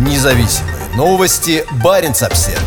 Независимые 0.00 0.88
новости. 0.96 1.62
Барин 1.84 2.12
обсерва 2.12 2.58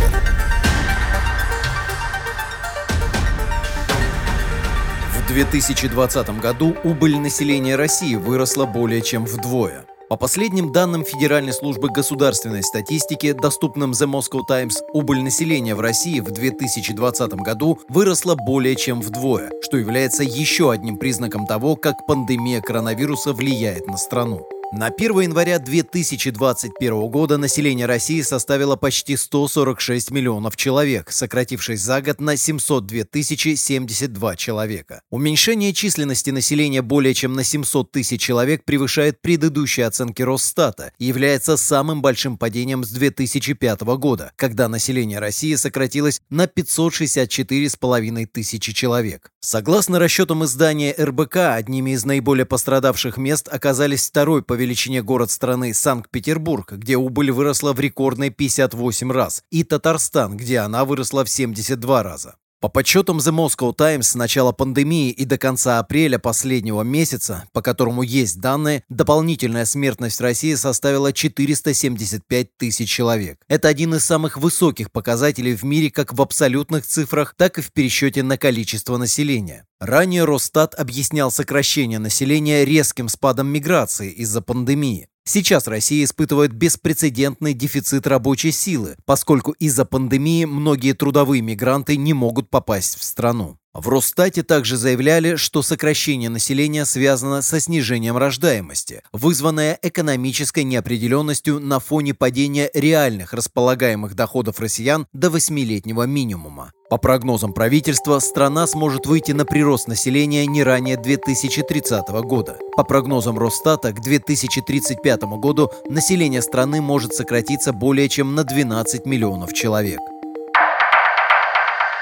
В 5.17 5.27
2020 5.27 6.39
году 6.39 6.75
убыль 6.83 7.17
населения 7.17 7.75
России 7.75 8.13
выросла 8.13 8.67
более 8.67 9.01
чем 9.01 9.25
вдвое. 9.25 9.83
По 10.09 10.15
последним 10.15 10.71
данным 10.71 11.03
Федеральной 11.03 11.53
службы 11.53 11.89
государственной 11.89 12.61
статистики, 12.61 13.31
доступным 13.31 13.93
The 13.93 14.05
Moscow 14.05 14.41
Times, 14.47 14.83
убыль 14.93 15.23
населения 15.23 15.73
в 15.73 15.81
России 15.81 16.19
в 16.19 16.29
2020 16.29 17.33
году 17.33 17.79
выросла 17.89 18.35
более 18.35 18.75
чем 18.75 19.01
вдвое, 19.01 19.49
что 19.63 19.77
является 19.77 20.21
еще 20.21 20.71
одним 20.71 20.97
признаком 20.97 21.47
того, 21.47 21.77
как 21.77 22.05
пандемия 22.05 22.61
коронавируса 22.61 23.33
влияет 23.33 23.87
на 23.87 23.97
страну. 23.97 24.47
На 24.75 24.87
1 24.87 25.19
января 25.19 25.59
2021 25.59 27.07
года 27.07 27.37
население 27.37 27.85
России 27.85 28.21
составило 28.21 28.75
почти 28.75 29.15
146 29.15 30.09
миллионов 30.09 30.57
человек, 30.57 31.11
сократившись 31.11 31.79
за 31.79 32.01
год 32.01 32.19
на 32.19 32.35
702 32.35 33.05
072 33.13 34.35
человека. 34.35 35.01
Уменьшение 35.11 35.73
численности 35.73 36.31
населения 36.31 36.81
более 36.81 37.13
чем 37.13 37.33
на 37.33 37.43
700 37.43 37.91
тысяч 37.91 38.19
человек 38.19 38.65
превышает 38.65 39.21
предыдущие 39.21 39.85
оценки 39.85 40.23
Росстата 40.23 40.91
и 40.97 41.05
является 41.05 41.55
самым 41.55 42.01
большим 42.01 42.39
падением 42.39 42.83
с 42.83 42.89
2005 42.89 43.81
года, 43.81 44.31
когда 44.35 44.67
население 44.67 45.19
России 45.19 45.53
сократилось 45.53 46.19
на 46.31 46.45
564,5 46.45 48.25
тысячи 48.25 48.73
человек. 48.73 49.29
Согласно 49.39 49.99
расчетам 49.99 50.43
издания 50.45 50.95
РБК, 50.97 51.35
одними 51.53 51.91
из 51.91 52.05
наиболее 52.05 52.47
пострадавших 52.47 53.17
мест 53.17 53.47
оказались 53.51 54.07
второй 54.07 54.41
по 54.41 54.62
величине 54.63 55.03
город 55.03 55.29
страны 55.29 55.73
Санкт-Петербург, 55.73 56.71
где 56.71 56.97
убыль 56.97 57.31
выросла 57.31 57.73
в 57.73 57.79
рекордные 57.79 58.29
58 58.29 59.11
раз, 59.11 59.43
и 59.51 59.63
Татарстан, 59.63 60.37
где 60.37 60.59
она 60.59 60.85
выросла 60.85 61.23
в 61.23 61.29
72 61.29 62.03
раза. 62.03 62.35
По 62.63 62.69
подсчетам 62.69 63.17
The 63.17 63.33
Moscow 63.33 63.75
Times, 63.75 64.03
с 64.03 64.15
начала 64.15 64.53
пандемии 64.53 65.09
и 65.09 65.25
до 65.25 65.37
конца 65.37 65.79
апреля 65.79 66.17
последнего 66.17 66.81
месяца, 66.81 67.43
по 67.51 67.61
которому 67.61 68.03
есть 68.03 68.39
данные, 68.39 68.85
дополнительная 68.87 69.65
смертность 69.65 70.17
в 70.17 70.21
России 70.21 70.55
составила 70.55 71.11
475 71.11 72.55
тысяч 72.55 72.89
человек. 72.89 73.37
Это 73.49 73.67
один 73.67 73.95
из 73.95 74.05
самых 74.05 74.37
высоких 74.37 74.93
показателей 74.93 75.55
в 75.55 75.63
мире 75.63 75.91
как 75.91 76.13
в 76.13 76.21
абсолютных 76.21 76.85
цифрах, 76.85 77.35
так 77.37 77.57
и 77.57 77.61
в 77.61 77.73
пересчете 77.73 78.23
на 78.23 78.37
количество 78.37 78.95
населения. 78.95 79.65
Ранее 79.81 80.23
Росстат 80.23 80.73
объяснял 80.73 81.31
сокращение 81.31 81.99
населения 81.99 82.63
резким 82.63 83.09
спадом 83.09 83.47
миграции 83.47 84.09
из-за 84.09 84.41
пандемии. 84.41 85.09
Сейчас 85.25 85.67
Россия 85.67 86.03
испытывает 86.03 86.51
беспрецедентный 86.51 87.53
дефицит 87.53 88.07
рабочей 88.07 88.51
силы, 88.51 88.97
поскольку 89.05 89.51
из-за 89.53 89.85
пандемии 89.85 90.43
многие 90.45 90.93
трудовые 90.93 91.41
мигранты 91.41 91.95
не 91.95 92.13
могут 92.13 92.49
попасть 92.49 92.99
в 92.99 93.03
страну. 93.03 93.57
В 93.73 93.89
Росстате 93.89 94.43
также 94.43 94.77
заявляли, 94.77 95.35
что 95.35 95.63
сокращение 95.63 96.29
населения 96.29 96.85
связано 96.85 97.41
со 97.41 97.59
снижением 97.59 98.17
рождаемости, 98.17 99.01
вызванное 99.11 99.79
экономической 99.81 100.63
неопределенностью 100.63 101.59
на 101.59 101.79
фоне 101.79 102.13
падения 102.13 102.69
реальных 102.75 103.33
располагаемых 103.33 104.13
доходов 104.13 104.59
россиян 104.59 105.07
до 105.11 105.31
восьмилетнего 105.31 106.03
минимума. 106.03 106.71
По 106.91 106.97
прогнозам 106.97 107.51
правительства, 107.51 108.19
страна 108.19 108.67
сможет 108.67 109.07
выйти 109.07 109.31
на 109.31 109.43
прирост 109.43 109.87
населения 109.87 110.45
не 110.45 110.61
ранее 110.61 110.95
2030 110.95 112.07
года. 112.25 112.59
По 112.77 112.83
прогнозам 112.83 113.39
Росстата, 113.39 113.91
к 113.91 114.01
2035 114.01 115.23
году 115.39 115.71
население 115.89 116.43
страны 116.43 116.79
может 116.79 117.15
сократиться 117.15 117.73
более 117.73 118.07
чем 118.07 118.35
на 118.35 118.43
12 118.43 119.07
миллионов 119.07 119.51
человек. 119.53 119.99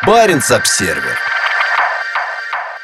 Баренц-Обсервер 0.06 1.32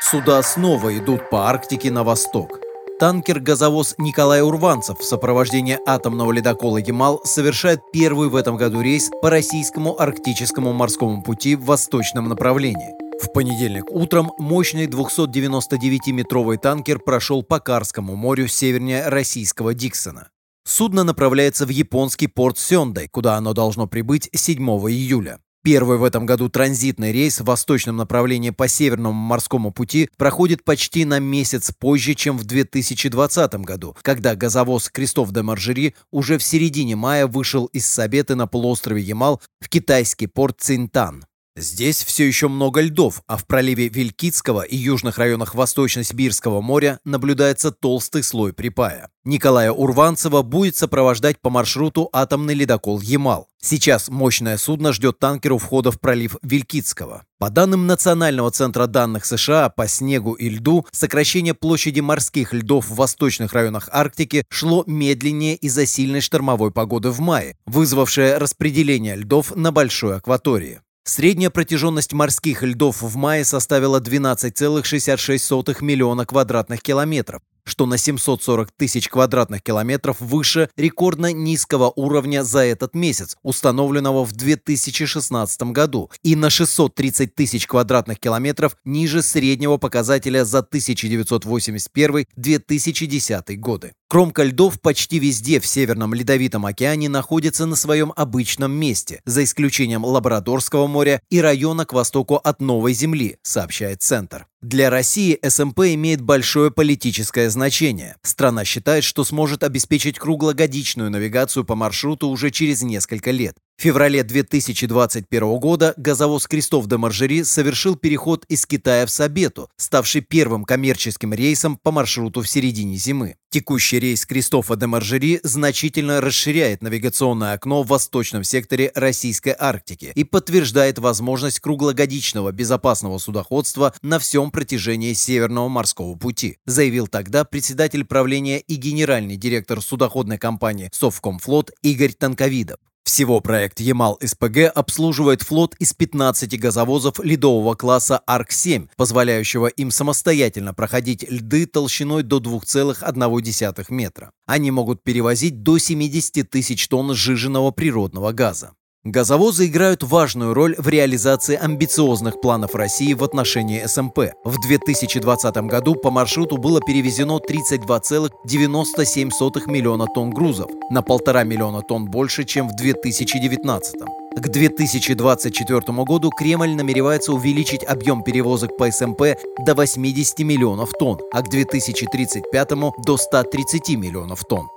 Суда 0.01 0.41
снова 0.43 0.95
идут 0.97 1.29
по 1.29 1.49
Арктике 1.49 1.91
на 1.91 2.03
восток. 2.03 2.59
Танкер-газовоз 2.99 3.95
Николай 3.97 4.41
Урванцев 4.41 4.99
в 4.99 5.03
сопровождении 5.03 5.77
атомного 5.85 6.31
ледокола 6.31 6.77
«Ямал» 6.77 7.21
совершает 7.25 7.81
первый 7.91 8.29
в 8.29 8.35
этом 8.35 8.57
году 8.57 8.81
рейс 8.81 9.09
по 9.21 9.29
российскому 9.29 9.99
арктическому 9.99 10.71
морскому 10.71 11.23
пути 11.23 11.55
в 11.55 11.65
восточном 11.65 12.29
направлении. 12.29 12.93
В 13.21 13.33
понедельник 13.33 13.85
утром 13.89 14.31
мощный 14.37 14.85
299-метровый 14.87 16.57
танкер 16.57 16.99
прошел 16.99 17.43
по 17.43 17.59
Карскому 17.59 18.15
морю 18.15 18.47
севернее 18.47 19.07
российского 19.09 19.73
Диксона. 19.73 20.29
Судно 20.63 21.03
направляется 21.03 21.65
в 21.65 21.69
японский 21.69 22.27
порт 22.27 22.59
Сёндай, 22.59 23.07
куда 23.07 23.35
оно 23.35 23.53
должно 23.53 23.87
прибыть 23.87 24.29
7 24.33 24.61
июля. 24.89 25.39
Первый 25.67 25.97
в 25.97 26.05
этом 26.05 26.25
году 26.25 26.47
транзитный 26.47 27.11
рейс 27.11 27.41
в 27.41 27.43
восточном 27.43 27.97
направлении 27.97 28.51
по 28.51 28.69
Северному 28.69 29.19
морскому 29.19 29.73
пути 29.73 30.09
проходит 30.15 30.63
почти 30.63 31.03
на 31.03 31.19
месяц 31.19 31.73
позже, 31.77 32.13
чем 32.13 32.37
в 32.37 32.45
2020 32.45 33.53
году, 33.65 33.93
когда 34.01 34.33
газовоз 34.37 34.89
Кристоф 34.89 35.33
де 35.33 35.41
Маржери 35.41 35.93
уже 36.09 36.37
в 36.37 36.43
середине 36.43 36.95
мая 36.95 37.27
вышел 37.27 37.65
из 37.65 37.85
Сабеты 37.85 38.35
на 38.35 38.47
полуострове 38.47 39.01
Ямал 39.01 39.41
в 39.59 39.67
китайский 39.67 40.27
порт 40.27 40.55
Цинтан. 40.61 41.25
Здесь 41.59 42.03
все 42.03 42.27
еще 42.27 42.49
много 42.49 42.81
льдов, 42.81 43.23
а 43.25 43.35
в 43.35 43.47
проливе 43.47 43.87
Вилькицкого 43.87 44.61
и 44.61 44.77
южных 44.77 45.17
районах 45.17 45.55
Восточно-Сибирского 45.55 46.61
моря 46.61 46.99
наблюдается 47.03 47.71
толстый 47.71 48.21
слой 48.21 48.53
припая. 48.53 49.09
Николая 49.25 49.71
Урванцева 49.71 50.43
будет 50.43 50.75
сопровождать 50.75 51.41
по 51.41 51.49
маршруту 51.49 52.09
атомный 52.13 52.53
ледокол 52.53 53.01
«Ямал». 53.01 53.47
Сейчас 53.59 54.07
мощное 54.07 54.55
судно 54.57 54.93
ждет 54.93 55.17
танкер 55.17 55.53
у 55.53 55.57
входа 55.57 55.91
в 55.91 55.99
пролив 55.99 56.37
Вилькицкого. 56.43 57.23
По 57.39 57.49
данным 57.49 57.87
Национального 57.87 58.51
центра 58.51 58.85
данных 58.85 59.25
США 59.25 59.69
по 59.69 59.87
снегу 59.87 60.33
и 60.33 60.49
льду, 60.49 60.85
сокращение 60.91 61.55
площади 61.55 62.01
морских 62.01 62.53
льдов 62.53 62.87
в 62.87 62.95
восточных 62.95 63.53
районах 63.53 63.89
Арктики 63.91 64.45
шло 64.49 64.83
медленнее 64.85 65.55
из-за 65.55 65.87
сильной 65.87 66.21
штормовой 66.21 66.69
погоды 66.69 67.09
в 67.09 67.19
мае, 67.19 67.55
вызвавшее 67.65 68.37
распределение 68.37 69.15
льдов 69.15 69.55
на 69.55 69.71
большой 69.71 70.17
акватории. 70.17 70.81
Средняя 71.07 71.49
протяженность 71.49 72.11
морских 72.11 72.63
льдов 72.63 73.01
в 73.01 73.15
мае 73.15 73.45
составила 73.45 74.01
12,66 74.01 75.81
миллиона 75.81 76.25
квадратных 76.25 76.81
километров, 76.81 77.41
что 77.63 77.85
на 77.85 77.97
740 77.97 78.73
тысяч 78.73 79.07
квадратных 79.07 79.63
километров 79.63 80.17
выше 80.19 80.69
рекордно 80.75 81.31
низкого 81.31 81.93
уровня 81.95 82.43
за 82.43 82.65
этот 82.65 82.93
месяц, 82.93 83.37
установленного 83.41 84.25
в 84.25 84.33
2016 84.33 85.61
году, 85.71 86.11
и 86.23 86.35
на 86.35 86.49
630 86.49 87.33
тысяч 87.33 87.67
квадратных 87.67 88.19
километров 88.19 88.75
ниже 88.83 89.21
среднего 89.21 89.77
показателя 89.77 90.43
за 90.43 90.59
1981-2010 90.59 93.55
годы. 93.55 93.93
Кромка 94.09 94.43
льдов 94.43 94.79
почти 94.79 95.19
везде 95.19 95.59
в 95.59 95.67
Северном 95.67 96.13
Ледовитом 96.13 96.65
океане 96.65 97.09
находится 97.09 97.65
на 97.65 97.75
своем 97.75 98.13
обычном 98.15 98.71
месте, 98.71 99.21
за 99.25 99.43
исключением 99.43 100.05
Лабрадорского 100.05 100.87
моря 100.87 101.21
и 101.29 101.41
района 101.41 101.85
к 101.85 101.91
востоку 101.91 102.35
от 102.35 102.61
Новой 102.61 102.93
Земли, 102.93 103.35
сообщает 103.41 104.01
Центр. 104.01 104.47
Для 104.61 104.89
России 104.89 105.37
СМП 105.45 105.79
имеет 105.81 106.21
большое 106.21 106.71
политическое 106.71 107.49
значение. 107.49 108.15
Страна 108.23 108.63
считает, 108.63 109.03
что 109.03 109.25
сможет 109.25 109.63
обеспечить 109.63 110.17
круглогодичную 110.17 111.11
навигацию 111.11 111.65
по 111.65 111.75
маршруту 111.75 112.29
уже 112.29 112.49
через 112.49 112.83
несколько 112.83 113.31
лет. 113.31 113.57
В 113.77 113.83
феврале 113.83 114.23
2021 114.23 115.59
года 115.59 115.93
газовоз 115.97 116.47
Крестов 116.47 116.87
де 116.87 116.97
Маржери 116.97 117.43
совершил 117.43 117.95
переход 117.95 118.43
из 118.49 118.65
Китая 118.65 119.05
в 119.05 119.11
Сабету, 119.11 119.69
ставший 119.77 120.21
первым 120.21 120.63
коммерческим 120.63 121.31
рейсом 121.31 121.77
по 121.77 121.91
маршруту 121.91 122.41
в 122.41 122.49
середине 122.49 122.95
зимы. 122.95 123.35
Текущий 123.51 123.99
рейс 123.99 124.25
Кристофа 124.25 124.75
де 124.77 124.87
Маржери 124.87 125.39
значительно 125.43 126.21
расширяет 126.21 126.81
навигационное 126.81 127.53
окно 127.53 127.83
в 127.83 127.87
восточном 127.89 128.43
секторе 128.43 128.91
Российской 128.95 129.55
Арктики 129.55 130.11
и 130.15 130.23
подтверждает 130.23 130.97
возможность 130.97 131.59
круглогодичного 131.59 132.51
безопасного 132.51 133.19
судоходства 133.19 133.93
на 134.01 134.17
всем 134.17 134.49
протяжении 134.49 135.13
Северного 135.13 135.67
морского 135.67 136.15
пути, 136.15 136.57
заявил 136.65 137.05
тогда 137.05 137.45
председатель 137.45 138.05
правления 138.05 138.57
и 138.57 138.73
генеральный 138.73 139.37
директор 139.37 139.83
судоходной 139.83 140.39
компании 140.39 140.89
«Совкомфлот» 140.91 141.69
Игорь 141.83 142.13
Танковидов. 142.13 142.79
Всего 143.07 143.39
проект 143.39 143.79
Ямал-СПГ 143.79 144.69
обслуживает 144.75 145.41
флот 145.41 145.75
из 145.79 145.93
15 145.93 146.59
газовозов 146.59 147.21
ледового 147.23 147.73
класса 147.73 148.21
Арк-7, 148.27 148.89
позволяющего 148.97 149.67
им 149.67 149.91
самостоятельно 149.91 150.73
проходить 150.73 151.23
льды 151.23 151.67
толщиной 151.67 152.23
до 152.23 152.39
2,1 152.39 153.85
метра. 153.91 154.31
Они 154.45 154.71
могут 154.71 155.03
перевозить 155.03 155.63
до 155.63 155.77
70 155.77 156.49
тысяч 156.49 156.85
тонн 156.89 157.13
сжиженного 157.13 157.71
природного 157.71 158.33
газа. 158.33 158.73
Газовозы 159.09 159.67
играют 159.67 160.03
важную 160.03 160.53
роль 160.53 160.75
в 160.77 160.89
реализации 160.89 161.55
амбициозных 161.55 162.41
планов 162.41 162.75
России 162.75 163.13
в 163.13 163.23
отношении 163.23 163.85
СМП. 163.85 164.33
В 164.43 164.59
2020 164.59 165.55
году 165.67 165.95
по 165.95 166.11
маршруту 166.11 166.57
было 166.57 166.81
перевезено 166.81 167.39
32,97 167.39 169.71
миллиона 169.71 170.07
тонн 170.13 170.31
грузов, 170.31 170.69
на 170.89 171.01
полтора 171.01 171.45
миллиона 171.45 171.83
тонн 171.83 172.11
больше, 172.11 172.43
чем 172.43 172.67
в 172.67 172.75
2019. 172.75 173.95
К 174.35 174.49
2024 174.49 175.79
году 176.03 176.29
Кремль 176.29 176.75
намеревается 176.75 177.31
увеличить 177.31 177.85
объем 177.85 178.23
перевозок 178.23 178.75
по 178.75 178.91
СМП 178.91 179.37
до 179.65 179.73
80 179.73 180.39
миллионов 180.39 180.91
тонн, 180.99 181.21
а 181.31 181.43
к 181.43 181.49
2035 181.49 182.71
до 183.05 183.15
130 183.15 183.95
миллионов 183.95 184.43
тонн. 184.43 184.67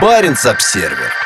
Баренц-Обсервер 0.00 1.25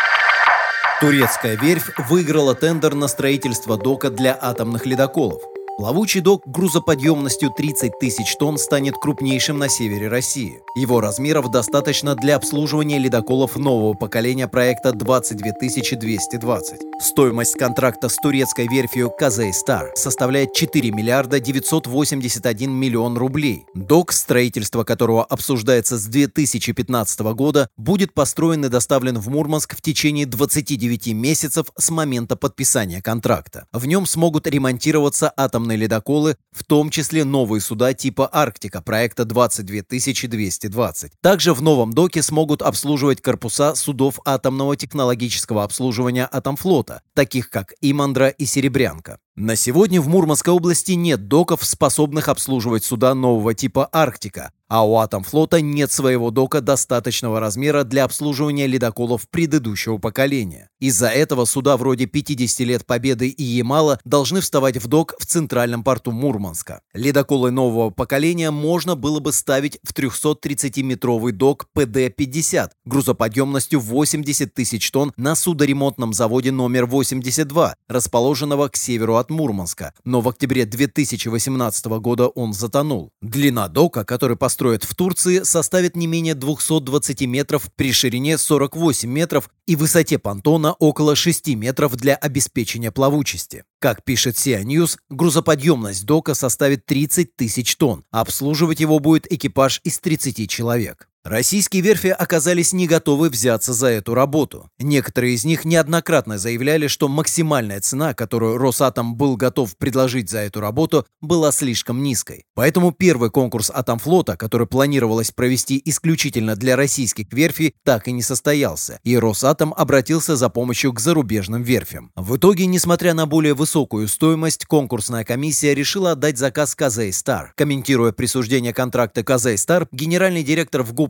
Турецкая 1.00 1.56
верфь 1.56 1.90
выиграла 2.10 2.54
тендер 2.54 2.94
на 2.94 3.08
строительство 3.08 3.78
дока 3.78 4.10
для 4.10 4.38
атомных 4.38 4.84
ледоколов. 4.84 5.49
Плавучий 5.80 6.20
док 6.20 6.42
грузоподъемностью 6.46 7.48
30 7.56 7.98
тысяч 7.98 8.36
тонн 8.36 8.58
станет 8.58 8.96
крупнейшим 8.98 9.58
на 9.58 9.70
севере 9.70 10.08
России. 10.08 10.60
Его 10.74 11.00
размеров 11.00 11.50
достаточно 11.50 12.14
для 12.14 12.36
обслуживания 12.36 12.98
ледоколов 12.98 13.56
нового 13.56 13.94
поколения 13.94 14.46
проекта 14.46 14.92
22 14.92 15.52
220. 15.98 16.80
Стоимость 17.00 17.54
контракта 17.54 18.10
с 18.10 18.16
турецкой 18.16 18.68
верфью 18.68 19.10
Казей 19.10 19.54
Стар 19.54 19.90
составляет 19.94 20.52
4 20.52 20.90
миллиарда 20.90 21.40
981 21.40 22.70
миллион 22.70 23.16
рублей. 23.16 23.64
Док, 23.74 24.12
строительство 24.12 24.84
которого 24.84 25.24
обсуждается 25.24 25.96
с 25.96 26.04
2015 26.04 27.20
года, 27.20 27.70
будет 27.78 28.12
построен 28.12 28.66
и 28.66 28.68
доставлен 28.68 29.18
в 29.18 29.30
Мурманск 29.30 29.78
в 29.78 29.80
течение 29.80 30.26
29 30.26 31.14
месяцев 31.14 31.68
с 31.78 31.88
момента 31.90 32.36
подписания 32.36 33.00
контракта. 33.00 33.66
В 33.72 33.86
нем 33.86 34.04
смогут 34.04 34.46
ремонтироваться 34.46 35.32
атомные 35.34 35.69
атомные 35.70 35.76
ледоколы, 35.76 36.36
в 36.52 36.64
том 36.64 36.90
числе 36.90 37.24
новые 37.24 37.60
суда 37.60 37.94
типа 37.94 38.28
«Арктика» 38.32 38.82
проекта 38.82 39.24
22220. 39.24 41.12
Также 41.20 41.54
в 41.54 41.62
новом 41.62 41.92
доке 41.92 42.22
смогут 42.22 42.62
обслуживать 42.62 43.20
корпуса 43.22 43.74
судов 43.74 44.18
атомного 44.24 44.76
технологического 44.76 45.62
обслуживания 45.62 46.26
Атомфлота, 46.26 47.02
таких 47.14 47.50
как 47.50 47.74
«Имандра» 47.80 48.28
и 48.28 48.46
«Серебрянка». 48.46 49.18
На 49.42 49.56
сегодня 49.56 50.02
в 50.02 50.08
Мурманской 50.08 50.52
области 50.52 50.92
нет 50.92 51.26
доков, 51.26 51.64
способных 51.64 52.28
обслуживать 52.28 52.84
суда 52.84 53.14
нового 53.14 53.54
типа 53.54 53.88
«Арктика», 53.90 54.52
а 54.70 54.86
у 54.86 54.98
Атомфлота 54.98 55.60
нет 55.60 55.90
своего 55.90 56.30
дока 56.30 56.60
достаточного 56.60 57.40
размера 57.40 57.82
для 57.82 58.04
обслуживания 58.04 58.68
ледоколов 58.68 59.28
предыдущего 59.28 59.98
поколения. 59.98 60.68
Из-за 60.78 61.08
этого 61.08 61.44
суда 61.44 61.76
вроде 61.76 62.06
50 62.06 62.60
лет 62.60 62.86
Победы 62.86 63.28
и 63.28 63.42
Ямала 63.42 63.98
должны 64.04 64.40
вставать 64.40 64.76
в 64.76 64.86
док 64.86 65.16
в 65.18 65.26
центральном 65.26 65.82
порту 65.82 66.12
Мурманска. 66.12 66.82
Ледоколы 66.94 67.50
нового 67.50 67.90
поколения 67.90 68.52
можно 68.52 68.94
было 68.94 69.18
бы 69.18 69.32
ставить 69.32 69.80
в 69.82 69.92
330-метровый 69.92 71.32
док 71.32 71.66
ПД-50 71.76 72.70
грузоподъемностью 72.84 73.80
80 73.80 74.54
тысяч 74.54 74.88
тонн 74.92 75.12
на 75.16 75.34
судоремонтном 75.34 76.12
заводе 76.12 76.52
номер 76.52 76.86
82, 76.86 77.74
расположенного 77.88 78.68
к 78.68 78.76
северу 78.76 79.16
от 79.16 79.29
Мурманска, 79.30 79.94
но 80.04 80.20
в 80.20 80.28
октябре 80.28 80.64
2018 80.64 81.86
года 82.00 82.28
он 82.28 82.52
затонул. 82.52 83.12
Длина 83.20 83.68
дока, 83.68 84.04
который 84.04 84.36
построен 84.36 84.70
строят 84.70 84.84
в 84.84 84.94
Турции, 84.94 85.42
составит 85.42 85.96
не 85.96 86.06
менее 86.06 86.34
220 86.34 87.22
метров 87.22 87.70
при 87.74 87.92
ширине 87.92 88.38
48 88.38 89.08
метров 89.10 89.50
и 89.66 89.74
высоте 89.74 90.18
понтона 90.18 90.74
около 90.74 91.16
6 91.16 91.48
метров 91.56 91.96
для 91.96 92.14
обеспечения 92.14 92.92
плавучести. 92.92 93.64
Как 93.80 94.04
пишет 94.04 94.36
Sia 94.36 94.62
News, 94.62 94.98
грузоподъемность 95.08 96.04
дока 96.04 96.34
составит 96.34 96.86
30 96.86 97.34
тысяч 97.34 97.74
тонн, 97.76 98.04
обслуживать 98.10 98.80
его 98.80 98.98
будет 98.98 99.32
экипаж 99.32 99.80
из 99.82 99.98
30 99.98 100.48
человек. 100.48 101.09
Российские 101.22 101.82
верфи 101.82 102.06
оказались 102.06 102.72
не 102.72 102.86
готовы 102.86 103.28
взяться 103.28 103.74
за 103.74 103.88
эту 103.88 104.14
работу. 104.14 104.70
Некоторые 104.78 105.34
из 105.34 105.44
них 105.44 105.66
неоднократно 105.66 106.38
заявляли, 106.38 106.86
что 106.86 107.08
максимальная 107.08 107.82
цена, 107.82 108.14
которую 108.14 108.56
Росатом 108.56 109.16
был 109.16 109.36
готов 109.36 109.76
предложить 109.76 110.30
за 110.30 110.38
эту 110.38 110.60
работу, 110.60 111.06
была 111.20 111.52
слишком 111.52 112.02
низкой. 112.02 112.46
Поэтому 112.54 112.92
первый 112.92 113.30
конкурс 113.30 113.70
Атомфлота, 113.70 114.38
который 114.38 114.66
планировалось 114.66 115.30
провести 115.30 115.80
исключительно 115.84 116.56
для 116.56 116.74
российских 116.74 117.30
верфей, 117.34 117.74
так 117.84 118.08
и 118.08 118.12
не 118.12 118.22
состоялся, 118.22 118.98
и 119.04 119.18
Росатом 119.18 119.74
обратился 119.76 120.36
за 120.36 120.48
помощью 120.48 120.94
к 120.94 121.00
зарубежным 121.00 121.62
верфям. 121.62 122.12
В 122.16 122.36
итоге, 122.36 122.64
несмотря 122.64 123.12
на 123.12 123.26
более 123.26 123.52
высокую 123.52 124.08
стоимость, 124.08 124.64
конкурсная 124.64 125.24
комиссия 125.24 125.74
решила 125.74 126.12
отдать 126.12 126.38
заказ 126.38 126.74
Казей 126.74 127.12
Стар. 127.12 127.52
Комментируя 127.58 128.12
присуждение 128.12 128.72
контракта 128.72 129.22
Казей 129.22 129.58
Стар, 129.58 129.86
генеральный 129.92 130.42
директор 130.42 130.82
в 130.82 130.94
ГУП 130.94 131.09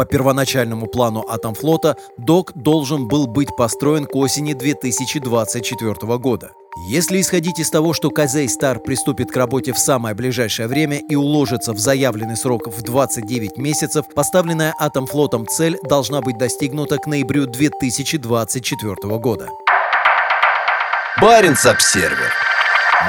По 0.00 0.06
первоначальному 0.06 0.86
плану 0.86 1.26
Атомфлота 1.28 1.94
док 2.16 2.52
должен 2.54 3.06
был 3.06 3.26
быть 3.26 3.54
построен 3.54 4.06
к 4.06 4.16
осени 4.16 4.54
2024 4.54 6.16
года. 6.16 6.52
Если 6.88 7.20
исходить 7.20 7.58
из 7.58 7.68
того, 7.68 7.92
что 7.92 8.08
Казей 8.08 8.48
Стар 8.48 8.78
приступит 8.78 9.30
к 9.30 9.36
работе 9.36 9.74
в 9.74 9.78
самое 9.78 10.14
ближайшее 10.14 10.68
время 10.68 11.02
и 11.06 11.16
уложится 11.16 11.74
в 11.74 11.78
заявленный 11.78 12.38
срок 12.38 12.68
в 12.68 12.80
29 12.80 13.58
месяцев, 13.58 14.06
поставленная 14.14 14.74
Атомфлотом 14.78 15.46
цель 15.46 15.76
должна 15.86 16.22
быть 16.22 16.38
достигнута 16.38 16.96
к 16.96 17.06
ноябрю 17.06 17.44
2024 17.44 19.18
года. 19.18 19.48
Баренц-Обсервер 21.20 22.32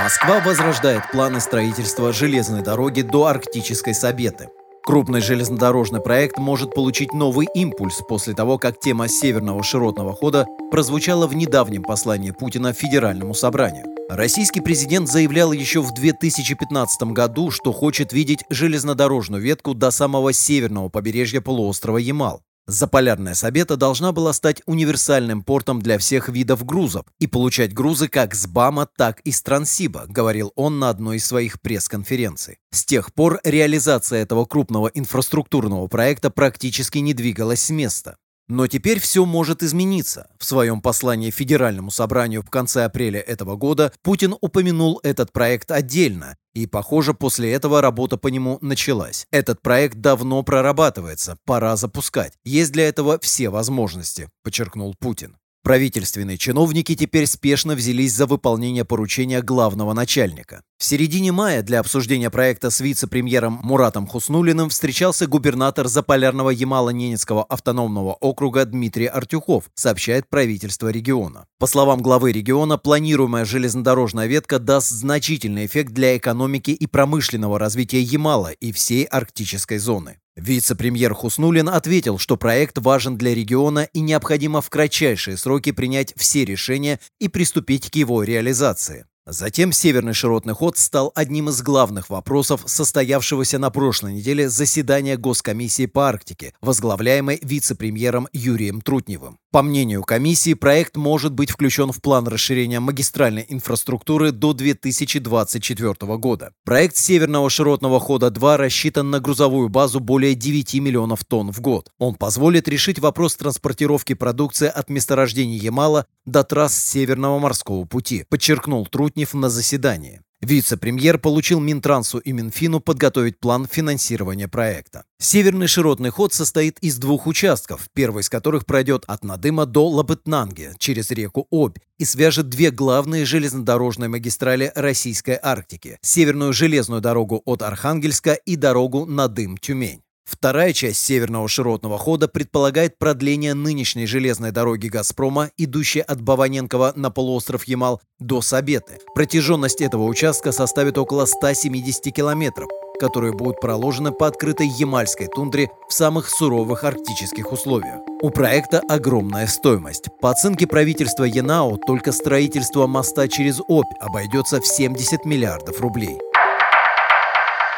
Москва 0.03 0.41
возрождает 0.41 1.09
планы 1.09 1.39
строительства 1.39 2.11
железной 2.11 2.63
дороги 2.63 3.01
до 3.01 3.27
Арктической 3.27 3.93
Сабеты. 3.93 4.49
Крупный 4.83 5.21
железнодорожный 5.21 6.01
проект 6.01 6.39
может 6.39 6.73
получить 6.73 7.13
новый 7.13 7.47
импульс 7.53 8.01
после 8.07 8.33
того, 8.33 8.57
как 8.57 8.79
тема 8.79 9.07
северного 9.07 9.61
широтного 9.61 10.13
хода 10.13 10.47
прозвучала 10.71 11.27
в 11.27 11.35
недавнем 11.35 11.83
послании 11.83 12.31
Путина 12.31 12.73
Федеральному 12.73 13.35
собранию. 13.35 13.85
Российский 14.09 14.59
президент 14.59 15.07
заявлял 15.07 15.51
еще 15.51 15.81
в 15.81 15.93
2015 15.93 17.03
году, 17.13 17.51
что 17.51 17.71
хочет 17.71 18.11
видеть 18.11 18.43
железнодорожную 18.49 19.41
ветку 19.41 19.75
до 19.75 19.91
самого 19.91 20.33
северного 20.33 20.89
побережья 20.89 21.41
полуострова 21.41 21.97
Ямал. 21.97 22.41
Заполярная 22.67 23.33
Сабета 23.33 23.75
должна 23.75 24.11
была 24.11 24.33
стать 24.33 24.61
универсальным 24.65 25.41
портом 25.43 25.81
для 25.81 25.97
всех 25.97 26.29
видов 26.29 26.63
грузов 26.63 27.05
и 27.19 27.27
получать 27.27 27.73
грузы 27.73 28.07
как 28.07 28.35
с 28.35 28.47
БАМа, 28.47 28.87
так 28.95 29.19
и 29.21 29.31
с 29.31 29.41
Трансиба, 29.41 30.05
говорил 30.07 30.53
он 30.55 30.79
на 30.79 30.89
одной 30.89 31.17
из 31.17 31.25
своих 31.25 31.59
пресс-конференций. 31.59 32.59
С 32.71 32.85
тех 32.85 33.13
пор 33.13 33.39
реализация 33.43 34.21
этого 34.21 34.45
крупного 34.45 34.87
инфраструктурного 34.93 35.87
проекта 35.87 36.29
практически 36.29 36.99
не 36.99 37.13
двигалась 37.13 37.63
с 37.63 37.69
места. 37.71 38.17
Но 38.51 38.67
теперь 38.67 38.99
все 38.99 39.23
может 39.23 39.63
измениться. 39.63 40.27
В 40.37 40.43
своем 40.43 40.81
послании 40.81 41.31
Федеральному 41.31 41.89
собранию 41.89 42.41
в 42.41 42.49
конце 42.49 42.83
апреля 42.83 43.21
этого 43.21 43.55
года 43.55 43.93
Путин 44.01 44.35
упомянул 44.41 44.99
этот 45.03 45.31
проект 45.31 45.71
отдельно, 45.71 46.35
и, 46.53 46.67
похоже, 46.67 47.13
после 47.13 47.53
этого 47.53 47.79
работа 47.79 48.17
по 48.17 48.27
нему 48.27 48.57
началась. 48.59 49.25
Этот 49.31 49.61
проект 49.61 50.01
давно 50.01 50.43
прорабатывается, 50.43 51.37
пора 51.45 51.77
запускать. 51.77 52.33
Есть 52.43 52.73
для 52.73 52.89
этого 52.89 53.19
все 53.21 53.49
возможности, 53.49 54.27
подчеркнул 54.43 54.95
Путин. 54.99 55.37
Правительственные 55.63 56.39
чиновники 56.39 56.95
теперь 56.95 57.27
спешно 57.27 57.75
взялись 57.75 58.13
за 58.13 58.25
выполнение 58.25 58.83
поручения 58.83 59.43
главного 59.43 59.93
начальника. 59.93 60.63
В 60.79 60.83
середине 60.83 61.31
мая 61.31 61.61
для 61.61 61.79
обсуждения 61.79 62.31
проекта 62.31 62.71
с 62.71 62.81
вице-премьером 62.81 63.59
Муратом 63.61 64.07
Хуснулиным 64.07 64.69
встречался 64.69 65.27
губернатор 65.27 65.87
Заполярного 65.87 66.49
Ямало-Ненецкого 66.49 67.43
автономного 67.43 68.13
округа 68.13 68.65
Дмитрий 68.65 69.05
Артюхов, 69.05 69.65
сообщает 69.75 70.27
правительство 70.27 70.87
региона. 70.87 71.45
По 71.59 71.67
словам 71.67 72.01
главы 72.01 72.31
региона, 72.31 72.79
планируемая 72.79 73.45
железнодорожная 73.45 74.25
ветка 74.25 74.57
даст 74.57 74.89
значительный 74.89 75.67
эффект 75.67 75.93
для 75.93 76.17
экономики 76.17 76.71
и 76.71 76.87
промышленного 76.87 77.59
развития 77.59 78.01
Ямала 78.01 78.49
и 78.49 78.71
всей 78.71 79.03
арктической 79.03 79.77
зоны. 79.77 80.20
Вице-премьер 80.35 81.13
Хуснулин 81.13 81.67
ответил, 81.67 82.17
что 82.17 82.37
проект 82.37 82.77
важен 82.77 83.17
для 83.17 83.35
региона 83.35 83.89
и 83.93 83.99
необходимо 83.99 84.61
в 84.61 84.69
кратчайшие 84.69 85.35
сроки 85.35 85.71
принять 85.71 86.13
все 86.15 86.45
решения 86.45 86.99
и 87.19 87.27
приступить 87.27 87.91
к 87.91 87.95
его 87.95 88.23
реализации. 88.23 89.05
Затем 89.25 89.71
Северный 89.71 90.13
широтный 90.13 90.53
ход 90.53 90.77
стал 90.77 91.11
одним 91.15 91.49
из 91.49 91.61
главных 91.61 92.09
вопросов 92.09 92.63
состоявшегося 92.65 93.59
на 93.59 93.69
прошлой 93.69 94.13
неделе 94.13 94.49
заседания 94.49 95.15
Госкомиссии 95.15 95.85
по 95.85 96.07
Арктике, 96.07 96.53
возглавляемой 96.61 97.39
вице-премьером 97.41 98.27
Юрием 98.33 98.81
Трутневым. 98.81 99.37
По 99.51 99.63
мнению 99.63 100.03
комиссии, 100.03 100.53
проект 100.53 100.95
может 100.95 101.33
быть 101.33 101.51
включен 101.51 101.91
в 101.91 102.01
план 102.01 102.25
расширения 102.25 102.79
магистральной 102.79 103.45
инфраструктуры 103.49 104.31
до 104.31 104.53
2024 104.53 105.93
года. 106.17 106.53
Проект 106.63 106.95
Северного 106.95 107.49
широтного 107.49 107.99
хода 107.99 108.29
2 108.29 108.55
рассчитан 108.55 109.09
на 109.09 109.19
грузовую 109.19 109.67
базу 109.67 109.99
более 109.99 110.35
9 110.35 110.75
миллионов 110.75 111.25
тонн 111.25 111.51
в 111.51 111.59
год. 111.59 111.91
Он 111.97 112.15
позволит 112.15 112.69
решить 112.69 112.99
вопрос 112.99 113.35
транспортировки 113.35 114.13
продукции 114.13 114.69
от 114.69 114.89
месторождений 114.89 115.57
Ямала 115.57 116.05
до 116.25 116.45
трасс 116.45 116.73
Северного 116.73 117.37
морского 117.37 117.83
пути, 117.83 118.23
подчеркнул 118.29 118.85
Трутнев 118.85 119.33
на 119.33 119.49
заседании. 119.49 120.21
Вице-премьер 120.41 121.19
получил 121.19 121.59
Минтрансу 121.59 122.17
и 122.17 122.31
Минфину 122.31 122.79
подготовить 122.79 123.39
план 123.39 123.67
финансирования 123.71 124.47
проекта. 124.47 125.03
Северный 125.19 125.67
широтный 125.67 126.09
ход 126.09 126.33
состоит 126.33 126.79
из 126.79 126.97
двух 126.97 127.27
участков, 127.27 127.87
первый 127.93 128.21
из 128.21 128.29
которых 128.29 128.65
пройдет 128.65 129.03
от 129.05 129.23
Надыма 129.23 129.67
до 129.67 129.87
Лабытнанги 129.87 130.71
через 130.79 131.11
реку 131.11 131.45
Обь 131.51 131.77
и 131.99 132.05
свяжет 132.05 132.49
две 132.49 132.71
главные 132.71 133.23
железнодорожные 133.23 134.09
магистрали 134.09 134.71
Российской 134.73 135.39
Арктики– 135.41 135.99
Северную 136.01 136.53
железную 136.53 137.01
дорогу 137.01 137.43
от 137.45 137.61
Архангельска 137.61 138.33
и 138.33 138.55
дорогу 138.55 139.05
Надым-Тюмень. 139.05 140.01
Вторая 140.23 140.73
часть 140.73 141.03
северного 141.03 141.47
широтного 141.47 141.97
хода 141.97 142.27
предполагает 142.27 142.97
продление 142.97 143.53
нынешней 143.53 144.05
железной 144.05 144.51
дороги 144.51 144.87
«Газпрома», 144.87 145.49
идущей 145.57 146.01
от 146.01 146.21
Баваненкова 146.21 146.93
на 146.95 147.11
полуостров 147.11 147.65
Ямал 147.65 148.01
до 148.19 148.41
Сабеты. 148.41 148.99
Протяженность 149.13 149.81
этого 149.81 150.03
участка 150.03 150.51
составит 150.51 150.97
около 150.97 151.25
170 151.25 152.13
километров, 152.13 152.69
которые 152.99 153.33
будут 153.33 153.59
проложены 153.59 154.11
по 154.11 154.27
открытой 154.27 154.67
ямальской 154.67 155.27
тундре 155.27 155.69
в 155.89 155.93
самых 155.93 156.29
суровых 156.29 156.83
арктических 156.83 157.51
условиях. 157.51 157.99
У 158.21 158.29
проекта 158.29 158.81
огромная 158.87 159.47
стоимость. 159.47 160.05
По 160.21 160.29
оценке 160.29 160.67
правительства 160.67 161.23
Янао, 161.23 161.77
только 161.85 162.11
строительство 162.11 162.87
моста 162.87 163.27
через 163.27 163.59
Обь 163.67 163.91
обойдется 163.99 164.61
в 164.61 164.67
70 164.67 165.25
миллиардов 165.25 165.81
рублей. 165.81 166.17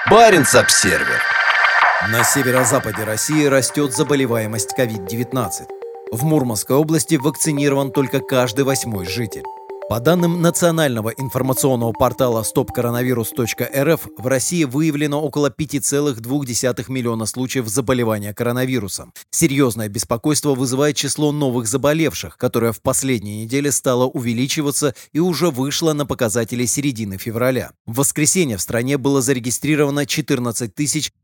Баренц-Обсервер 0.10 1.22
на 2.08 2.24
северо-западе 2.24 3.04
России 3.04 3.46
растет 3.46 3.94
заболеваемость 3.94 4.72
COVID-19. 4.78 5.50
В 6.12 6.24
Мурманской 6.24 6.76
области 6.76 7.16
вакцинирован 7.16 7.92
только 7.92 8.20
каждый 8.20 8.66
восьмой 8.66 9.06
житель. 9.06 9.44
По 9.94 10.00
данным 10.00 10.42
национального 10.42 11.12
информационного 11.12 11.92
портала 11.94 12.42
stopcoronavirus.rf, 12.42 14.00
в 14.18 14.26
России 14.26 14.64
выявлено 14.64 15.22
около 15.22 15.52
5,2 15.52 16.86
миллиона 16.92 17.28
случаев 17.28 17.68
заболевания 17.68 18.34
коронавирусом. 18.34 19.14
Серьезное 19.30 19.90
беспокойство 19.90 20.56
вызывает 20.56 20.96
число 20.96 21.32
новых 21.32 21.68
заболевших, 21.68 22.38
которое 22.38 22.72
в 22.72 22.82
последние 22.82 23.44
недели 23.44 23.70
стало 23.70 24.06
увеличиваться 24.06 24.96
и 25.12 25.20
уже 25.20 25.52
вышло 25.52 25.94
на 25.94 26.08
показатели 26.08 26.66
середины 26.66 27.20
февраля. 27.20 27.74
В 27.86 27.98
воскресенье 27.98 28.58
в 28.58 28.62
стране 28.62 28.98
было 28.98 29.22
зарегистрировано 29.22 30.08
14 30.08 30.72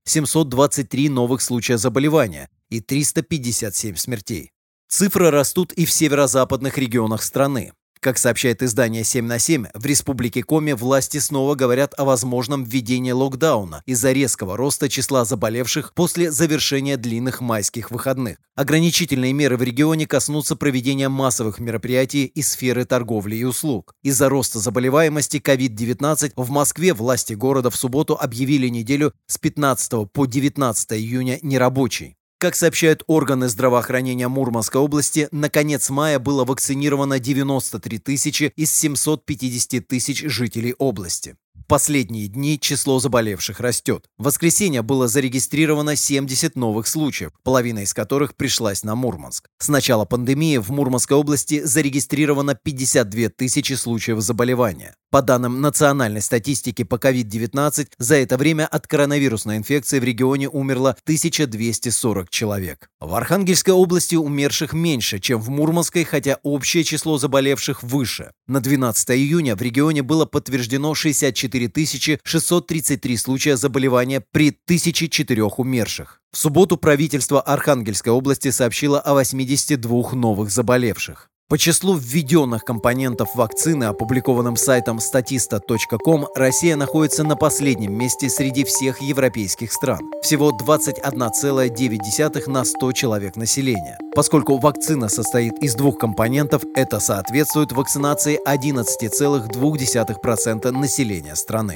723 0.04 1.10
новых 1.10 1.42
случая 1.42 1.80
заболевания 1.80 2.50
и 2.70 2.82
357 2.82 3.96
смертей. 3.96 4.52
Цифры 4.88 5.32
растут 5.32 5.72
и 5.74 5.86
в 5.86 5.92
северо-западных 5.92 6.78
регионах 6.78 7.24
страны. 7.24 7.74
Как 8.02 8.18
сообщает 8.18 8.64
издание 8.64 9.04
7 9.04 9.26
на 9.26 9.40
7, 9.40 9.66
в 9.74 9.86
республике 9.86 10.42
Коми 10.42 10.72
власти 10.72 11.18
снова 11.18 11.56
говорят 11.56 11.94
о 11.98 12.06
возможном 12.06 12.64
введении 12.64 13.12
локдауна 13.12 13.84
из-за 13.86 14.14
резкого 14.14 14.56
роста 14.56 14.88
числа 14.88 15.26
заболевших 15.26 15.94
после 15.94 16.32
завершения 16.32 16.96
длинных 16.96 17.42
майских 17.42 17.92
выходных. 17.92 18.38
Ограничительные 18.56 19.34
меры 19.34 19.58
в 19.58 19.64
регионе 19.64 20.08
коснутся 20.08 20.56
проведения 20.56 21.10
массовых 21.10 21.60
мероприятий 21.60 22.26
из 22.26 22.52
сферы 22.52 22.86
торговли 22.86 23.36
и 23.36 23.44
услуг. 23.44 23.94
Из-за 24.02 24.30
роста 24.30 24.60
заболеваемости 24.60 25.36
COVID-19 25.36 26.32
в 26.38 26.50
Москве 26.52 26.94
власти 26.94 27.34
города 27.34 27.70
в 27.70 27.76
субботу 27.76 28.18
объявили 28.18 28.70
неделю 28.70 29.12
с 29.28 29.38
15 29.38 30.10
по 30.10 30.26
19 30.26 30.94
июня 30.94 31.38
нерабочей. 31.42 32.16
Как 32.40 32.56
сообщают 32.56 33.04
органы 33.08 33.50
здравоохранения 33.50 34.30
Мурманской 34.30 34.80
области, 34.80 35.28
на 35.34 35.50
конец 35.50 35.90
мая 35.90 36.20
было 36.20 36.46
вакцинировано 36.46 37.20
93 37.20 38.00
тысячи 38.00 38.54
из 38.56 38.72
750 38.72 39.86
тысяч 39.86 40.22
жителей 40.22 40.74
области 40.78 41.36
последние 41.70 42.28
дни 42.28 42.60
число 42.60 43.00
заболевших 43.00 43.60
растет. 43.62 44.06
В 44.18 44.24
воскресенье 44.24 44.82
было 44.82 45.08
зарегистрировано 45.08 45.96
70 45.96 46.56
новых 46.56 46.88
случаев, 46.88 47.32
половина 47.44 47.84
из 47.84 47.94
которых 47.94 48.36
пришлась 48.36 48.84
на 48.84 48.96
Мурманск. 48.96 49.48
С 49.60 49.70
начала 49.70 50.04
пандемии 50.06 50.58
в 50.58 50.72
Мурманской 50.72 51.16
области 51.16 51.64
зарегистрировано 51.64 52.56
52 52.56 53.30
тысячи 53.30 53.74
случаев 53.74 54.20
заболевания. 54.20 54.96
По 55.12 55.24
данным 55.24 55.60
национальной 55.60 56.22
статистики 56.22 56.84
по 56.84 56.96
COVID-19, 56.96 57.88
за 57.98 58.16
это 58.16 58.38
время 58.38 58.68
от 58.68 58.86
коронавирусной 58.86 59.58
инфекции 59.58 60.00
в 60.00 60.04
регионе 60.04 60.48
умерло 60.48 60.96
1240 61.04 62.30
человек. 62.30 62.90
В 63.00 63.16
Архангельской 63.16 63.74
области 63.74 64.16
умерших 64.16 64.74
меньше, 64.74 65.18
чем 65.18 65.42
в 65.42 65.50
Мурманской, 65.50 66.04
хотя 66.04 66.38
общее 66.44 66.84
число 66.84 67.18
заболевших 67.18 67.82
выше. 67.82 68.34
На 68.48 68.60
12 68.60 69.10
июня 69.12 69.56
в 69.56 69.62
регионе 69.64 70.04
было 70.04 70.26
подтверждено 70.26 70.94
64 70.94 71.59
4633 71.68 73.18
случая 73.18 73.58
заболевания 73.58 74.22
при 74.32 74.50
1004 74.50 75.44
умерших. 75.44 76.22
В 76.32 76.38
субботу 76.38 76.78
правительство 76.78 77.42
Архангельской 77.42 78.14
области 78.14 78.52
сообщило 78.52 79.00
о 79.00 79.14
82 79.14 80.12
новых 80.14 80.52
заболевших. 80.52 81.30
По 81.50 81.58
числу 81.58 81.96
введенных 81.96 82.64
компонентов 82.64 83.30
вакцины, 83.34 83.86
опубликованным 83.86 84.56
сайтом 84.56 85.00
statista.com, 85.00 86.28
Россия 86.36 86.76
находится 86.76 87.24
на 87.24 87.36
последнем 87.36 87.98
месте 87.98 88.30
среди 88.30 88.64
всех 88.64 89.02
европейских 89.02 89.74
стран. 89.74 90.12
Всего 90.22 90.52
21,9 90.52 92.52
на 92.52 92.64
100 92.64 92.92
человек 92.92 93.36
населения. 93.36 93.98
Поскольку 94.14 94.60
вакцина 94.60 95.10
состоит 95.10 95.54
из 95.64 95.74
двух 95.74 95.98
компонентов, 95.98 96.62
это 96.76 97.00
соответствует 97.00 97.72
вакцинации 97.72 98.40
11,2% 98.48 100.72
населения 100.72 101.36
страны. 101.36 101.74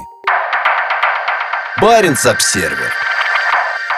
Баренц-Обсервер 1.82 2.94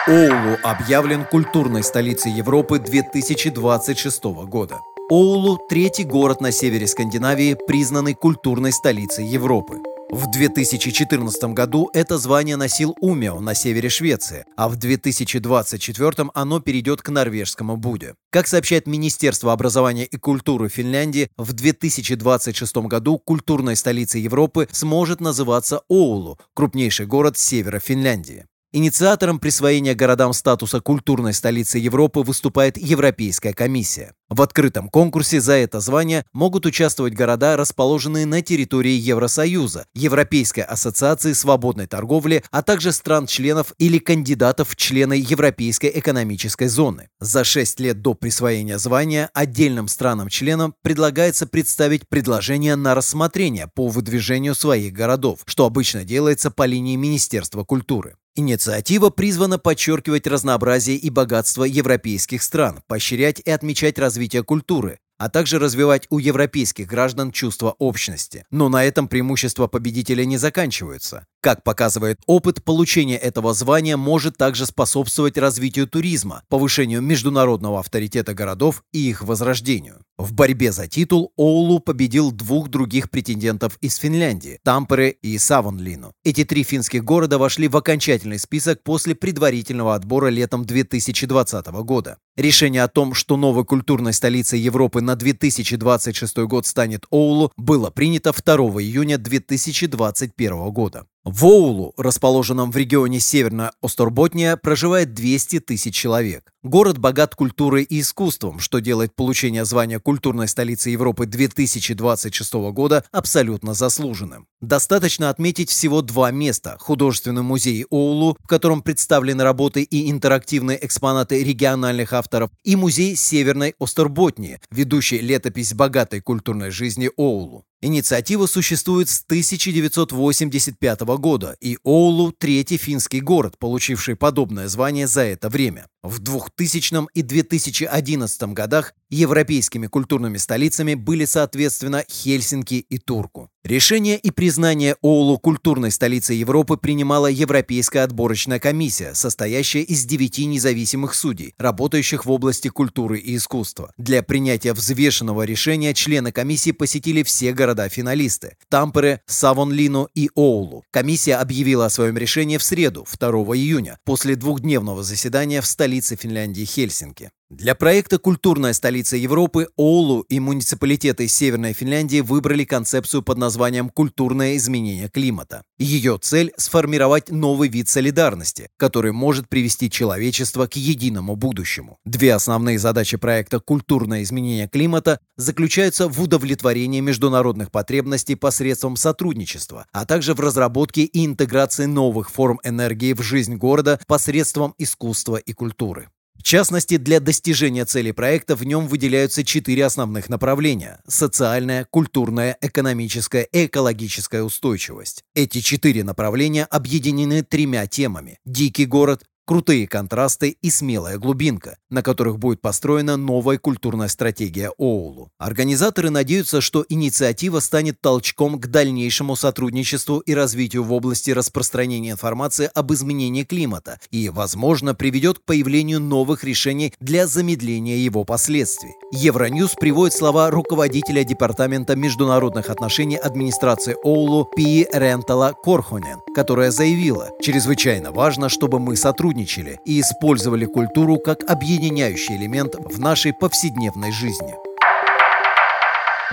Оулу 0.06 0.56
объявлен 0.62 1.26
культурной 1.26 1.82
столицей 1.82 2.32
Европы 2.32 2.78
2026 2.78 4.24
года. 4.24 4.80
Оулу– 5.08 5.56
третий 5.68 6.02
город 6.02 6.40
на 6.40 6.50
севере 6.50 6.88
Скандинавии, 6.88 7.56
признанный 7.68 8.14
культурной 8.14 8.72
столицей 8.72 9.24
Европы. 9.24 9.76
В 10.10 10.28
2014 10.32 11.44
году 11.54 11.88
это 11.94 12.18
звание 12.18 12.56
носил 12.56 12.96
Умео 13.00 13.38
на 13.38 13.54
севере 13.54 13.88
Швеции, 13.88 14.44
а 14.56 14.68
в 14.68 14.74
2024 14.74 16.30
оно 16.34 16.58
перейдет 16.58 17.02
к 17.02 17.10
норвежскому 17.10 17.76
Буде. 17.76 18.14
Как 18.30 18.48
сообщает 18.48 18.88
Министерство 18.88 19.52
образования 19.52 20.06
и 20.06 20.16
культуры 20.16 20.68
Финляндии, 20.68 21.30
в 21.36 21.52
2026 21.52 22.76
году 22.88 23.20
культурной 23.20 23.76
столицей 23.76 24.22
Европы 24.22 24.66
сможет 24.72 25.20
называться 25.20 25.82
Оулу, 25.88 26.36
крупнейший 26.52 27.06
город 27.06 27.38
севера 27.38 27.78
Финляндии. 27.78 28.44
Инициатором 28.72 29.38
присвоения 29.38 29.94
городам 29.94 30.34
статуса 30.34 30.80
культурной 30.80 31.32
столицы 31.32 31.78
Европы 31.78 32.20
выступает 32.20 32.76
Европейская 32.76 33.54
комиссия. 33.54 34.12
В 34.28 34.42
открытом 34.42 34.88
конкурсе 34.88 35.40
за 35.40 35.52
это 35.52 35.78
звание 35.78 36.24
могут 36.32 36.66
участвовать 36.66 37.14
города, 37.14 37.56
расположенные 37.56 38.26
на 38.26 38.42
территории 38.42 38.94
Евросоюза, 38.94 39.86
Европейской 39.94 40.62
ассоциации 40.62 41.32
свободной 41.32 41.86
торговли, 41.86 42.42
а 42.50 42.62
также 42.62 42.90
стран-членов 42.90 43.72
или 43.78 43.98
кандидатов 43.98 44.70
в 44.70 44.76
члены 44.76 45.12
Европейской 45.14 45.92
экономической 45.94 46.66
зоны. 46.66 47.08
За 47.20 47.44
шесть 47.44 47.78
лет 47.78 48.02
до 48.02 48.14
присвоения 48.14 48.78
звания 48.78 49.30
отдельным 49.32 49.86
странам-членам 49.86 50.74
предлагается 50.82 51.46
представить 51.46 52.08
предложение 52.08 52.74
на 52.74 52.96
рассмотрение 52.96 53.70
по 53.76 53.86
выдвижению 53.86 54.56
своих 54.56 54.92
городов, 54.92 55.40
что 55.46 55.66
обычно 55.66 56.02
делается 56.02 56.50
по 56.50 56.66
линии 56.66 56.96
Министерства 56.96 57.62
культуры. 57.62 58.16
Инициатива 58.38 59.08
призвана 59.08 59.58
подчеркивать 59.58 60.26
разнообразие 60.26 60.98
и 60.98 61.08
богатство 61.08 61.64
европейских 61.64 62.42
стран, 62.42 62.82
поощрять 62.86 63.40
и 63.42 63.50
отмечать 63.50 63.98
развитие 63.98 64.15
культуры, 64.42 64.98
а 65.18 65.28
также 65.28 65.58
развивать 65.58 66.06
у 66.10 66.18
европейских 66.18 66.86
граждан 66.86 67.32
чувство 67.32 67.74
общности. 67.78 68.44
Но 68.50 68.68
на 68.68 68.84
этом 68.84 69.08
преимущества 69.08 69.66
победителя 69.66 70.24
не 70.24 70.36
заканчиваются. 70.36 71.26
Как 71.46 71.62
показывает 71.62 72.18
опыт, 72.26 72.64
получение 72.64 73.18
этого 73.18 73.54
звания 73.54 73.96
может 73.96 74.36
также 74.36 74.66
способствовать 74.66 75.38
развитию 75.38 75.86
туризма, 75.86 76.42
повышению 76.48 77.02
международного 77.02 77.78
авторитета 77.78 78.34
городов 78.34 78.82
и 78.92 79.08
их 79.08 79.22
возрождению. 79.22 80.00
В 80.18 80.32
борьбе 80.32 80.72
за 80.72 80.88
титул 80.88 81.32
Оулу 81.36 81.78
победил 81.78 82.32
двух 82.32 82.68
других 82.68 83.10
претендентов 83.10 83.78
из 83.80 83.94
Финляндии– 83.94 84.58
Тампере 84.64 85.10
и 85.10 85.38
Савонлину. 85.38 86.14
Эти 86.24 86.42
три 86.42 86.64
финских 86.64 87.04
города 87.04 87.38
вошли 87.38 87.68
в 87.68 87.76
окончательный 87.76 88.40
список 88.40 88.82
после 88.82 89.14
предварительного 89.14 89.94
отбора 89.94 90.26
летом 90.28 90.64
2020 90.64 91.66
года. 91.66 92.16
Решение 92.36 92.82
о 92.82 92.88
том, 92.88 93.14
что 93.14 93.36
новой 93.36 93.64
культурной 93.64 94.14
столицей 94.14 94.58
Европы 94.58 95.00
на 95.00 95.14
2026 95.14 96.38
год 96.38 96.66
станет 96.66 97.06
Оулу, 97.10 97.52
было 97.56 97.90
принято 97.90 98.32
2 98.32 98.54
июня 98.82 99.16
2021 99.16 100.70
года. 100.70 101.06
В 101.28 101.44
Оулу, 101.44 101.92
расположенном 101.96 102.70
в 102.70 102.76
регионе 102.76 103.18
Северная 103.18 103.72
Осторботния, 103.82 104.56
проживает 104.56 105.12
200 105.12 105.58
тысяч 105.58 105.92
человек. 105.92 106.52
Город 106.62 106.98
богат 106.98 107.34
культурой 107.34 107.82
и 107.82 108.00
искусством, 108.00 108.60
что 108.60 108.78
делает 108.78 109.12
получение 109.12 109.64
звания 109.64 109.98
культурной 109.98 110.46
столицы 110.46 110.90
Европы 110.90 111.26
2026 111.26 112.54
года 112.70 113.04
абсолютно 113.10 113.74
заслуженным. 113.74 114.46
Достаточно 114.60 115.28
отметить 115.28 115.68
всего 115.68 116.00
два 116.00 116.30
места– 116.30 116.76
художественный 116.80 117.42
музей 117.42 117.86
Оулу, 117.90 118.36
в 118.40 118.46
котором 118.46 118.80
представлены 118.80 119.42
работы 119.42 119.82
и 119.82 120.08
интерактивные 120.08 120.84
экспонаты 120.86 121.42
региональных 121.42 122.12
авторов, 122.12 122.52
и 122.62 122.76
музей 122.76 123.16
Северной 123.16 123.74
Осторботнии, 123.80 124.60
ведущий 124.70 125.18
летопись 125.18 125.74
богатой 125.74 126.20
культурной 126.20 126.70
жизни 126.70 127.10
Оулу. 127.16 127.64
Инициатива 127.82 128.46
существует 128.46 129.10
с 129.10 129.22
1985 129.24 131.00
года, 131.18 131.56
и 131.60 131.78
Оулу– 131.84 132.32
третий 132.38 132.78
финский 132.78 133.20
город, 133.20 133.58
получивший 133.58 134.16
подобное 134.16 134.68
звание 134.68 135.06
за 135.06 135.22
это 135.22 135.50
время. 135.50 135.86
В 136.06 136.20
2000 136.20 137.08
и 137.14 137.22
2011 137.22 138.42
годах 138.52 138.94
европейскими 139.10 139.88
культурными 139.88 140.36
столицами 140.36 140.94
были, 140.94 141.24
соответственно, 141.24 142.04
Хельсинки 142.08 142.74
и 142.74 142.98
Турку. 142.98 143.50
Решение 143.64 144.16
и 144.16 144.30
признание 144.30 144.94
Оулу 145.02 145.38
культурной 145.38 145.90
столицей 145.90 146.36
Европы 146.36 146.76
принимала 146.76 147.26
Европейская 147.26 148.00
отборочная 148.00 148.60
комиссия, 148.60 149.12
состоящая 149.14 149.82
из 149.82 150.04
девяти 150.04 150.44
независимых 150.44 151.14
судей, 151.14 151.54
работающих 151.58 152.24
в 152.24 152.30
области 152.30 152.68
культуры 152.68 153.18
и 153.18 153.34
искусства. 153.34 153.92
Для 153.96 154.22
принятия 154.22 154.72
взвешенного 154.72 155.42
решения 155.42 155.94
члены 155.94 156.30
комиссии 156.30 156.70
посетили 156.70 157.24
все 157.24 157.52
города-финалисты– 157.52 158.56
Тампере, 158.68 159.20
Савонлину 159.26 160.08
и 160.14 160.30
Оулу. 160.36 160.84
Комиссия 160.92 161.34
объявила 161.34 161.86
о 161.86 161.90
своем 161.90 162.16
решении 162.16 162.58
в 162.58 162.62
среду, 162.62 163.04
2 163.18 163.30
июня, 163.56 163.98
после 164.04 164.36
двухдневного 164.36 165.02
заседания 165.02 165.60
в 165.60 165.66
столице 165.66 165.95
столицы 165.96 166.16
Финляндии 166.16 166.64
Хельсинки. 166.64 167.30
Для 167.48 167.76
проекта 167.76 168.18
«Культурная 168.18 168.72
столица 168.72 169.16
Европы» 169.16 169.68
Оулу 169.76 170.22
и 170.22 170.40
муниципалитеты 170.40 171.28
Северной 171.28 171.74
Финляндии 171.74 172.20
выбрали 172.20 172.64
концепцию 172.64 173.22
под 173.22 173.38
названием 173.38 173.88
«Культурное 173.88 174.56
изменение 174.56 175.08
климата». 175.08 175.62
Ее 175.78 176.18
цель– 176.20 176.52
сформировать 176.56 177.30
новый 177.30 177.68
вид 177.68 177.88
солидарности, 177.88 178.68
который 178.76 179.12
может 179.12 179.48
привести 179.48 179.88
человечество 179.88 180.66
к 180.66 180.74
единому 180.74 181.36
будущему. 181.36 181.98
Две 182.04 182.34
основные 182.34 182.80
задачи 182.80 183.16
проекта 183.16 183.60
«Культурное 183.60 184.24
изменение 184.24 184.68
климата» 184.68 185.20
заключаются 185.36 186.08
в 186.08 186.20
удовлетворении 186.20 186.98
международных 186.98 187.70
потребностей 187.70 188.34
посредством 188.34 188.96
сотрудничества, 188.96 189.86
а 189.92 190.04
также 190.04 190.34
в 190.34 190.40
разработке 190.40 191.02
и 191.02 191.24
интеграции 191.24 191.84
новых 191.84 192.28
форм 192.28 192.58
энергии 192.64 193.12
в 193.12 193.22
жизнь 193.22 193.54
города 193.54 194.00
посредством 194.08 194.74
искусства 194.78 195.36
и 195.36 195.52
культуры. 195.52 196.08
В 196.46 196.48
частности, 196.48 196.96
для 196.96 197.18
достижения 197.18 197.84
цели 197.84 198.12
проекта 198.12 198.54
в 198.54 198.62
нем 198.62 198.86
выделяются 198.86 199.42
четыре 199.42 199.84
основных 199.84 200.28
направления– 200.28 201.00
социальная, 201.08 201.88
культурная, 201.90 202.56
экономическая 202.60 203.42
и 203.42 203.66
экологическая 203.66 204.44
устойчивость. 204.44 205.24
Эти 205.34 205.60
четыре 205.60 206.04
направления 206.04 206.64
объединены 206.66 207.42
тремя 207.42 207.88
темами– 207.88 208.38
дикий 208.44 208.86
город, 208.86 209.24
крутые 209.46 209.86
контрасты 209.86 210.56
и 210.60 210.70
смелая 210.70 211.18
глубинка, 211.18 211.78
на 211.88 212.02
которых 212.02 212.38
будет 212.38 212.60
построена 212.60 213.16
новая 213.16 213.58
культурная 213.58 214.08
стратегия 214.08 214.72
Оулу. 214.76 215.30
Организаторы 215.38 216.10
надеются, 216.10 216.60
что 216.60 216.84
инициатива 216.88 217.60
станет 217.60 218.00
толчком 218.00 218.58
к 218.58 218.66
дальнейшему 218.66 219.36
сотрудничеству 219.36 220.18
и 220.18 220.34
развитию 220.34 220.82
в 220.82 220.92
области 220.92 221.30
распространения 221.30 222.10
информации 222.10 222.68
об 222.74 222.92
изменении 222.92 223.44
климата 223.44 224.00
и, 224.10 224.28
возможно, 224.28 224.94
приведет 224.94 225.38
к 225.38 225.44
появлению 225.44 226.00
новых 226.00 226.42
решений 226.42 226.92
для 227.00 227.26
замедления 227.28 227.96
его 227.96 228.24
последствий. 228.24 228.94
Евроньюз 229.12 229.74
приводит 229.78 230.14
слова 230.14 230.50
руководителя 230.50 231.22
Департамента 231.22 231.94
международных 231.94 232.68
отношений 232.68 233.16
администрации 233.16 233.96
Оулу 234.02 234.50
Пи 234.56 234.88
Рентала 234.92 235.54
Корхонен, 235.62 236.18
которая 236.34 236.72
заявила, 236.72 237.30
чрезвычайно 237.40 238.10
важно, 238.10 238.48
чтобы 238.48 238.80
мы 238.80 238.96
сотрудничали 238.96 239.35
сотрудничали 239.36 239.80
и 239.84 240.00
использовали 240.00 240.64
культуру 240.66 241.18
как 241.18 241.48
объединяющий 241.48 242.36
элемент 242.36 242.74
в 242.78 242.98
нашей 242.98 243.32
повседневной 243.32 244.12
жизни. 244.12 244.54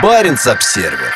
Баренц-Обсервер 0.01 1.13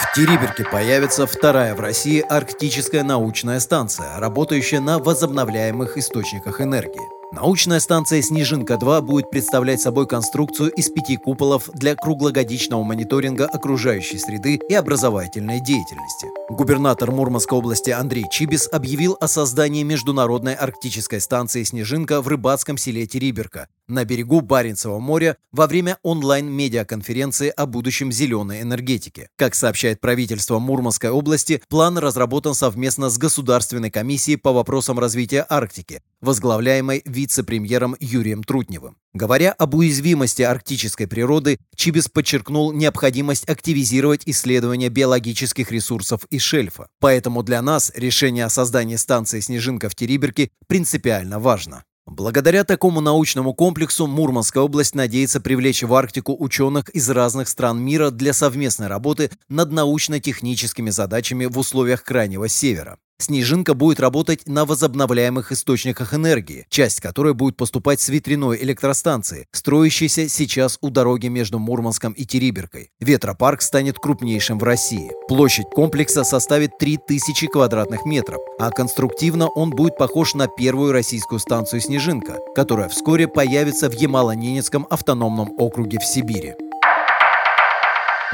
в 0.00 0.14
Териберке 0.14 0.64
появится 0.64 1.26
вторая 1.26 1.74
в 1.74 1.80
России 1.80 2.24
арктическая 2.28 3.02
научная 3.04 3.60
станция, 3.60 4.18
работающая 4.18 4.80
на 4.80 4.98
возобновляемых 4.98 5.96
источниках 5.96 6.60
энергии. 6.60 7.21
Научная 7.32 7.80
станция 7.80 8.20
«Снежинка-2» 8.20 9.00
будет 9.00 9.30
представлять 9.30 9.80
собой 9.80 10.06
конструкцию 10.06 10.70
из 10.70 10.90
пяти 10.90 11.16
куполов 11.16 11.70
для 11.72 11.94
круглогодичного 11.94 12.82
мониторинга 12.82 13.46
окружающей 13.46 14.18
среды 14.18 14.60
и 14.68 14.74
образовательной 14.74 15.60
деятельности. 15.60 16.26
Губернатор 16.50 17.10
Мурманской 17.10 17.56
области 17.56 17.88
Андрей 17.88 18.26
Чибис 18.30 18.68
объявил 18.70 19.16
о 19.18 19.28
создании 19.28 19.82
международной 19.82 20.52
арктической 20.54 21.22
станции 21.22 21.62
«Снежинка» 21.62 22.20
в 22.20 22.28
рыбацком 22.28 22.76
селе 22.76 23.06
Териберка 23.06 23.68
на 23.88 24.04
берегу 24.04 24.40
Баренцева 24.40 24.98
моря 24.98 25.36
во 25.52 25.66
время 25.66 25.98
онлайн-медиаконференции 26.02 27.48
о 27.48 27.66
будущем 27.66 28.12
зеленой 28.12 28.62
энергетики. 28.62 29.28
Как 29.36 29.54
сообщает 29.54 30.00
правительство 30.00 30.58
Мурманской 30.58 31.10
области, 31.10 31.62
план 31.68 31.98
разработан 31.98 32.54
совместно 32.54 33.10
с 33.10 33.18
Государственной 33.18 33.90
комиссией 33.90 34.38
по 34.38 34.52
вопросам 34.52 34.98
развития 34.98 35.46
Арктики, 35.48 36.02
возглавляемой 36.20 37.02
вице-премьером 37.22 37.96
Юрием 38.00 38.42
Трутневым. 38.42 38.96
Говоря 39.14 39.52
об 39.52 39.74
уязвимости 39.74 40.42
арктической 40.42 41.06
природы, 41.06 41.58
Чибис 41.76 42.08
подчеркнул 42.08 42.72
необходимость 42.72 43.48
активизировать 43.48 44.22
исследования 44.26 44.88
биологических 44.88 45.70
ресурсов 45.70 46.26
и 46.30 46.40
шельфа. 46.40 46.88
Поэтому 46.98 47.44
для 47.44 47.62
нас 47.62 47.92
решение 47.94 48.44
о 48.44 48.50
создании 48.50 48.96
станции 48.96 49.38
«Снежинка» 49.38 49.88
в 49.88 49.94
Териберке 49.94 50.50
принципиально 50.66 51.38
важно. 51.38 51.84
Благодаря 52.06 52.64
такому 52.64 53.00
научному 53.00 53.54
комплексу 53.54 54.08
Мурманская 54.08 54.64
область 54.64 54.96
надеется 54.96 55.40
привлечь 55.40 55.84
в 55.84 55.94
Арктику 55.94 56.34
ученых 56.36 56.88
из 56.88 57.08
разных 57.08 57.48
стран 57.48 57.80
мира 57.80 58.10
для 58.10 58.32
совместной 58.32 58.88
работы 58.88 59.30
над 59.48 59.70
научно-техническими 59.70 60.90
задачами 60.90 61.44
в 61.44 61.56
условиях 61.56 62.02
Крайнего 62.02 62.48
Севера. 62.48 62.98
Снежинка 63.18 63.74
будет 63.74 64.00
работать 64.00 64.48
на 64.48 64.64
возобновляемых 64.64 65.52
источниках 65.52 66.12
энергии, 66.12 66.66
часть 66.68 67.00
которой 67.00 67.34
будет 67.34 67.56
поступать 67.56 68.00
с 68.00 68.08
ветряной 68.08 68.58
электростанции, 68.62 69.46
строящейся 69.52 70.28
сейчас 70.28 70.78
у 70.80 70.90
дороги 70.90 71.28
между 71.28 71.58
Мурманском 71.60 72.12
и 72.12 72.24
Териберкой. 72.24 72.90
Ветропарк 73.00 73.62
станет 73.62 73.98
крупнейшим 73.98 74.58
в 74.58 74.64
России. 74.64 75.10
Площадь 75.28 75.70
комплекса 75.72 76.24
составит 76.24 76.78
3000 76.78 77.46
квадратных 77.46 78.04
метров, 78.04 78.40
а 78.58 78.70
конструктивно 78.70 79.48
он 79.48 79.70
будет 79.70 79.96
похож 79.96 80.34
на 80.34 80.48
первую 80.48 80.92
российскую 80.92 81.38
станцию 81.38 81.80
«Снежинка», 81.80 82.38
которая 82.56 82.88
вскоре 82.88 83.28
появится 83.28 83.88
в 83.88 83.94
Ямало-Ненецком 83.94 84.86
автономном 84.90 85.52
округе 85.58 86.00
в 86.00 86.04
Сибири. 86.04 86.54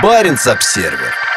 Баренц-Обсервер 0.03 1.28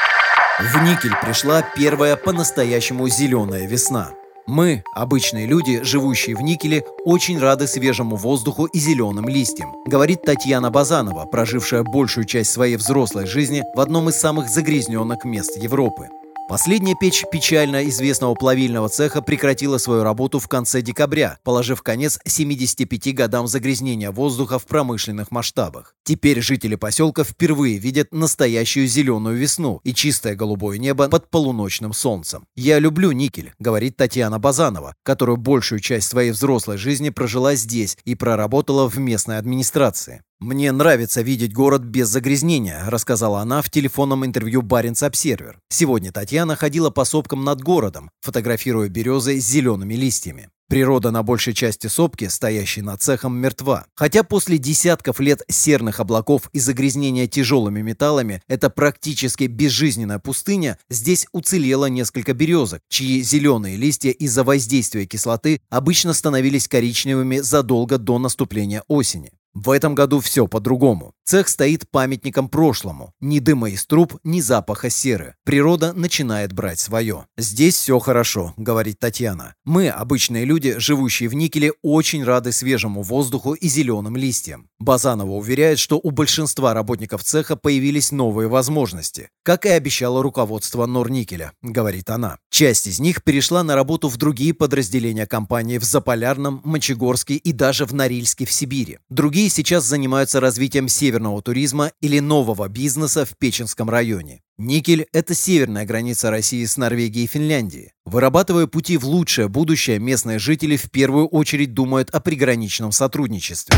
в 0.59 0.83
Никель 0.83 1.15
пришла 1.21 1.61
первая 1.61 2.15
по-настоящему 2.15 3.07
зеленая 3.07 3.65
весна. 3.65 4.11
Мы, 4.47 4.83
обычные 4.93 5.45
люди, 5.45 5.81
живущие 5.83 6.35
в 6.35 6.41
Никеле, 6.41 6.83
очень 7.05 7.39
рады 7.39 7.67
свежему 7.67 8.15
воздуху 8.15 8.65
и 8.65 8.79
зеленым 8.79 9.29
листьям, 9.29 9.73
говорит 9.85 10.23
Татьяна 10.23 10.69
Базанова, 10.69 11.25
прожившая 11.25 11.83
большую 11.83 12.25
часть 12.25 12.51
своей 12.51 12.75
взрослой 12.75 13.27
жизни 13.27 13.63
в 13.75 13.79
одном 13.79 14.09
из 14.09 14.19
самых 14.19 14.49
загрязненных 14.49 15.23
мест 15.23 15.57
Европы. 15.57 16.09
Последняя 16.47 16.95
печь 16.99 17.23
печально 17.31 17.87
известного 17.87 18.35
плавильного 18.35 18.89
цеха 18.89 19.21
прекратила 19.21 19.77
свою 19.77 20.03
работу 20.03 20.39
в 20.39 20.47
конце 20.49 20.81
декабря, 20.81 21.39
положив 21.43 21.81
конец 21.81 22.19
75 22.25 23.15
годам 23.15 23.47
загрязнения 23.47 24.11
воздуха 24.11 24.59
в 24.59 24.65
промышленных 24.65 25.31
масштабах. 25.31 25.95
Теперь 26.03 26.41
жители 26.41 26.75
поселка 26.75 27.23
впервые 27.23 27.77
видят 27.77 28.11
настоящую 28.11 28.87
зеленую 28.87 29.37
весну 29.37 29.79
и 29.85 29.93
чистое 29.93 30.35
голубое 30.35 30.77
небо 30.77 31.07
под 31.07 31.29
полуночным 31.29 31.93
солнцем. 31.93 32.45
«Я 32.55 32.79
люблю 32.79 33.11
никель»,— 33.11 33.53
говорит 33.59 33.95
Татьяна 33.95 34.37
Базанова, 34.37 34.95
которая 35.03 35.37
большую 35.37 35.79
часть 35.79 36.09
своей 36.09 36.31
взрослой 36.31 36.77
жизни 36.77 37.11
прожила 37.11 37.55
здесь 37.55 37.97
и 38.03 38.15
проработала 38.15 38.89
в 38.89 38.97
местной 38.97 39.37
администрации. 39.37 40.21
«Мне 40.41 40.71
нравится 40.71 41.21
видеть 41.21 41.53
город 41.53 41.83
без 41.83 42.07
загрязнения»,– 42.07 42.83
рассказала 42.87 43.41
она 43.41 43.61
в 43.61 43.69
телефонном 43.69 44.25
интервью 44.25 44.63
«Баренц 44.63 45.03
Обсервер». 45.03 45.59
Сегодня 45.69 46.11
Татьяна 46.11 46.55
ходила 46.55 46.89
по 46.89 47.05
сопкам 47.05 47.43
над 47.43 47.61
городом, 47.61 48.09
фотографируя 48.21 48.89
березы 48.89 49.39
с 49.39 49.45
зелеными 49.45 49.93
листьями. 49.93 50.49
Природа 50.67 51.11
на 51.11 51.21
большей 51.21 51.53
части 51.53 51.85
сопки, 51.85 52.27
стоящей 52.27 52.81
над 52.81 53.03
цехом, 53.03 53.37
мертва. 53.37 53.85
Хотя 53.93 54.23
после 54.23 54.57
десятков 54.57 55.19
лет 55.19 55.43
серных 55.47 55.99
облаков 55.99 56.49
и 56.53 56.59
загрязнения 56.59 57.27
тяжелыми 57.27 57.81
металлами 57.81 58.41
это 58.47 58.71
практически 58.71 59.43
безжизненная 59.43 60.17
пустыня, 60.17 60.79
здесь 60.89 61.27
уцелело 61.33 61.85
несколько 61.85 62.33
березок, 62.33 62.81
чьи 62.89 63.21
зеленые 63.21 63.77
листья 63.77 64.09
из-за 64.09 64.43
воздействия 64.43 65.05
кислоты 65.05 65.61
обычно 65.69 66.13
становились 66.13 66.67
коричневыми 66.67 67.39
задолго 67.39 67.99
до 67.99 68.17
наступления 68.17 68.83
осени. 68.87 69.33
В 69.53 69.71
этом 69.71 69.95
году 69.95 70.19
все 70.21 70.47
по-другому. 70.47 71.13
Цех 71.25 71.49
стоит 71.49 71.89
памятником 71.89 72.49
прошлому. 72.49 73.13
Ни 73.19 73.39
дыма 73.39 73.69
из 73.69 73.85
труб, 73.85 74.17
ни 74.23 74.41
запаха 74.41 74.89
серы. 74.89 75.35
Природа 75.45 75.93
начинает 75.93 76.53
брать 76.53 76.79
свое. 76.79 77.25
«Здесь 77.37 77.75
все 77.75 77.99
хорошо»,— 77.99 78.53
говорит 78.57 78.99
Татьяна. 78.99 79.55
«Мы, 79.63 79.89
обычные 79.89 80.45
люди, 80.45 80.75
живущие 80.77 81.29
в 81.29 81.33
Никеле, 81.33 81.73
очень 81.81 82.23
рады 82.23 82.51
свежему 82.51 83.01
воздуху 83.01 83.53
и 83.53 83.67
зеленым 83.67 84.17
листьям». 84.17 84.67
Базанова 84.79 85.31
уверяет, 85.31 85.79
что 85.79 85.99
у 86.01 86.11
большинства 86.11 86.73
работников 86.73 87.23
цеха 87.23 87.55
появились 87.55 88.11
новые 88.11 88.49
возможности. 88.49 89.29
Как 89.43 89.65
и 89.65 89.69
обещало 89.69 90.23
руководство 90.23 90.85
Норникеля, 90.85 91.51
говорит 91.61 92.09
она. 92.09 92.37
Часть 92.49 92.87
из 92.87 92.99
них 92.99 93.23
перешла 93.23 93.63
на 93.63 93.75
работу 93.75 94.09
в 94.09 94.17
другие 94.17 94.53
подразделения 94.53 95.27
компании 95.27 95.77
в 95.77 95.83
Заполярном, 95.83 96.61
Мочегорске 96.63 97.35
и 97.35 97.51
даже 97.51 97.85
в 97.85 97.93
Норильске 97.93 98.45
в 98.45 98.51
Сибири. 98.51 98.99
Другие 99.09 99.40
Другие 99.41 99.55
сейчас 99.55 99.85
занимаются 99.85 100.39
развитием 100.39 100.87
северного 100.87 101.41
туризма 101.41 101.91
или 101.99 102.19
нового 102.19 102.67
бизнеса 102.67 103.25
в 103.25 103.35
Печенском 103.39 103.89
районе. 103.89 104.41
Никель– 104.59 105.07
это 105.13 105.33
северная 105.33 105.83
граница 105.83 106.29
России 106.29 106.63
с 106.63 106.77
Норвегией 106.77 107.25
и 107.25 107.27
Финляндией. 107.27 107.89
Вырабатывая 108.05 108.67
пути 108.67 108.97
в 108.97 109.05
лучшее 109.05 109.47
будущее, 109.47 109.97
местные 109.97 110.37
жители 110.37 110.77
в 110.77 110.91
первую 110.91 111.25
очередь 111.25 111.73
думают 111.73 112.11
о 112.11 112.19
приграничном 112.19 112.91
сотрудничестве. 112.91 113.75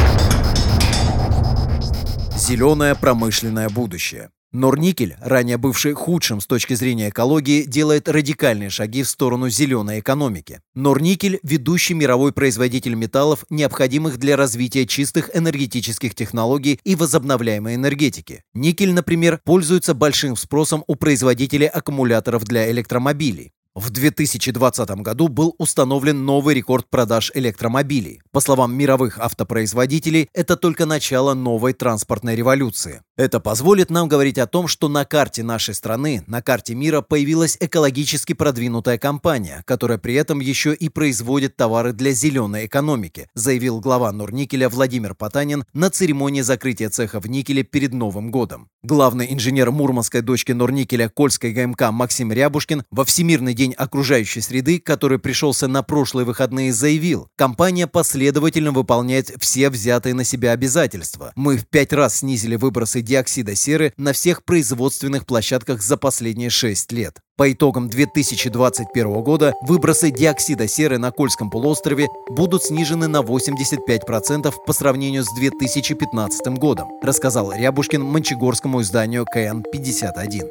Зеленое 2.36 2.94
промышленное 2.94 3.70
будущее. 3.70 4.32
Норникель, 4.54 5.16
ранее 5.20 5.58
бывший 5.58 5.94
худшим 5.94 6.40
с 6.40 6.46
точки 6.46 6.76
зрения 6.76 7.10
экологии, 7.10 7.64
делает 7.64 8.08
радикальные 8.08 8.70
шаги 8.70 9.02
в 9.02 9.10
сторону 9.10 9.50
зеленой 9.50 10.00
экономики. 10.00 10.62
Норникель– 10.76 11.40
ведущий 11.44 11.96
мировой 11.96 12.34
производитель 12.34 12.94
металлов, 12.94 13.46
необходимых 13.50 14.20
для 14.20 14.38
развития 14.38 14.86
чистых 14.86 15.36
энергетических 15.36 16.14
технологий 16.14 16.80
и 16.84 16.94
возобновляемой 16.96 17.74
энергетики. 17.74 18.44
Никель, 18.54 18.94
например, 18.94 19.42
пользуется 19.44 19.96
большим 19.96 20.36
спросом 20.36 20.84
у 20.86 20.94
производителей 20.94 21.68
аккумуляторов 21.68 22.44
для 22.44 22.70
электромобилей. 22.70 23.54
В 23.76 23.90
2020 23.90 24.88
году 25.02 25.30
был 25.30 25.56
установлен 25.58 26.26
новый 26.26 26.54
рекорд 26.54 26.88
продаж 26.92 27.32
электромобилей. 27.34 28.22
По 28.32 28.40
словам 28.40 28.76
мировых 28.76 29.18
автопроизводителей, 29.18 30.30
это 30.32 30.58
только 30.58 30.86
начало 30.86 31.34
новой 31.34 31.74
транспортной 31.74 32.36
революции. 32.36 33.02
Это 33.16 33.40
позволит 33.40 33.92
нам 33.92 34.08
говорить 34.08 34.40
о 34.40 34.48
том, 34.48 34.68
что 34.68 34.90
на 34.90 35.06
карте 35.06 35.44
нашей 35.44 35.76
страны, 35.76 36.24
на 36.26 36.42
карте 36.42 36.74
мира 36.74 37.02
появилась 37.02 37.58
экологически 37.60 38.34
продвинутая 38.34 38.98
компания, 38.98 39.62
которая 39.68 40.00
при 40.00 40.16
этом 40.16 40.40
еще 40.40 40.74
и 40.74 40.90
производит 40.90 41.56
товары 41.56 41.94
для 41.94 42.12
зеленой 42.12 42.66
экономики, 42.66 43.28
заявил 43.36 43.80
глава 43.82 44.12
Норникеля 44.12 44.68
Владимир 44.68 45.14
Потанин 45.14 45.64
на 45.74 45.92
церемонии 45.92 46.42
закрытия 46.42 46.90
цеха 46.90 47.20
в 47.20 47.28
Никеле 47.28 47.62
перед 47.62 47.94
Новым 47.94 48.32
годом. 48.32 48.70
Главный 48.82 49.32
инженер 49.32 49.70
мурманской 49.70 50.22
дочки 50.22 50.52
Норникеля 50.52 51.08
Кольской 51.08 51.54
ГМК 51.54 51.92
Максим 51.92 52.34
Рябушкин 52.34 52.84
во 52.90 53.06
Всемирный 53.06 53.54
день 53.54 53.74
окружающей 53.74 54.42
среды, 54.42 54.80
который 54.80 55.20
пришелся 55.20 55.68
на 55.68 55.84
прошлые 55.84 56.26
выходные, 56.26 56.74
заявил, 56.74 57.30
компания 57.36 57.86
последовательно 57.86 58.72
выполняет 58.72 59.32
все 59.40 59.70
взятые 59.70 60.16
на 60.16 60.24
себя 60.24 60.52
обязательства. 60.52 61.32
Мы 61.36 61.58
в 61.58 61.68
пять 61.68 61.94
раз 61.94 62.18
снизили 62.18 62.56
выбросы 62.56 63.03
диоксида 63.04 63.56
серы 63.56 63.94
на 63.98 64.14
всех 64.14 64.44
производственных 64.44 65.26
площадках 65.26 65.82
за 65.82 65.98
последние 65.98 66.50
шесть 66.50 66.92
лет. 66.92 67.18
По 67.36 67.52
итогам 67.52 67.90
2021 67.90 69.22
года 69.22 69.54
выбросы 69.62 70.12
диоксида 70.12 70.68
серы 70.68 70.98
на 70.98 71.12
Кольском 71.12 71.50
полуострове 71.50 72.08
будут 72.30 72.64
снижены 72.64 73.08
на 73.08 73.22
85% 73.22 74.54
по 74.66 74.74
сравнению 74.74 75.24
с 75.24 75.34
2015 75.34 76.48
годом, 76.60 76.90
рассказал 77.02 77.52
Рябушкин 77.52 78.04
Мончегорскому 78.04 78.82
изданию 78.82 79.26
КН-51. 79.26 80.50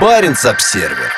Баренц-Обсервер. 0.00 1.12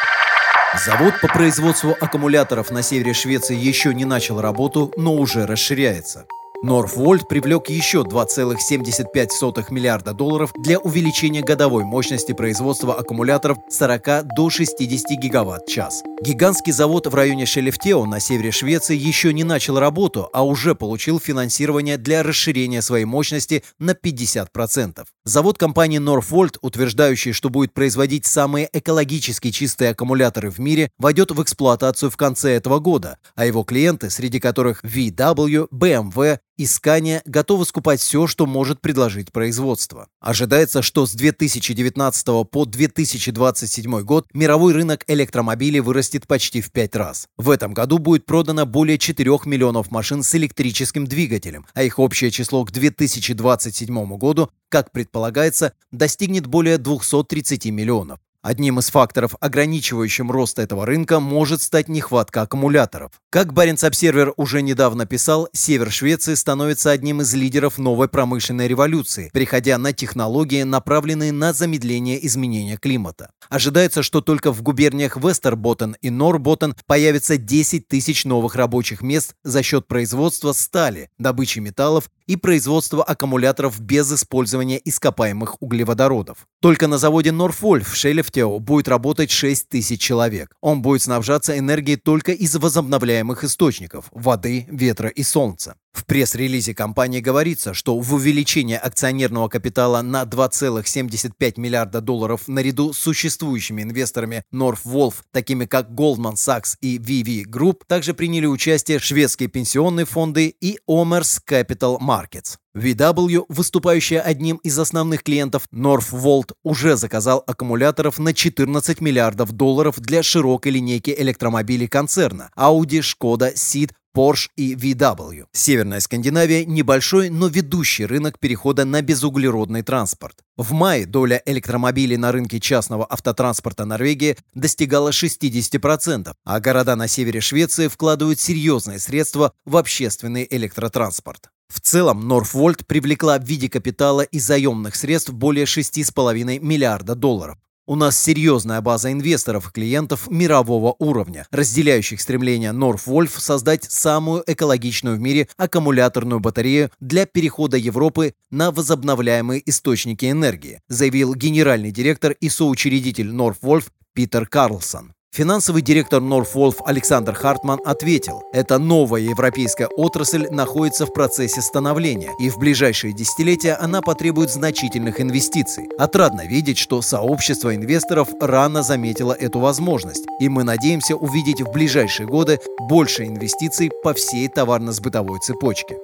Завод 0.84 1.14
по 1.22 1.28
производству 1.28 1.96
аккумуляторов 1.98 2.70
на 2.70 2.82
севере 2.82 3.14
Швеции 3.14 3.56
еще 3.56 3.94
не 3.94 4.04
начал 4.04 4.40
работу, 4.40 4.92
но 4.96 5.14
уже 5.14 5.46
расширяется. 5.46 6.26
Норфвольт 6.62 7.28
привлек 7.28 7.68
еще 7.68 8.02
2,75 8.02 9.66
миллиарда 9.70 10.12
долларов 10.14 10.52
для 10.56 10.78
увеличения 10.78 11.42
годовой 11.42 11.84
мощности 11.84 12.32
производства 12.32 12.94
аккумуляторов 12.94 13.58
с 13.68 13.76
40 13.76 14.34
до 14.34 14.50
60 14.50 15.18
гигаватт-час. 15.18 16.02
Гигантский 16.22 16.72
завод 16.72 17.06
в 17.06 17.14
районе 17.14 17.44
Шелефтео 17.44 18.06
на 18.06 18.20
севере 18.20 18.50
Швеции 18.50 18.96
еще 18.96 19.34
не 19.34 19.44
начал 19.44 19.78
работу, 19.78 20.30
а 20.32 20.44
уже 20.44 20.74
получил 20.74 21.20
финансирование 21.20 21.98
для 21.98 22.22
расширения 22.22 22.80
своей 22.80 23.04
мощности 23.04 23.62
на 23.78 23.90
50%. 23.90 25.04
Завод 25.24 25.58
компании 25.58 26.00
Northvolt, 26.00 26.56
утверждающий, 26.62 27.32
что 27.32 27.50
будет 27.50 27.74
производить 27.74 28.24
самые 28.24 28.68
экологически 28.72 29.50
чистые 29.50 29.90
аккумуляторы 29.90 30.50
в 30.50 30.58
мире, 30.58 30.90
войдет 30.98 31.32
в 31.32 31.42
эксплуатацию 31.42 32.10
в 32.10 32.16
конце 32.16 32.52
этого 32.52 32.78
года, 32.78 33.18
а 33.34 33.44
его 33.44 33.62
клиенты, 33.62 34.08
среди 34.08 34.40
которых 34.40 34.82
VW, 34.84 35.68
BMW 35.70 36.38
и 36.56 36.64
Scania, 36.64 37.22
готовы 37.24 37.66
скупать 37.66 38.00
все, 38.00 38.26
что 38.26 38.46
может 38.46 38.80
предложить 38.80 39.32
производство. 39.32 40.08
Ожидается, 40.20 40.82
что 40.82 41.06
с 41.06 41.12
2019 41.12 42.26
по 42.50 42.64
2027 42.64 44.00
год 44.02 44.26
мировой 44.32 44.72
рынок 44.72 45.04
электромобилей 45.06 45.80
вырастет 45.80 46.26
почти 46.26 46.60
в 46.60 46.72
пять 46.72 46.96
раз. 46.96 47.28
В 47.36 47.50
этом 47.50 47.74
году 47.74 47.98
будет 47.98 48.26
продано 48.26 48.66
более 48.66 48.98
4 48.98 49.30
миллионов 49.44 49.90
машин 49.90 50.22
с 50.22 50.34
электрическим 50.34 51.06
двигателем, 51.06 51.66
а 51.74 51.82
их 51.82 51.98
общее 51.98 52.30
число 52.30 52.64
к 52.64 52.72
2027 52.72 54.16
году, 54.16 54.50
как 54.68 54.92
предполагается, 54.92 55.72
достигнет 55.90 56.46
более 56.46 56.78
230 56.78 57.66
миллионов. 57.66 58.20
Одним 58.46 58.78
из 58.78 58.90
факторов, 58.90 59.34
ограничивающим 59.40 60.30
рост 60.30 60.60
этого 60.60 60.86
рынка, 60.86 61.18
может 61.18 61.62
стать 61.62 61.88
нехватка 61.88 62.42
аккумуляторов. 62.42 63.10
Как 63.28 63.52
Баренц 63.52 63.82
Обсервер 63.82 64.34
уже 64.36 64.62
недавно 64.62 65.04
писал, 65.04 65.48
север 65.52 65.90
Швеции 65.90 66.34
становится 66.34 66.92
одним 66.92 67.22
из 67.22 67.34
лидеров 67.34 67.76
новой 67.76 68.06
промышленной 68.06 68.68
революции, 68.68 69.30
переходя 69.32 69.78
на 69.78 69.92
технологии, 69.92 70.62
направленные 70.62 71.32
на 71.32 71.52
замедление 71.52 72.24
изменения 72.24 72.76
климата. 72.76 73.32
Ожидается, 73.48 74.04
что 74.04 74.20
только 74.20 74.52
в 74.52 74.62
губерниях 74.62 75.16
Вестерботтен 75.16 75.96
и 76.00 76.08
Норботтен 76.10 76.76
появится 76.86 77.38
10 77.38 77.88
тысяч 77.88 78.24
новых 78.24 78.54
рабочих 78.54 79.02
мест 79.02 79.34
за 79.42 79.64
счет 79.64 79.88
производства 79.88 80.52
стали, 80.52 81.10
добычи 81.18 81.58
металлов 81.58 82.08
и 82.26 82.36
производства 82.36 83.02
аккумуляторов 83.02 83.80
без 83.80 84.12
использования 84.12 84.80
ископаемых 84.84 85.60
углеводородов. 85.60 86.46
Только 86.60 86.86
на 86.88 86.98
заводе 86.98 87.32
Норфольф 87.32 87.88
в 87.88 87.96
Шелефтео 87.96 88.58
будет 88.58 88.88
работать 88.88 89.30
6 89.30 89.68
тысяч 89.68 90.00
человек. 90.00 90.54
Он 90.60 90.82
будет 90.82 91.02
снабжаться 91.02 91.58
энергией 91.58 91.96
только 91.96 92.32
из 92.32 92.54
возобновляемых 92.56 93.44
источников– 93.44 94.06
воды, 94.10 94.66
ветра 94.68 95.08
и 95.08 95.22
солнца. 95.22 95.76
В 95.96 96.04
пресс-релизе 96.04 96.74
компании 96.74 97.20
говорится, 97.20 97.72
что 97.72 97.98
в 97.98 98.12
увеличение 98.12 98.76
акционерного 98.76 99.48
капитала 99.48 100.02
на 100.02 100.24
2,75 100.24 101.54
миллиарда 101.58 102.02
долларов 102.02 102.42
наряду 102.48 102.92
с 102.92 102.98
существующими 102.98 103.80
инвесторами 103.80 104.44
Northwolf, 104.52 105.14
такими 105.32 105.64
как 105.64 105.88
Goldman 105.88 106.34
Sachs 106.34 106.76
и 106.82 106.98
VV 106.98 107.44
Group, 107.50 107.80
также 107.88 108.12
приняли 108.12 108.44
участие 108.44 108.98
шведские 108.98 109.48
пенсионные 109.48 110.04
фонды 110.04 110.54
и 110.60 110.78
Omers 110.86 111.40
Capital 111.48 111.98
Markets. 111.98 112.58
VW, 112.76 113.46
выступающая 113.48 114.20
одним 114.20 114.56
из 114.56 114.78
основных 114.78 115.22
клиентов 115.22 115.62
Northvolt, 115.72 116.52
уже 116.62 116.98
заказал 116.98 117.42
аккумуляторов 117.46 118.18
на 118.18 118.34
14 118.34 119.00
миллиардов 119.00 119.52
долларов 119.52 119.98
для 119.98 120.22
широкой 120.22 120.72
линейки 120.72 121.14
электромобилей 121.16 121.88
концерна 121.88 122.50
Audi, 122.54 123.00
Skoda, 123.00 123.54
Seat, 123.54 123.92
Porsche 124.16 124.48
и 124.56 124.74
VW. 124.74 125.44
Северная 125.52 126.00
Скандинавия– 126.00 126.64
небольшой, 126.66 127.28
но 127.28 127.48
ведущий 127.48 128.06
рынок 128.06 128.38
перехода 128.38 128.86
на 128.86 129.02
безуглеродный 129.02 129.82
транспорт. 129.82 130.38
В 130.56 130.72
мае 130.72 131.04
доля 131.04 131.42
электромобилей 131.44 132.16
на 132.16 132.32
рынке 132.32 132.58
частного 132.58 133.06
автотранспорта 133.06 133.84
Норвегии 133.84 134.38
достигала 134.54 135.10
60%, 135.10 136.32
а 136.44 136.60
города 136.60 136.96
на 136.96 137.08
севере 137.08 137.42
Швеции 137.42 137.88
вкладывают 137.88 138.40
серьезные 138.40 139.00
средства 139.00 139.52
в 139.66 139.76
общественный 139.76 140.46
электротранспорт. 140.48 141.50
В 141.68 141.82
целом, 141.82 142.26
Норфвольт 142.26 142.86
привлекла 142.86 143.38
в 143.38 143.44
виде 143.44 143.68
капитала 143.68 144.22
и 144.22 144.38
заемных 144.38 144.96
средств 144.96 145.30
более 145.30 145.66
6,5 145.66 146.60
миллиарда 146.60 147.16
долларов. 147.16 147.58
У 147.88 147.94
нас 147.94 148.20
серьезная 148.20 148.80
база 148.80 149.12
инвесторов 149.12 149.68
и 149.68 149.72
клиентов 149.72 150.28
мирового 150.28 150.96
уровня, 150.98 151.46
разделяющих 151.52 152.20
стремление 152.20 152.72
Northwolf 152.72 153.38
создать 153.38 153.84
самую 153.84 154.42
экологичную 154.44 155.16
в 155.16 155.20
мире 155.20 155.48
аккумуляторную 155.56 156.40
батарею 156.40 156.90
для 156.98 157.26
перехода 157.26 157.76
Европы 157.76 158.34
на 158.50 158.72
возобновляемые 158.72 159.62
источники 159.70 160.28
энергии, 160.28 160.80
заявил 160.88 161.36
генеральный 161.36 161.92
директор 161.92 162.32
и 162.32 162.48
соучредитель 162.48 163.30
Northwolf 163.30 163.84
Питер 164.14 164.48
Карлсон. 164.48 165.15
Финансовый 165.36 165.82
директор 165.82 166.22
Northwolf 166.22 166.76
Александр 166.86 167.34
Хартман 167.34 167.78
ответил, 167.84 168.44
эта 168.54 168.78
новая 168.78 169.20
европейская 169.20 169.86
отрасль 169.86 170.48
находится 170.50 171.04
в 171.04 171.12
процессе 171.12 171.60
становления, 171.60 172.30
и 172.40 172.48
в 172.48 172.56
ближайшие 172.56 173.12
десятилетия 173.12 173.74
она 173.74 174.00
потребует 174.00 174.50
значительных 174.50 175.20
инвестиций. 175.20 175.90
Отрадно 175.98 176.46
видеть, 176.46 176.78
что 176.78 177.02
сообщество 177.02 177.74
инвесторов 177.76 178.28
рано 178.40 178.82
заметило 178.82 179.34
эту 179.34 179.58
возможность, 179.58 180.24
и 180.40 180.48
мы 180.48 180.64
надеемся 180.64 181.16
увидеть 181.16 181.60
в 181.60 181.70
ближайшие 181.70 182.26
годы 182.26 182.58
больше 182.88 183.26
инвестиций 183.26 183.90
по 184.02 184.14
всей 184.14 184.48
товарно-сбытовой 184.48 185.40
цепочке. 185.40 185.98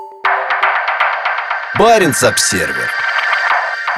Баренц-Обсервер 1.79 2.91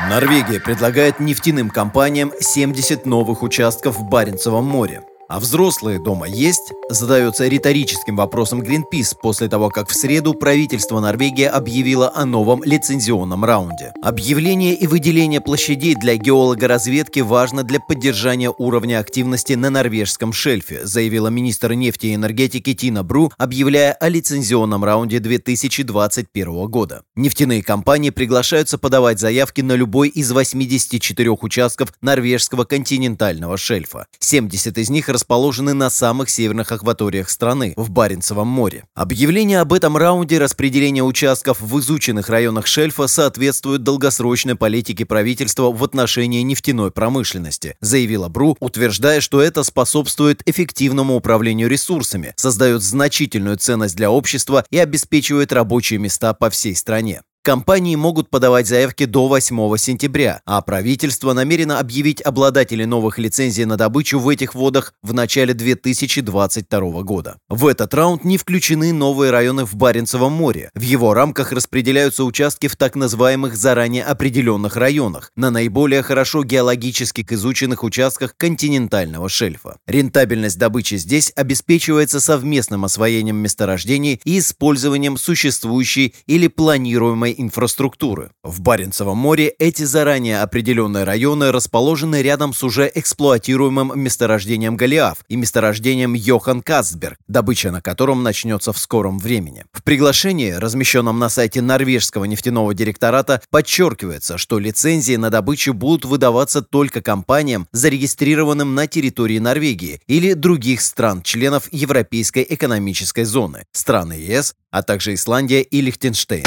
Норвегия 0.09 0.61
предлагает 0.61 1.19
нефтяным 1.19 1.71
компаниям 1.71 2.31
70 2.39 3.05
новых 3.05 3.43
участков 3.43 3.97
в 3.97 4.09
Баренцевом 4.09 4.65
море. 4.65 5.03
А 5.27 5.41
взрослые 5.41 5.99
дома 5.99 6.29
есть? 6.29 6.73
Задается 6.91 7.49
риторическим 7.49 8.17
вопросом 8.17 8.61
Greenpeace 8.61 9.17
после 9.23 9.49
того, 9.49 9.71
как 9.71 9.89
в 9.89 9.95
среду 9.95 10.35
правительство 10.35 11.01
Норвегии 11.01 11.47
объявило 11.47 12.13
о 12.15 12.27
новом 12.27 12.63
лицензионном 12.63 13.43
раунде. 13.45 13.95
Объявление 14.03 14.75
и 14.75 14.87
выделение 14.87 15.41
площадей 15.41 15.95
для 15.95 16.17
геологоразведки 16.17 17.21
важно 17.21 17.63
для 17.63 17.81
поддержания 17.81 18.53
уровня 18.59 18.99
активности 18.99 19.55
на 19.55 19.71
норвежском 19.71 20.35
шельфе, 20.35 20.85
заявила 20.85 21.29
министр 21.29 21.73
нефти 21.73 22.09
и 22.09 22.15
энергетики 22.15 22.75
Тина 22.75 23.03
Бру, 23.03 23.33
объявляя 23.39 23.93
о 23.93 24.11
лицензионном 24.11 24.85
раунде 24.85 25.21
2021 25.21 26.67
года. 26.67 27.03
Нефтяные 27.17 27.63
компании 27.63 28.11
приглашаются 28.11 28.77
подавать 28.77 29.21
заявки 29.21 29.63
на 29.63 29.73
любой 29.73 30.11
из 30.11 30.31
84 30.33 31.31
участков 31.31 31.95
норвежского 32.03 32.65
континентального 32.65 33.57
шельфа. 33.57 34.07
70 34.19 34.77
из 34.77 34.91
них 34.91 35.09
расположены 35.15 35.73
на 35.73 35.89
самых 35.89 36.29
северных 36.29 36.73
акваториях 36.73 37.31
страны, 37.31 37.73
в 37.77 37.91
Баренцевом 37.91 38.49
море. 38.49 38.85
Объявление 38.95 39.61
об 39.61 39.73
этом 39.73 39.97
раунде 39.97 40.39
распределения 40.39 41.03
участков 41.03 41.61
в 41.61 41.79
изученных 41.81 42.29
районах 42.29 42.67
шельфа 42.67 43.07
соответствует 43.07 43.83
долгосрочной 43.83 44.57
политике 44.57 45.07
правительства 45.07 45.71
в 45.71 45.83
отношении 45.83 46.43
нефтяной 46.43 46.91
промышленности, 46.91 47.77
заявила 47.81 48.29
Бру, 48.29 48.57
утверждая, 48.61 49.21
что 49.21 49.41
это 49.41 49.63
способствует 49.63 50.43
эффективному 50.47 51.15
управлению 51.15 51.69
ресурсами, 51.69 52.35
создает 52.37 52.83
значительную 52.83 53.57
ценность 53.57 53.97
для 53.97 54.11
общества 54.11 54.65
и 54.71 54.79
обеспечивает 54.79 55.53
рабочие 55.53 55.99
места 55.99 56.35
по 56.35 56.51
всей 56.51 56.77
стране. 56.77 57.23
Компании 57.45 57.95
могут 57.95 58.31
подавать 58.31 58.67
заявки 58.67 59.05
до 59.05 59.29
8 59.29 59.77
сентября, 59.77 60.41
а 60.47 60.63
правительство 60.63 61.35
намерено 61.35 61.79
объявить 61.79 62.23
обладателей 62.23 62.87
новых 62.87 63.19
лицензий 63.19 63.67
на 63.67 63.77
добычу 63.77 64.19
в 64.19 64.31
этих 64.31 64.55
водах 64.55 64.95
в 65.03 65.13
начале 65.13 65.53
2022 65.53 67.03
года. 67.03 67.37
В 67.51 67.67
этот 67.67 67.93
раунд 67.93 68.25
не 68.25 68.39
включены 68.39 68.95
новые 68.95 69.31
районы 69.31 69.67
в 69.67 69.75
Баренцевом 69.75 70.33
море. 70.33 70.71
В 70.75 70.81
его 70.81 71.13
рамках 71.13 71.53
распределяются 71.53 72.25
участки 72.25 72.67
в 72.67 72.77
так 72.77 72.97
называемых 72.97 73.55
заранее 73.57 74.05
определенных 74.05 74.79
районах, 74.79 75.31
на 75.37 75.51
наиболее 75.51 76.01
хорошо 76.01 76.45
геологически 76.45 77.27
изученных 77.29 77.85
участках 77.85 78.39
континентального 78.39 79.29
шельфа. 79.29 79.77
Рентабельность 79.87 80.59
добычи 80.59 80.95
здесь 80.95 81.31
обеспечивается 81.37 82.21
совместным 82.21 82.87
освоением 82.87 83.37
месторождений 83.37 84.19
и 84.25 84.39
использованием 84.39 85.19
существующей 85.19 86.15
или 86.27 86.49
планируемой 86.49 87.34
инфраструктуры. 87.37 88.31
В 88.43 88.61
Баренцевом 88.61 89.19
море 89.19 89.49
эти 89.59 89.83
заранее 89.83 90.41
определенные 90.41 91.05
районы 91.05 91.53
расположены 91.53 92.23
рядом 92.23 92.53
с 92.53 92.63
уже 92.63 92.91
эксплуатируемым 92.95 93.93
месторождением 93.95 94.77
Голиаф 94.77 95.19
и 95.29 95.37
месторождением 95.37 96.15
Йохан 96.15 96.63
Кастберг, 96.63 97.19
добыча 97.29 97.71
на 97.71 97.81
котором 97.81 98.23
начнется 98.23 98.73
в 98.73 98.79
скором 98.79 99.19
времени. 99.19 99.65
В 99.73 99.83
приглашении, 99.83 100.53
размещенном 100.53 101.19
на 101.19 101.29
сайте 101.29 101.61
норвежского 101.61 102.25
нефтяного 102.25 102.75
директората, 102.75 103.41
подчеркивается, 103.51 104.39
что 104.39 104.59
лицензии 104.59 105.17
на 105.17 105.31
добычу 105.31 105.75
будут 105.75 106.05
выдаваться 106.05 106.63
только 106.63 107.03
компаниям, 107.03 107.67
зарегистрированным 107.73 108.75
на 108.75 108.87
территории 108.87 109.39
Норвегии 109.39 110.01
или 110.07 110.35
других 110.35 110.81
стран-членов 110.81 111.69
Европейской 111.73 112.47
экономической 112.49 113.25
зоны, 113.25 113.65
страны 113.73 114.15
ЕС, 114.15 114.55
а 114.71 114.83
также 114.83 115.15
Исландия 115.15 115.63
и 115.63 115.81
Лихтенштейн. 115.81 116.45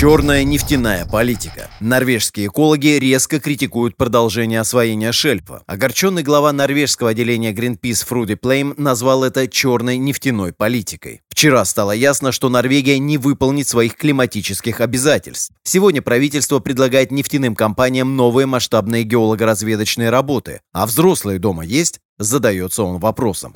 Черная 0.00 0.44
нефтяная 0.44 1.04
политика. 1.04 1.68
Норвежские 1.78 2.46
экологи 2.46 2.98
резко 2.98 3.38
критикуют 3.38 3.98
продолжение 3.98 4.60
освоения 4.60 5.12
шельфа. 5.12 5.62
Огорченный 5.66 6.22
глава 6.22 6.54
норвежского 6.54 7.10
отделения 7.10 7.52
Greenpeace 7.52 8.06
Фруди 8.06 8.34
Плейм 8.34 8.72
назвал 8.78 9.24
это 9.24 9.46
черной 9.46 9.98
нефтяной 9.98 10.54
политикой. 10.54 11.20
Вчера 11.28 11.66
стало 11.66 11.92
ясно, 11.92 12.32
что 12.32 12.48
Норвегия 12.48 12.98
не 12.98 13.18
выполнит 13.18 13.68
своих 13.68 13.94
климатических 13.94 14.80
обязательств. 14.80 15.52
Сегодня 15.64 16.00
правительство 16.00 16.60
предлагает 16.60 17.10
нефтяным 17.10 17.54
компаниям 17.54 18.16
новые 18.16 18.46
масштабные 18.46 19.02
геологоразведочные 19.02 20.08
работы. 20.08 20.62
А 20.72 20.86
взрослые 20.86 21.38
дома 21.38 21.62
есть? 21.62 22.00
Задается 22.16 22.84
он 22.84 23.00
вопросом. 23.00 23.52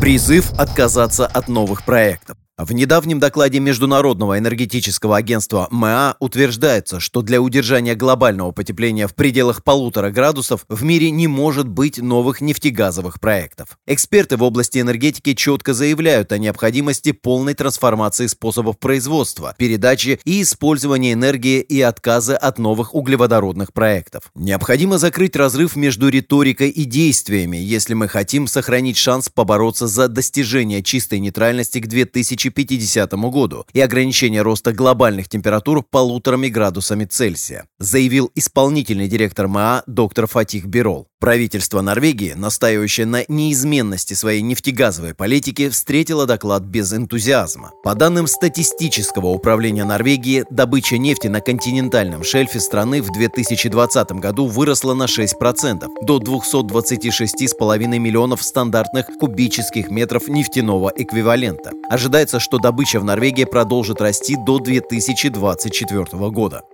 Призыв 0.00 0.52
отказаться 0.54 1.28
от 1.28 1.46
новых 1.46 1.84
проектов. 1.84 2.38
В 2.56 2.72
недавнем 2.72 3.18
докладе 3.18 3.58
Международного 3.58 4.38
энергетического 4.38 5.16
агентства 5.16 5.66
МА 5.72 6.14
утверждается, 6.20 7.00
что 7.00 7.20
для 7.20 7.42
удержания 7.42 7.96
глобального 7.96 8.52
потепления 8.52 9.08
в 9.08 9.14
пределах 9.16 9.64
полутора 9.64 10.12
градусов 10.12 10.64
в 10.68 10.84
мире 10.84 11.10
не 11.10 11.26
может 11.26 11.66
быть 11.66 11.98
новых 11.98 12.40
нефтегазовых 12.40 13.18
проектов. 13.18 13.76
Эксперты 13.88 14.36
в 14.36 14.44
области 14.44 14.78
энергетики 14.78 15.34
четко 15.34 15.74
заявляют 15.74 16.30
о 16.30 16.38
необходимости 16.38 17.10
полной 17.10 17.54
трансформации 17.54 18.28
способов 18.28 18.78
производства, 18.78 19.56
передачи 19.58 20.20
и 20.24 20.40
использования 20.40 21.14
энергии 21.14 21.58
и 21.58 21.80
отказа 21.80 22.36
от 22.36 22.60
новых 22.60 22.94
углеводородных 22.94 23.72
проектов. 23.72 24.30
Необходимо 24.36 24.98
закрыть 24.98 25.34
разрыв 25.34 25.74
между 25.74 26.08
риторикой 26.08 26.70
и 26.70 26.84
действиями, 26.84 27.56
если 27.56 27.94
мы 27.94 28.06
хотим 28.06 28.46
сохранить 28.46 28.96
шанс 28.96 29.28
побороться 29.28 29.88
за 29.88 30.06
достижение 30.06 30.84
чистой 30.84 31.18
нейтральности 31.18 31.80
к 31.80 31.88
2000 31.88 32.43
2050 32.50 33.12
году 33.30 33.66
и 33.72 33.80
ограничение 33.80 34.42
роста 34.42 34.72
глобальных 34.72 35.28
температур 35.28 35.82
полуторами 35.82 36.48
градусами 36.48 37.04
Цельсия, 37.04 37.64
заявил 37.78 38.30
исполнительный 38.34 39.08
директор 39.08 39.48
МАА 39.48 39.82
доктор 39.86 40.26
Фатих 40.26 40.66
Бирол. 40.66 41.08
Правительство 41.24 41.80
Норвегии, 41.80 42.34
настаивающее 42.36 43.06
на 43.06 43.24
неизменности 43.28 44.12
своей 44.12 44.42
нефтегазовой 44.42 45.14
политики, 45.14 45.70
встретило 45.70 46.26
доклад 46.26 46.64
без 46.64 46.92
энтузиазма. 46.92 47.70
По 47.82 47.94
данным 47.94 48.26
статистического 48.26 49.28
управления 49.28 49.86
Норвегии, 49.86 50.44
добыча 50.50 50.98
нефти 50.98 51.28
на 51.28 51.40
континентальном 51.40 52.24
шельфе 52.24 52.60
страны 52.60 53.00
в 53.00 53.10
2020 53.10 54.12
году 54.12 54.48
выросла 54.48 54.92
на 54.92 55.04
6% 55.04 55.86
до 56.02 56.18
226,5 56.18 57.98
миллионов 57.98 58.42
стандартных 58.42 59.06
кубических 59.18 59.88
метров 59.88 60.28
нефтяного 60.28 60.92
эквивалента. 60.94 61.70
Ожидается, 61.88 62.38
что 62.38 62.58
добыча 62.58 63.00
в 63.00 63.04
Норвегии 63.04 63.44
продолжит 63.44 64.02
расти 64.02 64.36
до 64.36 64.58
2024 64.58 66.04
года. 66.28 66.64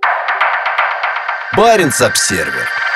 Баренц-Обсервер 1.56 2.89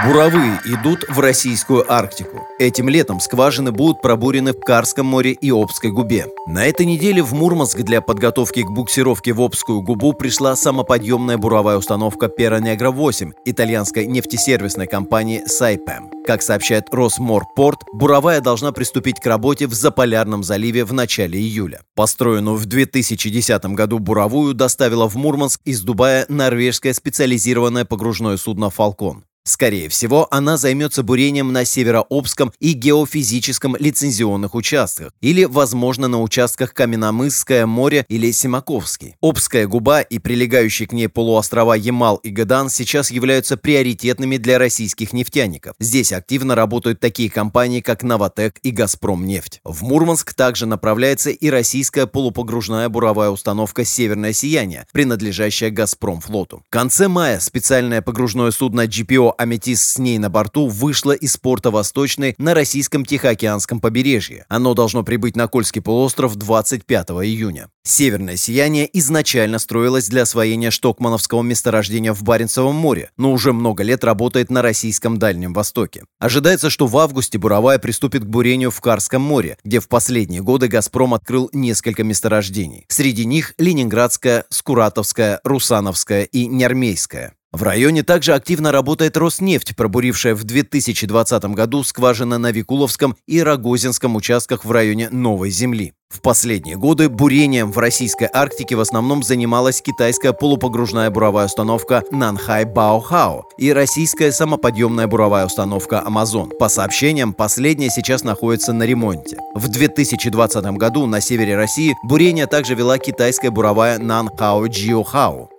Буровые 0.00 0.58
идут 0.64 1.04
в 1.08 1.20
российскую 1.20 1.90
Арктику. 1.90 2.48
Этим 2.58 2.88
летом 2.88 3.20
скважины 3.20 3.72
будут 3.72 4.00
пробурены 4.00 4.52
в 4.52 4.58
Карском 4.58 5.06
море 5.06 5.32
и 5.32 5.52
Обской 5.52 5.92
губе. 5.92 6.26
На 6.48 6.64
этой 6.64 6.86
неделе 6.86 7.22
в 7.22 7.34
Мурманск 7.34 7.78
для 7.82 8.00
подготовки 8.00 8.62
к 8.62 8.70
буксировке 8.70 9.32
в 9.32 9.40
Обскую 9.40 9.82
губу 9.82 10.12
пришла 10.14 10.56
самоподъемная 10.56 11.36
буровая 11.36 11.76
установка 11.76 12.26
Перонегра-8 12.26 13.32
итальянской 13.44 14.06
нефтесервисной 14.06 14.86
компании 14.88 15.44
Сайпем. 15.46 16.10
Как 16.26 16.42
сообщает 16.42 16.84
Росморпорт, 16.90 17.82
буровая 17.92 18.40
должна 18.40 18.72
приступить 18.72 19.20
к 19.20 19.26
работе 19.26 19.66
в 19.66 19.74
Заполярном 19.74 20.42
заливе 20.42 20.84
в 20.84 20.92
начале 20.92 21.38
июля. 21.38 21.82
Построенную 21.94 22.56
в 22.56 22.64
2010 22.66 23.64
году 23.66 23.98
буровую 24.00 24.54
доставила 24.54 25.08
в 25.08 25.14
Мурманск 25.16 25.60
из 25.64 25.82
Дубая 25.82 26.26
норвежское 26.28 26.92
специализированное 26.92 27.84
погружное 27.84 28.36
судно 28.36 28.70
«Фалкон». 28.70 29.24
Скорее 29.44 29.88
всего, 29.88 30.28
она 30.30 30.56
займется 30.56 31.02
бурением 31.02 31.52
на 31.52 31.64
Северообском 31.64 32.52
и 32.60 32.74
геофизическом 32.74 33.74
лицензионных 33.76 34.54
участках 34.54 35.12
или, 35.20 35.44
возможно, 35.44 36.06
на 36.06 36.22
участках 36.22 36.72
Каменномысское 36.72 37.66
море 37.66 38.06
или 38.08 38.30
Симаковский. 38.30 39.16
Обская 39.20 39.66
губа 39.66 40.00
и 40.00 40.20
прилегающие 40.20 40.86
к 40.86 40.92
ней 40.92 41.08
полуострова 41.08 41.72
Ямал 41.74 42.16
и 42.18 42.30
Гадан 42.30 42.70
сейчас 42.70 43.10
являются 43.10 43.56
приоритетными 43.56 44.36
для 44.36 44.58
российских 44.58 45.12
нефтяников. 45.12 45.74
Здесь 45.80 46.12
активно 46.12 46.54
работают 46.54 47.00
такие 47.00 47.28
компании, 47.28 47.80
как 47.80 48.04
«Новотек» 48.04 48.58
и 48.62 48.70
«Газпромнефть». 48.70 49.60
В 49.64 49.82
Мурманск 49.82 50.34
также 50.34 50.66
направляется 50.66 51.30
и 51.30 51.50
российская 51.50 52.06
полупогружная 52.06 52.88
буровая 52.88 53.30
установка 53.30 53.84
«Северное 53.84 54.32
сияние», 54.32 54.86
принадлежащая 54.92 55.70
«Газпромфлоту». 55.70 56.62
В 56.68 56.70
конце 56.70 57.08
мая 57.08 57.40
специальное 57.40 58.02
погружное 58.02 58.52
судно 58.52 58.86
GPO 58.86 59.31
«Аметист» 59.38 59.82
с 59.82 59.98
ней 59.98 60.18
на 60.18 60.30
борту 60.30 60.68
вышло 60.68 61.12
из 61.12 61.36
порта 61.36 61.70
Восточной 61.70 62.34
на 62.38 62.54
российском 62.54 63.04
Тихоокеанском 63.04 63.80
побережье. 63.80 64.44
Оно 64.48 64.74
должно 64.74 65.02
прибыть 65.02 65.36
на 65.36 65.48
Кольский 65.48 65.82
полуостров 65.82 66.36
25 66.36 67.10
июня. 67.10 67.68
Северное 67.84 68.36
сияние 68.36 68.88
изначально 68.98 69.58
строилось 69.58 70.08
для 70.08 70.22
освоения 70.22 70.70
штокмановского 70.70 71.42
месторождения 71.42 72.12
в 72.12 72.22
Баренцевом 72.22 72.76
море, 72.76 73.10
но 73.16 73.32
уже 73.32 73.52
много 73.52 73.82
лет 73.82 74.04
работает 74.04 74.50
на 74.50 74.62
российском 74.62 75.18
Дальнем 75.18 75.52
Востоке. 75.52 76.04
Ожидается, 76.20 76.70
что 76.70 76.86
в 76.86 76.96
августе 76.96 77.38
буровая 77.38 77.78
приступит 77.78 78.22
к 78.22 78.28
бурению 78.28 78.70
в 78.70 78.80
Карском 78.80 79.22
море, 79.22 79.56
где 79.64 79.80
в 79.80 79.88
последние 79.88 80.42
годы 80.42 80.68
«Газпром» 80.68 81.14
открыл 81.14 81.50
несколько 81.52 82.04
месторождений. 82.04 82.84
Среди 82.88 83.24
них 83.24 83.54
Ленинградская, 83.58 84.44
Скуратовская, 84.48 85.40
Русановская 85.42 86.22
и 86.22 86.46
Нермейская. 86.46 87.34
В 87.52 87.64
районе 87.64 88.02
также 88.02 88.32
активно 88.32 88.72
работает 88.72 89.18
Роснефть, 89.18 89.76
пробурившая 89.76 90.34
в 90.34 90.42
2020 90.42 91.44
году 91.44 91.84
скважины 91.84 92.38
на 92.38 92.50
Викуловском 92.50 93.14
и 93.26 93.42
Рогозинском 93.42 94.16
участках 94.16 94.64
в 94.64 94.70
районе 94.72 95.10
Новой 95.10 95.50
Земли. 95.50 95.92
В 96.08 96.22
последние 96.22 96.76
годы 96.76 97.10
бурением 97.10 97.70
в 97.70 97.76
российской 97.76 98.28
Арктике 98.32 98.74
в 98.74 98.80
основном 98.80 99.22
занималась 99.22 99.82
китайская 99.82 100.32
полупогружная 100.32 101.10
буровая 101.10 101.46
установка 101.46 102.02
Нанхай 102.10 102.64
Баохао 102.64 103.44
и 103.58 103.70
российская 103.70 104.32
самоподъемная 104.32 105.06
буровая 105.06 105.44
установка 105.44 106.00
Амазон. 106.00 106.52
По 106.58 106.70
сообщениям, 106.70 107.34
последняя 107.34 107.90
сейчас 107.90 108.24
находится 108.24 108.72
на 108.72 108.84
ремонте. 108.84 109.36
В 109.54 109.68
2020 109.68 110.64
году 110.78 111.06
на 111.06 111.20
севере 111.20 111.54
России 111.54 111.96
бурение 112.02 112.46
также 112.46 112.74
вела 112.74 112.96
китайская 112.96 113.50
буровая 113.50 113.98
Нанхао 113.98 114.66
Джиохао. 114.66 115.51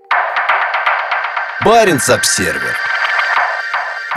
Barents 1.65 2.13
Observer. 2.13 2.75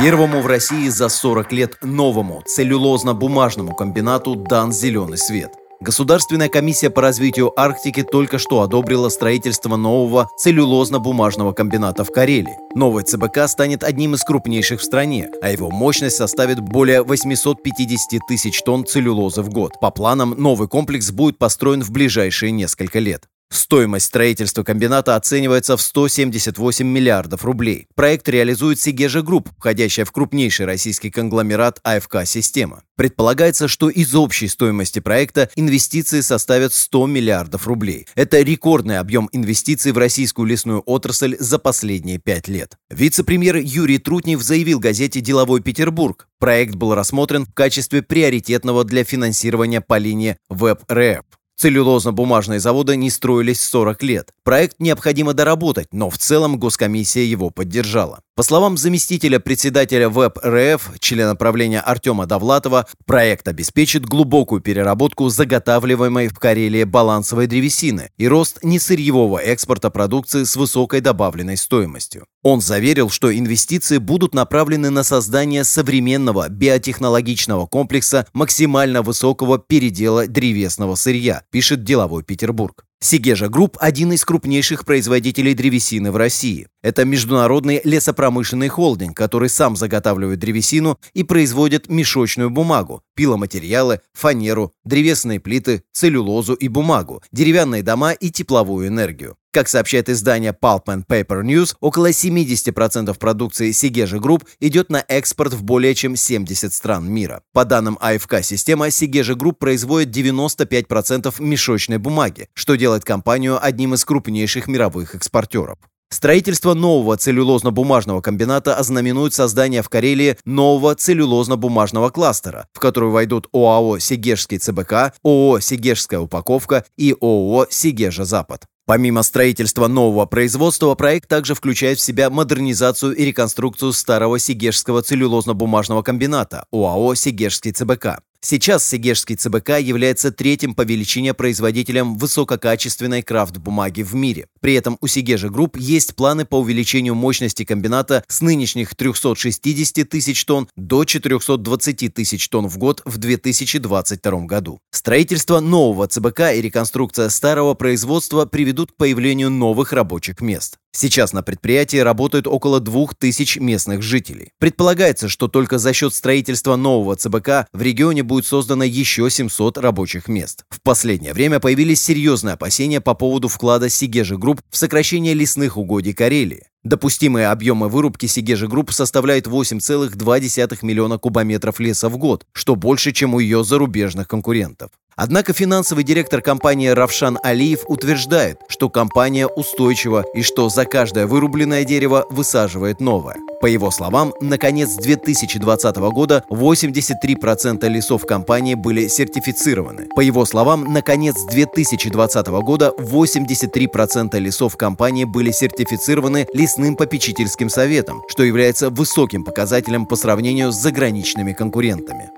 Первому 0.01 0.41
в 0.41 0.49
России 0.49 0.89
за 0.89 1.09
40 1.09 1.53
лет 1.53 1.77
новому 1.81 2.43
целлюлозно-бумажному 2.45 3.73
комбинату 3.73 4.35
дан 4.35 4.73
зеленый 4.73 5.17
свет. 5.17 5.53
Государственная 5.81 6.49
комиссия 6.49 6.91
по 6.91 7.03
развитию 7.03 7.53
Арктики 7.57 8.03
только 8.03 8.39
что 8.39 8.63
одобрила 8.63 9.11
строительство 9.11 9.77
нового 9.77 10.29
целлюлозно-бумажного 10.45 11.53
комбината 11.53 12.03
в 12.03 12.11
Карелии. 12.11 12.59
Новый 12.75 13.05
ЦБК 13.05 13.47
станет 13.47 13.85
одним 13.85 14.15
из 14.15 14.25
крупнейших 14.25 14.81
в 14.81 14.85
стране, 14.85 15.29
а 15.41 15.49
его 15.49 15.71
мощность 15.71 16.17
составит 16.17 16.59
более 16.59 17.05
850 17.05 18.27
тысяч 18.27 18.61
тонн 18.63 18.85
целлюлозы 18.85 19.43
в 19.43 19.51
год. 19.51 19.79
По 19.81 19.93
планам, 19.93 20.35
новый 20.37 20.67
комплекс 20.67 21.13
будет 21.13 21.39
построен 21.39 21.83
в 21.83 21.93
ближайшие 21.93 22.51
несколько 22.51 22.99
лет. 22.99 23.29
Стоимость 23.49 24.07
строительства 24.07 24.65
комбината 24.65 25.15
оценивается 25.15 25.77
в 25.77 25.83
178 25.83 26.87
миллиардов 26.87 27.45
рублей. 27.45 27.87
Проект 27.95 28.29
реализует 28.29 28.81
Segezha 28.81 29.23
Group, 29.23 29.49
входящая 29.59 30.05
в 30.05 30.13
крупнейший 30.13 30.67
российский 30.67 31.11
конгломерат 31.11 31.81
АФК 31.85 32.04
«Система». 32.04 32.83
Предполагается, 32.97 33.69
что 33.69 33.89
из 33.89 34.15
общей 34.15 34.49
стоимости 34.49 34.99
проекта 34.99 35.49
инвестиции 35.55 36.23
составят 36.23 36.73
100 36.75 37.07
миллиардов 37.07 37.67
рублей. 37.67 38.07
Это 38.17 38.41
рекордный 38.41 38.99
объем 38.99 39.29
инвестиций 39.33 39.93
в 39.93 39.99
российскую 39.99 40.47
лесную 40.47 40.83
отрасль 40.85 41.37
за 41.39 41.59
последние 41.59 42.19
пять 42.19 42.49
лет. 42.49 42.77
Вице-премьер 42.91 43.57
Юрий 43.57 43.99
Трутнев 43.99 44.43
заявил 44.43 44.81
газете 44.81 45.21
«Деловой 45.21 45.61
Петербург». 45.61 46.29
Проект 46.39 46.75
был 46.75 46.95
рассмотрен 46.95 47.47
в 47.47 47.55
качестве 47.55 48.03
приоритетного 48.03 48.85
для 48.85 49.05
финансирования 49.05 49.81
по 49.81 49.99
линии 49.99 50.37
ВЭБ-РЭП. 50.49 51.36
Целлюлозно-бумажные 51.59 52.59
заводы 52.59 52.97
не 52.97 53.11
строились 53.11 53.63
40 53.63 54.03
лет. 54.03 54.35
Проект 54.45 54.77
необходимо 54.79 55.33
доработать, 55.33 55.89
но 55.93 56.11
в 56.11 56.19
целом 56.19 56.59
госкомиссия 56.59 57.25
его 57.25 57.51
поддержала. 57.51 58.21
По 58.37 58.43
словам 58.43 58.77
заместителя 58.77 59.39
председателя 59.39 60.11
ВЭБ 60.11 60.41
РФ, 60.45 60.99
члена 61.01 61.37
правления 61.37 61.81
Артема 61.81 62.27
Довлатова, 62.27 62.87
проект 63.07 63.49
обеспечит 63.49 64.05
глубокую 64.05 64.61
переработку 64.61 65.31
заготавливаемой 65.31 66.29
в 66.29 66.39
Карелии 66.39 66.85
балансовой 66.85 67.47
древесины 67.47 68.11
и 68.19 68.29
рост 68.29 68.59
несырьевого 68.63 69.39
экспорта 69.39 69.89
продукции 69.89 70.45
с 70.45 70.55
высокой 70.55 71.01
добавленной 71.01 71.57
стоимостью. 71.57 72.27
Он 72.43 72.61
заверил, 72.61 73.09
что 73.09 73.35
инвестиции 73.35 73.97
будут 73.97 74.35
направлены 74.35 74.91
на 74.91 75.03
создание 75.03 75.65
современного 75.65 76.51
биотехнологичного 76.51 77.67
комплекса 77.67 78.27
максимально 78.35 79.01
высокого 79.01 79.57
передела 79.59 80.27
древесного 80.27 80.95
сырья, 80.97 81.43
пишет 81.51 81.85
деловой 81.85 82.23
Петербург. 82.23 82.85
Segezha 82.99 83.49
Group– 83.49 83.77
один 83.81 84.13
из 84.13 84.25
крупнейших 84.25 84.87
производителей 84.87 85.55
древесины 85.55 86.11
в 86.11 86.17
России. 86.17 86.67
Это 86.83 87.05
международный 87.05 87.81
лесопромышленный 87.85 88.69
холдинг, 88.69 89.15
который 89.15 89.51
сам 89.51 89.77
заготавливает 89.77 90.39
древесину 90.39 90.99
и 91.13 91.23
производит 91.23 91.91
мешочную 91.91 92.49
бумагу, 92.49 93.03
пиломатериалы, 93.15 94.01
фанеру, 94.15 94.73
древесные 94.85 95.41
плиты, 95.41 95.83
целлюлозу 95.93 96.55
и 96.55 96.69
бумагу, 96.69 97.23
деревянные 97.33 97.83
дома 97.83 98.13
и 98.13 98.31
тепловую 98.31 98.89
энергию. 98.89 99.37
Как 99.57 99.69
сообщает 99.69 100.11
издание 100.11 100.53
Pulp 100.53 100.85
Paper 100.85 101.41
News, 101.41 101.77
около 101.81 102.11
70% 102.11 103.19
продукции 103.19 103.71
Segezha 103.73 104.19
Group 104.19 104.45
идет 104.61 104.91
на 104.91 105.03
экспорт 105.09 105.55
в 105.55 105.63
более 105.63 105.95
чем 105.95 106.15
70 106.15 106.75
стран 106.75 107.11
мира. 107.11 107.41
По 107.55 107.65
данным 107.65 107.97
АФК 107.99 108.43
«Система», 108.43 108.91
Segezha 108.91 109.35
Group 109.35 109.59
производит 109.59 110.15
95% 110.15 111.37
мешочной 111.39 111.97
бумаги, 111.97 112.51
что 112.53 112.75
делает 112.75 113.07
компанию 113.07 113.59
одним 113.59 113.95
из 113.95 114.05
крупнейших 114.05 114.67
мировых 114.67 115.15
экспортеров. 115.15 115.79
Строительство 116.11 116.75
нового 116.75 117.17
целлюлозно-бумажного 117.17 118.21
комбината 118.21 118.77
ознаменует 118.77 119.33
создание 119.33 119.81
в 119.81 119.89
Карелии 119.89 120.37
нового 120.45 120.95
целлюлозно-бумажного 120.95 122.11
кластера, 122.11 122.69
в 122.75 122.79
который 122.79 123.09
войдут 123.09 123.49
ОАО 123.55 124.01
«Сегежский 124.01 124.59
ЦБК», 124.59 125.15
ООО 125.25 125.61
«Сегежская 125.61 126.21
упаковка» 126.21 126.85
и 126.99 127.17
ООО 127.19 127.69
«Сегежа 127.71 128.27
Запад». 128.27 128.67
Помимо 128.87 129.25
строительства 129.25 129.89
нового 129.89 130.27
производства, 130.27 130.95
проект 130.95 131.29
также 131.29 131.57
включает 131.57 131.99
в 131.99 132.03
себя 132.03 132.31
модернизацию 132.31 133.17
и 133.17 133.25
реконструкцию 133.25 133.93
старого 133.93 134.39
Сегежского 134.39 135.03
целлюлозно-бумажного 135.03 136.05
комбината 136.05 136.67
ОАО 136.71 137.17
«Сегежский 137.17 137.73
ЦБК». 137.73 138.21
Сейчас 138.49 138.89
Сегежский 138.89 139.35
ЦБК 139.35 139.81
является 139.81 140.31
третьим 140.31 140.77
по 140.77 140.83
величине 140.83 141.35
производителем 141.35 142.17
высококачественной 142.17 143.23
крафт-бумаги 143.23 144.03
в 144.03 144.15
мире. 144.15 144.47
При 144.61 144.75
этом 144.75 144.99
у 145.01 145.09
Segezha 145.09 145.49
Group 145.49 145.77
есть 145.77 146.15
планы 146.15 146.45
по 146.45 146.61
увеличению 146.61 147.17
мощности 147.17 147.65
комбината 147.65 148.23
с 148.29 148.41
нынешних 148.43 148.95
360 148.95 150.09
тысяч 150.09 150.45
тонн 150.45 150.69
до 150.77 151.05
420 151.05 152.15
тысяч 152.15 152.49
тонн 152.49 152.69
в 152.69 152.79
год 152.79 153.03
в 153.05 153.19
2022 153.19 154.41
году. 154.43 154.79
Строительство 154.93 155.59
нового 155.59 156.07
ЦБК 156.07 156.53
и 156.55 156.63
реконструкция 156.63 157.31
старого 157.31 157.75
производства 157.75 158.47
приведут 158.47 158.93
к 158.93 158.97
появлению 158.97 159.51
новых 159.51 159.93
рабочих 159.93 160.41
мест. 160.41 160.79
Сейчас 160.99 161.35
на 161.35 161.43
предприятии 161.43 161.99
работают 161.99 162.47
около 162.47 162.81
2000 162.81 163.59
местных 163.59 164.01
жителей. 164.01 164.53
Предполагается, 164.59 165.29
что 165.29 165.47
только 165.47 165.77
за 165.77 165.93
счет 165.93 166.15
строительства 166.15 166.77
нового 166.77 167.17
ЦБК 167.17 167.67
в 167.75 167.83
регионе 167.83 168.23
будет 168.23 168.47
создано 168.47 168.83
еще 168.83 169.29
700 169.29 169.77
рабочих 169.77 170.27
мест. 170.27 170.65
В 170.71 170.81
последнее 170.81 171.35
время 171.35 171.61
появились 171.61 172.03
серьезные 172.03 172.55
опасения 172.55 173.03
по 173.03 173.13
поводу 173.13 173.49
вклада 173.49 173.91
Segezha 173.91 174.39
Group 174.39 174.63
в 174.71 174.77
сокращение 174.79 175.35
лесных 175.35 175.77
угодий 175.77 176.15
Карелии. 176.15 176.65
Допустимые 176.83 177.49
объемы 177.49 177.91
вырубки 177.91 178.25
Segezha 178.25 178.67
Group 178.67 178.91
составляют 178.91 179.47
8,2 179.47 180.79
миллиона 180.81 181.19
кубометров 181.19 181.79
леса 181.79 182.09
в 182.09 182.17
год, 182.17 182.47
что 182.53 182.75
больше, 182.75 183.13
чем 183.13 183.35
у 183.35 183.39
ее 183.39 183.65
зарубежных 183.65 184.29
конкурентов. 184.29 184.91
Однако 185.19 185.55
финансовый 185.55 186.05
директор 186.05 186.43
компании 186.43 186.89
Равшан 186.89 187.39
Алиев 187.43 187.85
утверждает, 187.89 188.61
что 188.69 188.91
компания 188.91 189.47
устойчива 189.47 190.27
и 190.35 190.43
что 190.43 190.69
за 190.69 190.85
каждое 190.85 191.27
вырубленное 191.27 191.85
дерево 191.85 192.27
высаживает 192.29 193.01
новое. 193.01 193.37
По 193.63 193.65
его 193.65 193.91
словам, 193.91 194.35
на 194.43 194.59
конец 194.59 194.95
2020 194.97 195.97
года 195.97 196.45
83% 196.51 197.89
лесов 197.89 198.27
компании 198.27 198.75
были 198.75 199.09
сертифицированы. 199.09 200.09
По 200.15 200.21
его 200.21 200.45
словам, 200.45 200.93
на 200.93 201.01
конец 201.01 201.37
2020 201.51 202.47
года 202.49 202.93
83% 202.99 204.39
лесов 204.39 204.77
компании 204.77 205.25
были 205.25 205.51
сертифицированы 205.51 206.47
лесным 206.53 206.95
попечительским 206.95 207.71
советом, 207.71 208.23
что 208.29 208.43
является 208.43 208.91
высоким 208.91 209.45
показателем 209.45 210.05
по 210.05 210.17
сравнению 210.17 210.73
с 210.73 210.77
заграничными 210.77 211.55
конкурентами. 211.55 212.31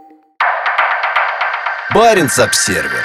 Баренц-Обсервер. 1.99 3.05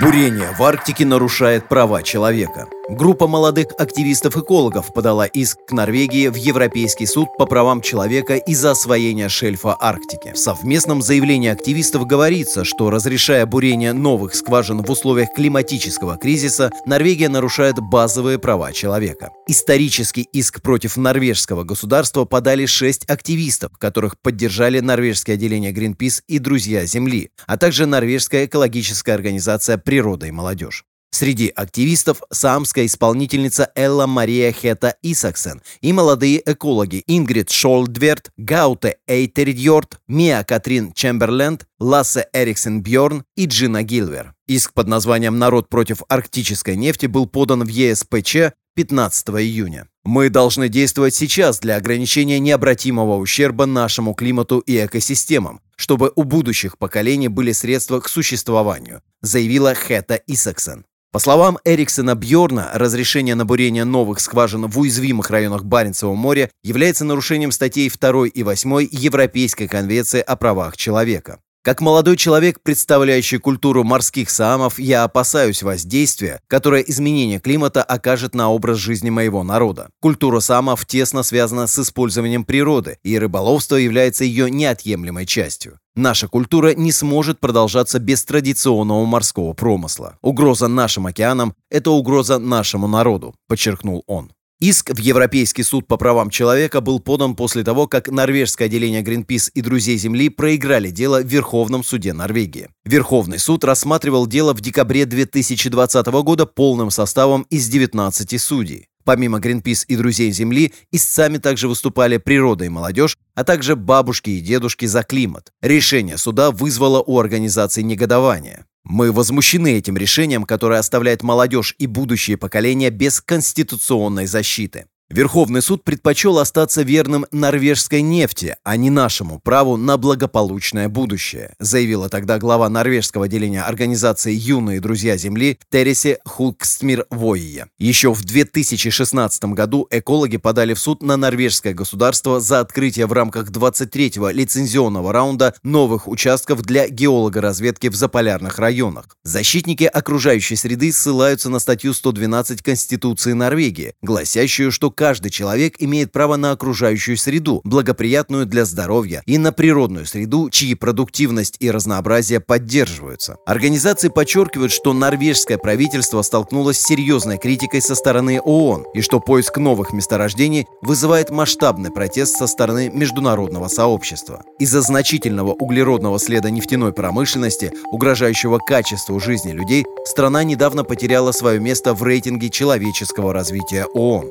Бурение 0.00 0.48
в 0.56 0.62
Арктике 0.62 1.04
нарушает 1.04 1.68
права 1.68 2.02
человека. 2.02 2.68
Группа 2.90 3.28
молодых 3.28 3.68
активистов-экологов 3.78 4.92
подала 4.92 5.24
иск 5.24 5.64
к 5.64 5.70
Норвегии 5.70 6.26
в 6.26 6.34
Европейский 6.34 7.06
суд 7.06 7.28
по 7.38 7.46
правам 7.46 7.82
человека 7.82 8.34
из-за 8.34 8.72
освоения 8.72 9.28
шельфа 9.28 9.76
Арктики. 9.80 10.32
В 10.32 10.38
совместном 10.38 11.00
заявлении 11.00 11.50
активистов 11.50 12.04
говорится, 12.04 12.64
что 12.64 12.90
разрешая 12.90 13.46
бурение 13.46 13.92
новых 13.92 14.34
скважин 14.34 14.82
в 14.82 14.90
условиях 14.90 15.32
климатического 15.32 16.16
кризиса, 16.16 16.72
Норвегия 16.84 17.28
нарушает 17.28 17.76
базовые 17.78 18.40
права 18.40 18.72
человека. 18.72 19.30
Исторический 19.46 20.26
иск 20.32 20.60
против 20.60 20.96
норвежского 20.96 21.62
государства 21.62 22.24
подали 22.24 22.66
шесть 22.66 23.08
активистов, 23.08 23.70
которых 23.78 24.20
поддержали 24.20 24.80
норвежское 24.80 25.36
отделение 25.36 25.72
Greenpeace 25.72 26.22
и 26.26 26.40
«Друзья 26.40 26.84
Земли», 26.86 27.30
а 27.46 27.56
также 27.56 27.86
норвежская 27.86 28.46
экологическая 28.46 29.12
организация 29.12 29.78
«Природа 29.78 30.26
и 30.26 30.32
молодежь». 30.32 30.84
Среди 31.10 31.48
активистов 31.48 32.22
самская 32.30 32.86
исполнительница 32.86 33.70
Элла 33.74 34.06
Мария 34.06 34.52
Хета 34.52 34.94
Исаксен 35.02 35.60
и 35.80 35.92
молодые 35.92 36.40
экологи 36.44 37.02
Ингрид 37.06 37.50
Шолдверт, 37.50 38.30
Гауте 38.36 38.98
Эйтеридьорд, 39.06 40.00
Мия 40.06 40.44
Катрин 40.44 40.92
Чемберленд, 40.92 41.66
Лассе 41.80 42.28
Эриксен 42.32 42.80
Бьорн 42.82 43.24
и 43.36 43.46
Джина 43.46 43.82
Гилвер. 43.82 44.34
Иск 44.46 44.72
под 44.72 44.86
названием 44.88 45.38
«Народ 45.38 45.68
против 45.68 46.02
арктической 46.08 46.76
нефти» 46.76 47.06
был 47.06 47.26
подан 47.26 47.64
в 47.64 47.68
ЕСПЧ 47.68 48.52
15 48.74 49.28
июня. 49.30 49.88
Мы 50.04 50.30
должны 50.30 50.68
действовать 50.68 51.14
сейчас 51.14 51.58
для 51.58 51.76
ограничения 51.76 52.38
необратимого 52.38 53.16
ущерба 53.18 53.66
нашему 53.66 54.14
климату 54.14 54.60
и 54.60 54.84
экосистемам, 54.84 55.60
чтобы 55.76 56.12
у 56.14 56.22
будущих 56.22 56.78
поколений 56.78 57.28
были 57.28 57.52
средства 57.52 58.00
к 58.00 58.08
существованию, 58.08 59.02
заявила 59.20 59.74
Хета 59.74 60.20
Исаксен. 60.26 60.84
По 61.12 61.18
словам 61.18 61.58
Эриксона 61.64 62.14
Бьорна, 62.14 62.70
разрешение 62.72 63.34
на 63.34 63.44
бурение 63.44 63.84
новых 63.84 64.20
скважин 64.20 64.68
в 64.68 64.78
уязвимых 64.78 65.28
районах 65.30 65.64
Баренцева 65.64 66.14
моря 66.14 66.50
является 66.62 67.04
нарушением 67.04 67.50
статей 67.50 67.90
2 67.90 68.28
и 68.28 68.44
8 68.44 68.86
Европейской 68.92 69.66
конвенции 69.66 70.20
о 70.20 70.36
правах 70.36 70.76
человека. 70.76 71.40
Как 71.62 71.82
молодой 71.82 72.16
человек, 72.16 72.62
представляющий 72.62 73.36
культуру 73.38 73.84
морских 73.84 74.30
саамов, 74.30 74.78
я 74.78 75.04
опасаюсь 75.04 75.62
воздействия, 75.62 76.40
которое 76.46 76.80
изменение 76.80 77.38
климата 77.38 77.82
окажет 77.82 78.34
на 78.34 78.48
образ 78.50 78.78
жизни 78.78 79.10
моего 79.10 79.42
народа. 79.42 79.90
Культура 80.00 80.40
саамов 80.40 80.86
тесно 80.86 81.22
связана 81.22 81.66
с 81.66 81.78
использованием 81.78 82.44
природы, 82.44 82.96
и 83.02 83.18
рыболовство 83.18 83.76
является 83.76 84.24
ее 84.24 84.50
неотъемлемой 84.50 85.26
частью. 85.26 85.78
Наша 85.94 86.28
культура 86.28 86.72
не 86.74 86.92
сможет 86.92 87.40
продолжаться 87.40 87.98
без 87.98 88.24
традиционного 88.24 89.04
морского 89.04 89.52
промысла. 89.52 90.16
Угроза 90.22 90.66
нашим 90.66 91.08
океанам– 91.08 91.52
это 91.70 91.90
угроза 91.90 92.38
нашему 92.38 92.88
народу, 92.88 93.34
подчеркнул 93.48 94.02
он. 94.06 94.32
Иск 94.60 94.90
в 94.90 94.98
Европейский 94.98 95.62
суд 95.62 95.86
по 95.86 95.96
правам 95.96 96.28
человека 96.28 96.82
был 96.82 97.00
подан 97.00 97.34
после 97.34 97.64
того, 97.64 97.86
как 97.86 98.08
норвежское 98.08 98.66
отделение 98.66 99.02
Greenpeace 99.02 99.50
и 99.54 99.62
Друзей 99.62 99.96
Земли 99.96 100.28
проиграли 100.28 100.90
дело 100.90 101.22
в 101.22 101.26
Верховном 101.26 101.82
суде 101.82 102.12
Норвегии. 102.12 102.68
Верховный 102.84 103.38
суд 103.38 103.64
рассматривал 103.64 104.26
дело 104.26 104.52
в 104.52 104.60
декабре 104.60 105.06
2020 105.06 106.06
года 106.08 106.44
полным 106.44 106.90
составом 106.90 107.46
из 107.48 107.68
19 107.68 108.38
судей. 108.38 108.88
Помимо 109.04 109.38
Greenpeace 109.38 109.86
и 109.88 109.96
Друзей 109.96 110.30
Земли, 110.30 110.74
истцами 110.92 111.38
также 111.38 111.66
выступали 111.66 112.18
природа 112.18 112.66
и 112.66 112.68
молодежь, 112.68 113.16
а 113.34 113.44
также 113.44 113.76
бабушки 113.76 114.28
и 114.28 114.40
дедушки 114.40 114.84
за 114.84 115.02
климат. 115.04 115.52
Решение 115.62 116.18
суда 116.18 116.50
вызвало 116.50 117.00
у 117.00 117.18
организации 117.18 117.80
негодование. 117.80 118.66
Мы 118.84 119.12
возмущены 119.12 119.76
этим 119.76 119.96
решением, 119.96 120.44
которое 120.44 120.78
оставляет 120.78 121.22
молодежь 121.22 121.74
и 121.78 121.86
будущие 121.86 122.36
поколения 122.36 122.90
без 122.90 123.20
конституционной 123.20 124.26
защиты. 124.26 124.86
Верховный 125.10 125.60
суд 125.60 125.82
предпочел 125.82 126.38
остаться 126.38 126.82
верным 126.82 127.26
норвежской 127.32 128.00
нефти, 128.00 128.56
а 128.62 128.76
не 128.76 128.90
нашему 128.90 129.40
праву 129.40 129.76
на 129.76 129.96
благополучное 129.96 130.88
будущее, 130.88 131.56
заявила 131.58 132.08
тогда 132.08 132.38
глава 132.38 132.68
норвежского 132.68 133.24
отделения 133.24 133.62
организации 133.62 134.32
«Юные 134.32 134.80
друзья 134.80 135.16
Земли» 135.16 135.58
Тересе 135.68 136.20
Хулкстмир 136.24 137.06
Войе. 137.10 137.66
Еще 137.76 138.14
в 138.14 138.22
2016 138.24 139.46
году 139.46 139.88
экологи 139.90 140.36
подали 140.36 140.74
в 140.74 140.78
суд 140.78 141.02
на 141.02 141.16
норвежское 141.16 141.74
государство 141.74 142.38
за 142.38 142.60
открытие 142.60 143.06
в 143.06 143.12
рамках 143.12 143.50
23-го 143.50 144.30
лицензионного 144.30 145.12
раунда 145.12 145.54
новых 145.64 146.06
участков 146.06 146.62
для 146.62 146.88
геологоразведки 146.88 147.88
в 147.88 147.96
заполярных 147.96 148.60
районах. 148.60 149.16
Защитники 149.24 149.84
окружающей 149.84 150.54
среды 150.54 150.92
ссылаются 150.92 151.50
на 151.50 151.58
статью 151.58 151.94
112 151.94 152.62
Конституции 152.62 153.32
Норвегии, 153.32 153.94
гласящую, 154.02 154.70
что 154.70 154.92
каждый 155.00 155.30
человек 155.30 155.76
имеет 155.78 156.12
право 156.12 156.36
на 156.36 156.50
окружающую 156.50 157.16
среду, 157.16 157.62
благоприятную 157.64 158.44
для 158.44 158.66
здоровья, 158.66 159.22
и 159.24 159.38
на 159.38 159.50
природную 159.50 160.04
среду, 160.04 160.50
чьи 160.50 160.74
продуктивность 160.74 161.56
и 161.58 161.70
разнообразие 161.70 162.38
поддерживаются. 162.40 163.38
Организации 163.46 164.10
подчеркивают, 164.10 164.70
что 164.70 164.92
норвежское 164.92 165.56
правительство 165.56 166.20
столкнулось 166.20 166.78
с 166.78 166.86
серьезной 166.86 167.38
критикой 167.38 167.80
со 167.80 167.94
стороны 167.94 168.42
ООН 168.42 168.88
и 168.92 169.00
что 169.00 169.20
поиск 169.20 169.56
новых 169.56 169.94
месторождений 169.94 170.66
вызывает 170.82 171.30
масштабный 171.30 171.90
протест 171.90 172.36
со 172.36 172.46
стороны 172.46 172.90
международного 172.92 173.68
сообщества. 173.68 174.44
Из-за 174.58 174.82
значительного 174.82 175.52
углеродного 175.52 176.18
следа 176.18 176.50
нефтяной 176.50 176.92
промышленности, 176.92 177.72
угрожающего 177.90 178.58
качеству 178.58 179.18
жизни 179.18 179.52
людей, 179.52 179.86
страна 180.04 180.44
недавно 180.44 180.84
потеряла 180.84 181.32
свое 181.32 181.58
место 181.58 181.94
в 181.94 182.02
рейтинге 182.02 182.50
человеческого 182.50 183.32
развития 183.32 183.86
ООН. 183.94 184.30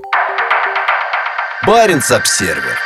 Баренц-Обсервер. 1.67 2.77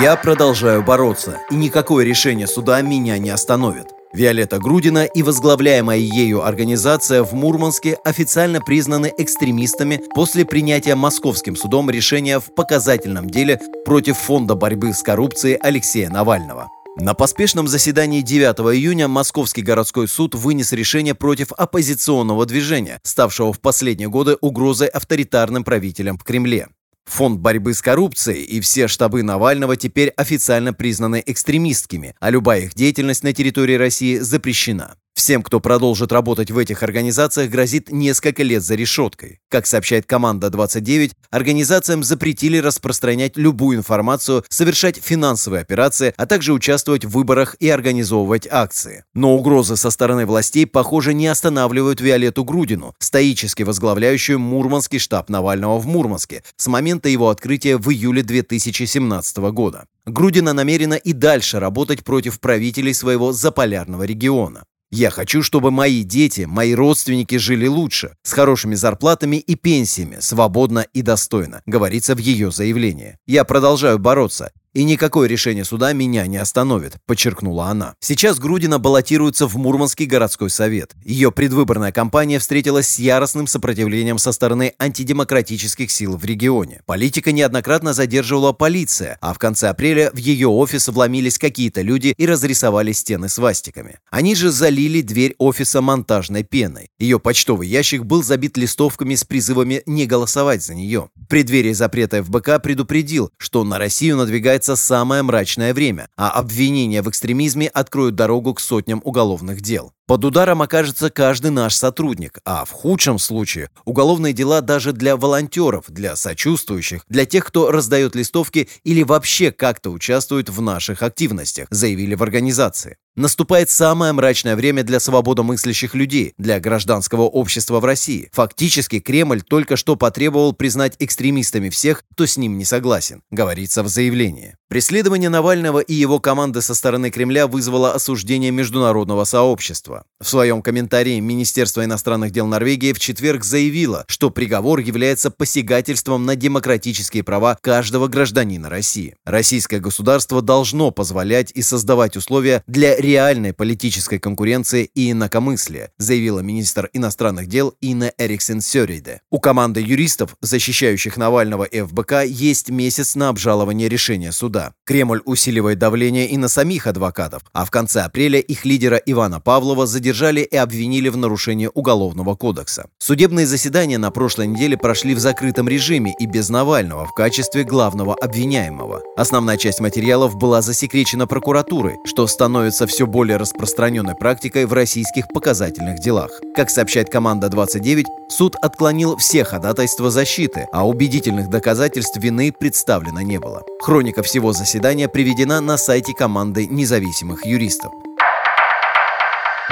Я 0.00 0.16
продолжаю 0.16 0.82
бороться, 0.82 1.40
и 1.50 1.54
никакое 1.54 2.02
решение 2.02 2.46
суда 2.46 2.80
меня 2.80 3.18
не 3.18 3.28
остановит. 3.28 3.88
Виолетта 4.14 4.58
Грудина 4.58 5.04
и 5.04 5.22
возглавляемая 5.22 5.98
ею 5.98 6.42
организация 6.42 7.22
в 7.22 7.34
Мурманске 7.34 7.98
официально 8.02 8.62
признаны 8.62 9.12
экстремистами 9.18 10.00
после 10.14 10.46
принятия 10.46 10.94
Московским 10.94 11.54
судом 11.54 11.90
решения 11.90 12.40
в 12.40 12.54
показательном 12.54 13.28
деле 13.28 13.60
против 13.84 14.16
Фонда 14.16 14.54
борьбы 14.54 14.94
с 14.94 15.02
коррупцией 15.02 15.58
Алексея 15.60 16.08
Навального. 16.08 16.70
На 16.96 17.12
поспешном 17.12 17.68
заседании 17.68 18.22
9 18.22 18.74
июня 18.74 19.06
Московский 19.06 19.60
городской 19.60 20.08
суд 20.08 20.34
вынес 20.34 20.72
решение 20.72 21.14
против 21.14 21.52
оппозиционного 21.52 22.46
движения, 22.46 23.00
ставшего 23.02 23.52
в 23.52 23.60
последние 23.60 24.08
годы 24.08 24.38
угрозой 24.40 24.88
авторитарным 24.88 25.62
правителям 25.62 26.16
в 26.16 26.24
Кремле. 26.24 26.68
Фонд 27.06 27.40
борьбы 27.40 27.74
с 27.74 27.82
коррупцией 27.82 28.42
и 28.42 28.60
все 28.60 28.88
штабы 28.88 29.22
Навального 29.22 29.76
теперь 29.76 30.08
официально 30.10 30.72
признаны 30.72 31.22
экстремистскими, 31.24 32.14
а 32.18 32.30
любая 32.30 32.62
их 32.62 32.74
деятельность 32.74 33.22
на 33.22 33.32
территории 33.32 33.74
России 33.74 34.18
запрещена. 34.18 34.96
Всем, 35.14 35.44
кто 35.44 35.60
продолжит 35.60 36.10
работать 36.10 36.50
в 36.50 36.58
этих 36.58 36.82
организациях, 36.82 37.48
грозит 37.48 37.90
несколько 37.90 38.42
лет 38.42 38.64
за 38.64 38.74
решеткой. 38.74 39.40
Как 39.48 39.64
сообщает 39.64 40.06
команда 40.06 40.50
29, 40.50 41.12
организациям 41.30 42.02
запретили 42.02 42.58
распространять 42.58 43.36
любую 43.36 43.78
информацию, 43.78 44.44
совершать 44.48 45.00
финансовые 45.00 45.62
операции, 45.62 46.12
а 46.16 46.26
также 46.26 46.52
участвовать 46.52 47.04
в 47.04 47.10
выборах 47.10 47.54
и 47.60 47.70
организовывать 47.70 48.48
акции. 48.50 49.04
Но 49.14 49.36
угрозы 49.36 49.76
со 49.76 49.90
стороны 49.90 50.26
властей, 50.26 50.66
похоже, 50.66 51.14
не 51.14 51.28
останавливают 51.28 52.00
Виолетту 52.00 52.44
Грудину, 52.44 52.94
стоически 52.98 53.62
возглавляющую 53.62 54.40
Мурманский 54.40 54.98
штаб 54.98 55.30
Навального 55.30 55.78
в 55.78 55.86
Мурманске 55.86 56.42
с 56.56 56.66
момента 56.66 57.08
его 57.08 57.30
открытия 57.30 57.76
в 57.76 57.88
июле 57.88 58.24
2017 58.24 59.36
года. 59.52 59.86
Грудина 60.06 60.52
намерена 60.52 60.94
и 60.94 61.12
дальше 61.12 61.60
работать 61.60 62.04
против 62.04 62.40
правителей 62.40 62.92
своего 62.92 63.32
заполярного 63.32 64.02
региона. 64.02 64.64
Я 64.96 65.10
хочу, 65.10 65.42
чтобы 65.42 65.72
мои 65.72 66.04
дети, 66.04 66.42
мои 66.42 66.72
родственники 66.72 67.34
жили 67.36 67.66
лучше, 67.66 68.14
с 68.22 68.32
хорошими 68.32 68.76
зарплатами 68.76 69.38
и 69.38 69.56
пенсиями, 69.56 70.18
свободно 70.20 70.86
и 70.92 71.02
достойно, 71.02 71.62
говорится 71.66 72.14
в 72.14 72.18
ее 72.18 72.52
заявлении. 72.52 73.18
Я 73.26 73.42
продолжаю 73.42 73.98
бороться 73.98 74.52
и 74.74 74.84
никакое 74.84 75.28
решение 75.28 75.64
суда 75.64 75.92
меня 75.92 76.26
не 76.26 76.36
остановит, 76.36 76.96
подчеркнула 77.06 77.66
она. 77.66 77.94
Сейчас 78.00 78.38
Грудина 78.38 78.78
баллотируется 78.78 79.46
в 79.46 79.56
Мурманский 79.56 80.06
городской 80.06 80.50
совет. 80.50 80.94
Ее 81.04 81.32
предвыборная 81.32 81.92
кампания 81.92 82.38
встретилась 82.38 82.88
с 82.88 82.98
яростным 82.98 83.46
сопротивлением 83.46 84.18
со 84.18 84.32
стороны 84.32 84.74
антидемократических 84.78 85.90
сил 85.90 86.16
в 86.16 86.24
регионе. 86.24 86.82
Политика 86.86 87.32
неоднократно 87.32 87.92
задерживала 87.92 88.52
полиция, 88.52 89.16
а 89.20 89.32
в 89.32 89.38
конце 89.38 89.68
апреля 89.68 90.10
в 90.12 90.16
ее 90.16 90.48
офис 90.48 90.88
вломились 90.88 91.38
какие-то 91.38 91.80
люди 91.82 92.14
и 92.16 92.26
разрисовали 92.26 92.92
стены 92.92 93.28
свастиками. 93.28 93.98
Они 94.10 94.34
же 94.34 94.50
залили 94.50 95.00
дверь 95.00 95.34
офиса 95.38 95.80
монтажной 95.80 96.42
пеной. 96.42 96.88
Ее 96.98 97.20
почтовый 97.20 97.68
ящик 97.68 98.04
был 98.04 98.22
забит 98.22 98.56
листовками 98.56 99.14
с 99.14 99.24
призывами 99.24 99.82
не 99.86 100.06
голосовать 100.06 100.64
за 100.64 100.74
нее. 100.74 101.10
В 101.14 101.26
преддверии 101.26 101.72
запрета 101.72 102.22
ФБК 102.24 102.60
предупредил, 102.62 103.30
что 103.38 103.62
на 103.62 103.78
Россию 103.78 104.16
надвигается 104.16 104.63
надвигается 104.64 104.76
самое 104.76 105.22
мрачное 105.22 105.74
время, 105.74 106.08
а 106.16 106.30
обвинения 106.30 107.02
в 107.02 107.08
экстремизме 107.08 107.68
откроют 107.68 108.14
дорогу 108.14 108.54
к 108.54 108.60
сотням 108.60 109.00
уголовных 109.04 109.60
дел. 109.60 109.92
Под 110.06 110.24
ударом 110.24 110.62
окажется 110.62 111.10
каждый 111.10 111.50
наш 111.50 111.74
сотрудник, 111.74 112.38
а 112.44 112.64
в 112.64 112.70
худшем 112.70 113.18
случае 113.18 113.70
уголовные 113.84 114.32
дела 114.32 114.60
даже 114.60 114.92
для 114.92 115.16
волонтеров, 115.16 115.84
для 115.88 116.16
сочувствующих, 116.16 117.04
для 117.08 117.24
тех, 117.24 117.44
кто 117.44 117.70
раздает 117.70 118.14
листовки 118.14 118.68
или 118.84 119.02
вообще 119.02 119.50
как-то 119.50 119.90
участвует 119.90 120.48
в 120.50 120.60
наших 120.60 121.02
активностях, 121.02 121.68
заявили 121.70 122.14
в 122.14 122.22
организации. 122.22 122.96
Наступает 123.16 123.70
самое 123.70 124.12
мрачное 124.12 124.56
время 124.56 124.82
для 124.82 124.98
свободомыслящих 124.98 125.94
людей, 125.94 126.34
для 126.36 126.58
гражданского 126.58 127.22
общества 127.22 127.78
в 127.78 127.84
России. 127.84 128.28
Фактически 128.32 128.98
Кремль 128.98 129.42
только 129.42 129.76
что 129.76 129.94
потребовал 129.94 130.52
признать 130.52 130.96
экстремистами 130.98 131.68
всех, 131.68 132.02
кто 132.12 132.26
с 132.26 132.36
ним 132.36 132.58
не 132.58 132.64
согласен, 132.64 133.22
говорится 133.30 133.84
в 133.84 133.88
заявлении. 133.88 134.56
Преследование 134.68 135.28
Навального 135.28 135.78
и 135.78 135.94
его 135.94 136.18
команды 136.18 136.60
со 136.60 136.74
стороны 136.74 137.12
Кремля 137.12 137.46
вызвало 137.46 137.94
осуждение 137.94 138.50
международного 138.50 139.22
сообщества. 139.22 140.04
В 140.20 140.28
своем 140.28 140.62
комментарии 140.62 141.20
Министерство 141.20 141.84
иностранных 141.84 142.32
дел 142.32 142.48
Норвегии 142.48 142.92
в 142.92 142.98
четверг 142.98 143.44
заявило, 143.44 144.04
что 144.08 144.30
приговор 144.30 144.80
является 144.80 145.30
посягательством 145.30 146.26
на 146.26 146.34
демократические 146.34 147.22
права 147.22 147.56
каждого 147.60 148.08
гражданина 148.08 148.68
России. 148.68 149.14
Российское 149.24 149.78
государство 149.78 150.42
должно 150.42 150.90
позволять 150.90 151.52
и 151.52 151.62
создавать 151.62 152.16
условия 152.16 152.64
для 152.66 152.96
реальной 153.04 153.52
политической 153.52 154.18
конкуренции 154.18 154.90
и 154.94 155.12
инакомыслия, 155.12 155.92
заявила 155.98 156.40
министр 156.40 156.88
иностранных 156.92 157.46
дел 157.46 157.74
Инна 157.80 158.12
Эриксен 158.18 158.60
Сёрейде. 158.60 159.20
У 159.30 159.38
команды 159.38 159.80
юристов, 159.80 160.36
защищающих 160.40 161.16
Навального 161.16 161.64
и 161.64 161.82
ФБК, 161.82 162.24
есть 162.24 162.70
месяц 162.70 163.14
на 163.14 163.28
обжалование 163.28 163.88
решения 163.88 164.32
суда. 164.32 164.72
Кремль 164.84 165.20
усиливает 165.24 165.78
давление 165.78 166.28
и 166.28 166.36
на 166.36 166.48
самих 166.48 166.86
адвокатов, 166.86 167.42
а 167.52 167.64
в 167.64 167.70
конце 167.70 168.00
апреля 168.00 168.40
их 168.40 168.64
лидера 168.64 168.96
Ивана 168.96 169.40
Павлова 169.40 169.86
задержали 169.86 170.40
и 170.40 170.56
обвинили 170.56 171.10
в 171.10 171.16
нарушении 171.16 171.68
Уголовного 171.72 172.34
кодекса. 172.36 172.88
Судебные 172.98 173.46
заседания 173.46 173.98
на 173.98 174.10
прошлой 174.10 174.46
неделе 174.46 174.78
прошли 174.78 175.14
в 175.14 175.18
закрытом 175.18 175.68
режиме 175.68 176.14
и 176.18 176.26
без 176.26 176.48
Навального 176.48 177.06
в 177.06 177.12
качестве 177.12 177.64
главного 177.64 178.14
обвиняемого. 178.14 179.02
Основная 179.16 179.58
часть 179.58 179.80
материалов 179.80 180.36
была 180.36 180.62
засекречена 180.62 181.26
прокуратурой, 181.26 181.96
что 182.06 182.26
становится 182.26 182.86
все 182.86 182.93
более 183.02 183.36
распространенной 183.36 184.14
практикой 184.14 184.66
в 184.66 184.72
российских 184.72 185.28
показательных 185.28 185.98
делах. 185.98 186.30
Как 186.54 186.70
сообщает 186.70 187.10
команда 187.10 187.48
29, 187.48 188.06
суд 188.28 188.56
отклонил 188.62 189.16
все 189.16 189.44
ходатайства 189.44 190.10
защиты, 190.10 190.66
а 190.72 190.86
убедительных 190.86 191.50
доказательств 191.50 192.16
вины 192.16 192.52
представлено 192.52 193.20
не 193.20 193.38
было. 193.38 193.62
Хроника 193.80 194.22
всего 194.22 194.52
заседания 194.52 195.08
приведена 195.08 195.60
на 195.60 195.76
сайте 195.76 196.14
команды 196.14 196.66
независимых 196.66 197.44
юристов. 197.44 197.92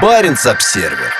Баренц-Обсервер 0.01 1.13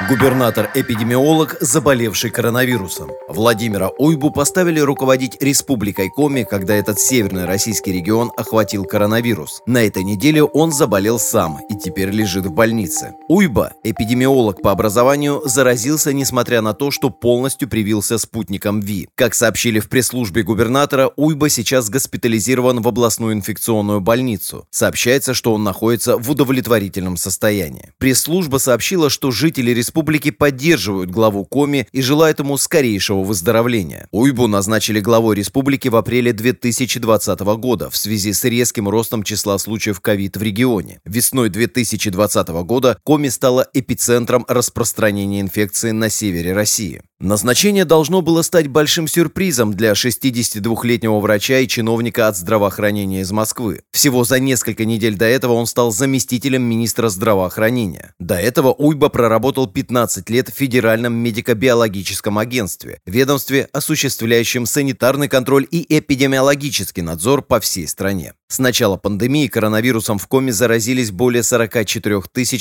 Губернатор-эпидемиолог, 0.00 1.58
заболевший 1.60 2.30
коронавирусом. 2.30 3.12
Владимира 3.28 3.90
Уйбу 3.96 4.32
поставили 4.32 4.80
руководить 4.80 5.40
Республикой 5.40 6.10
Коми, 6.10 6.42
когда 6.42 6.74
этот 6.74 6.98
северный 6.98 7.44
российский 7.44 7.92
регион 7.92 8.32
охватил 8.36 8.86
коронавирус. 8.86 9.62
На 9.66 9.84
этой 9.84 10.02
неделе 10.02 10.42
он 10.42 10.72
заболел 10.72 11.20
сам 11.20 11.60
и 11.70 11.78
теперь 11.78 12.10
лежит 12.10 12.44
в 12.44 12.52
больнице. 12.52 13.14
Уйба, 13.28 13.74
эпидемиолог 13.84 14.62
по 14.62 14.72
образованию, 14.72 15.40
заразился, 15.44 16.12
несмотря 16.12 16.60
на 16.60 16.74
то, 16.74 16.90
что 16.90 17.10
полностью 17.10 17.68
привился 17.68 18.18
спутником 18.18 18.80
ВИ. 18.80 19.08
Как 19.14 19.32
сообщили 19.32 19.78
в 19.78 19.88
пресс-службе 19.88 20.42
губернатора, 20.42 21.12
Уйба 21.14 21.48
сейчас 21.48 21.88
госпитализирован 21.88 22.82
в 22.82 22.88
областную 22.88 23.32
инфекционную 23.32 24.00
больницу. 24.00 24.66
Сообщается, 24.72 25.34
что 25.34 25.54
он 25.54 25.62
находится 25.62 26.18
в 26.18 26.28
удовлетворительном 26.28 27.16
состоянии. 27.16 27.92
Пресс-служба 27.98 28.56
сообщила, 28.56 29.08
что 29.08 29.30
жители 29.30 29.70
республики 29.70 29.83
республики 29.84 30.30
поддерживают 30.30 31.10
главу 31.10 31.44
Коми 31.44 31.86
и 31.92 32.00
желают 32.00 32.38
ему 32.38 32.56
скорейшего 32.56 33.22
выздоровления. 33.22 34.08
Уйбу 34.12 34.46
назначили 34.46 34.98
главой 35.00 35.36
республики 35.36 35.88
в 35.88 35.96
апреле 35.96 36.32
2020 36.32 37.40
года 37.40 37.90
в 37.90 37.96
связи 37.96 38.32
с 38.32 38.44
резким 38.44 38.88
ростом 38.88 39.22
числа 39.22 39.58
случаев 39.58 40.00
ковид 40.00 40.38
в 40.38 40.42
регионе. 40.42 41.00
Весной 41.04 41.50
2020 41.50 42.48
года 42.64 42.96
Коми 43.04 43.28
стала 43.28 43.68
эпицентром 43.74 44.46
распространения 44.48 45.42
инфекции 45.42 45.90
на 45.90 46.08
севере 46.08 46.54
России. 46.54 47.02
Назначение 47.24 47.86
должно 47.86 48.20
было 48.20 48.42
стать 48.42 48.68
большим 48.68 49.08
сюрпризом 49.08 49.72
для 49.72 49.92
62-летнего 49.92 51.20
врача 51.20 51.60
и 51.60 51.66
чиновника 51.66 52.28
от 52.28 52.36
здравоохранения 52.36 53.22
из 53.22 53.32
Москвы. 53.32 53.80
Всего 53.92 54.24
за 54.24 54.38
несколько 54.38 54.84
недель 54.84 55.16
до 55.16 55.24
этого 55.24 55.54
он 55.54 55.66
стал 55.66 55.90
заместителем 55.90 56.62
министра 56.64 57.08
здравоохранения. 57.08 58.12
До 58.18 58.34
этого 58.34 58.74
Уйба 58.74 59.08
проработал 59.08 59.66
15 59.66 60.28
лет 60.28 60.50
в 60.50 60.52
Федеральном 60.52 61.14
медико-биологическом 61.14 62.38
агентстве, 62.38 63.00
ведомстве, 63.06 63.70
осуществляющем 63.72 64.66
санитарный 64.66 65.28
контроль 65.28 65.66
и 65.70 65.86
эпидемиологический 65.98 67.02
надзор 67.02 67.40
по 67.40 67.58
всей 67.58 67.88
стране. 67.88 68.34
С 68.48 68.58
начала 68.58 68.98
пандемии 68.98 69.48
коронавирусом 69.48 70.18
в 70.18 70.28
Коме 70.28 70.52
заразились 70.52 71.10
более 71.10 71.42
44 71.42 72.20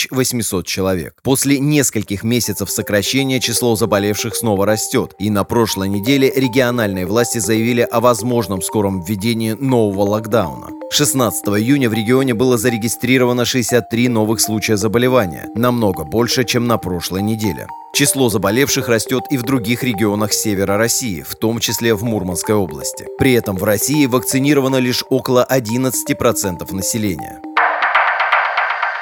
800 0.09 0.65
человек. 0.65 1.19
После 1.21 1.59
нескольких 1.59 2.23
месяцев 2.23 2.71
сокращения 2.71 3.41
число 3.41 3.75
заболевших 3.75 4.35
снова 4.35 4.52
растет, 4.61 5.15
и 5.17 5.29
на 5.29 5.43
прошлой 5.43 5.89
неделе 5.89 6.31
региональные 6.33 7.05
власти 7.05 7.39
заявили 7.39 7.81
о 7.81 7.99
возможном 7.99 8.61
скором 8.61 9.01
введении 9.01 9.53
нового 9.53 10.03
локдауна. 10.03 10.67
16 10.91 11.45
июня 11.47 11.89
в 11.89 11.93
регионе 11.93 12.35
было 12.35 12.57
зарегистрировано 12.57 13.45
63 13.45 14.09
новых 14.09 14.39
случая 14.39 14.77
заболевания, 14.77 15.49
намного 15.55 16.03
больше, 16.03 16.43
чем 16.43 16.67
на 16.67 16.77
прошлой 16.77 17.23
неделе. 17.23 17.67
Число 17.93 18.29
заболевших 18.29 18.87
растет 18.87 19.23
и 19.31 19.37
в 19.37 19.43
других 19.43 19.83
регионах 19.83 20.33
севера 20.33 20.77
России, 20.77 21.21
в 21.21 21.35
том 21.35 21.59
числе 21.59 21.95
в 21.95 22.03
Мурманской 22.03 22.55
области. 22.55 23.07
При 23.17 23.33
этом 23.33 23.57
в 23.57 23.63
России 23.63 24.05
вакцинировано 24.05 24.77
лишь 24.77 25.03
около 25.09 25.45
11% 25.49 26.73
населения. 26.73 27.41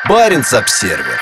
Баренц-Обсервер 0.07 1.19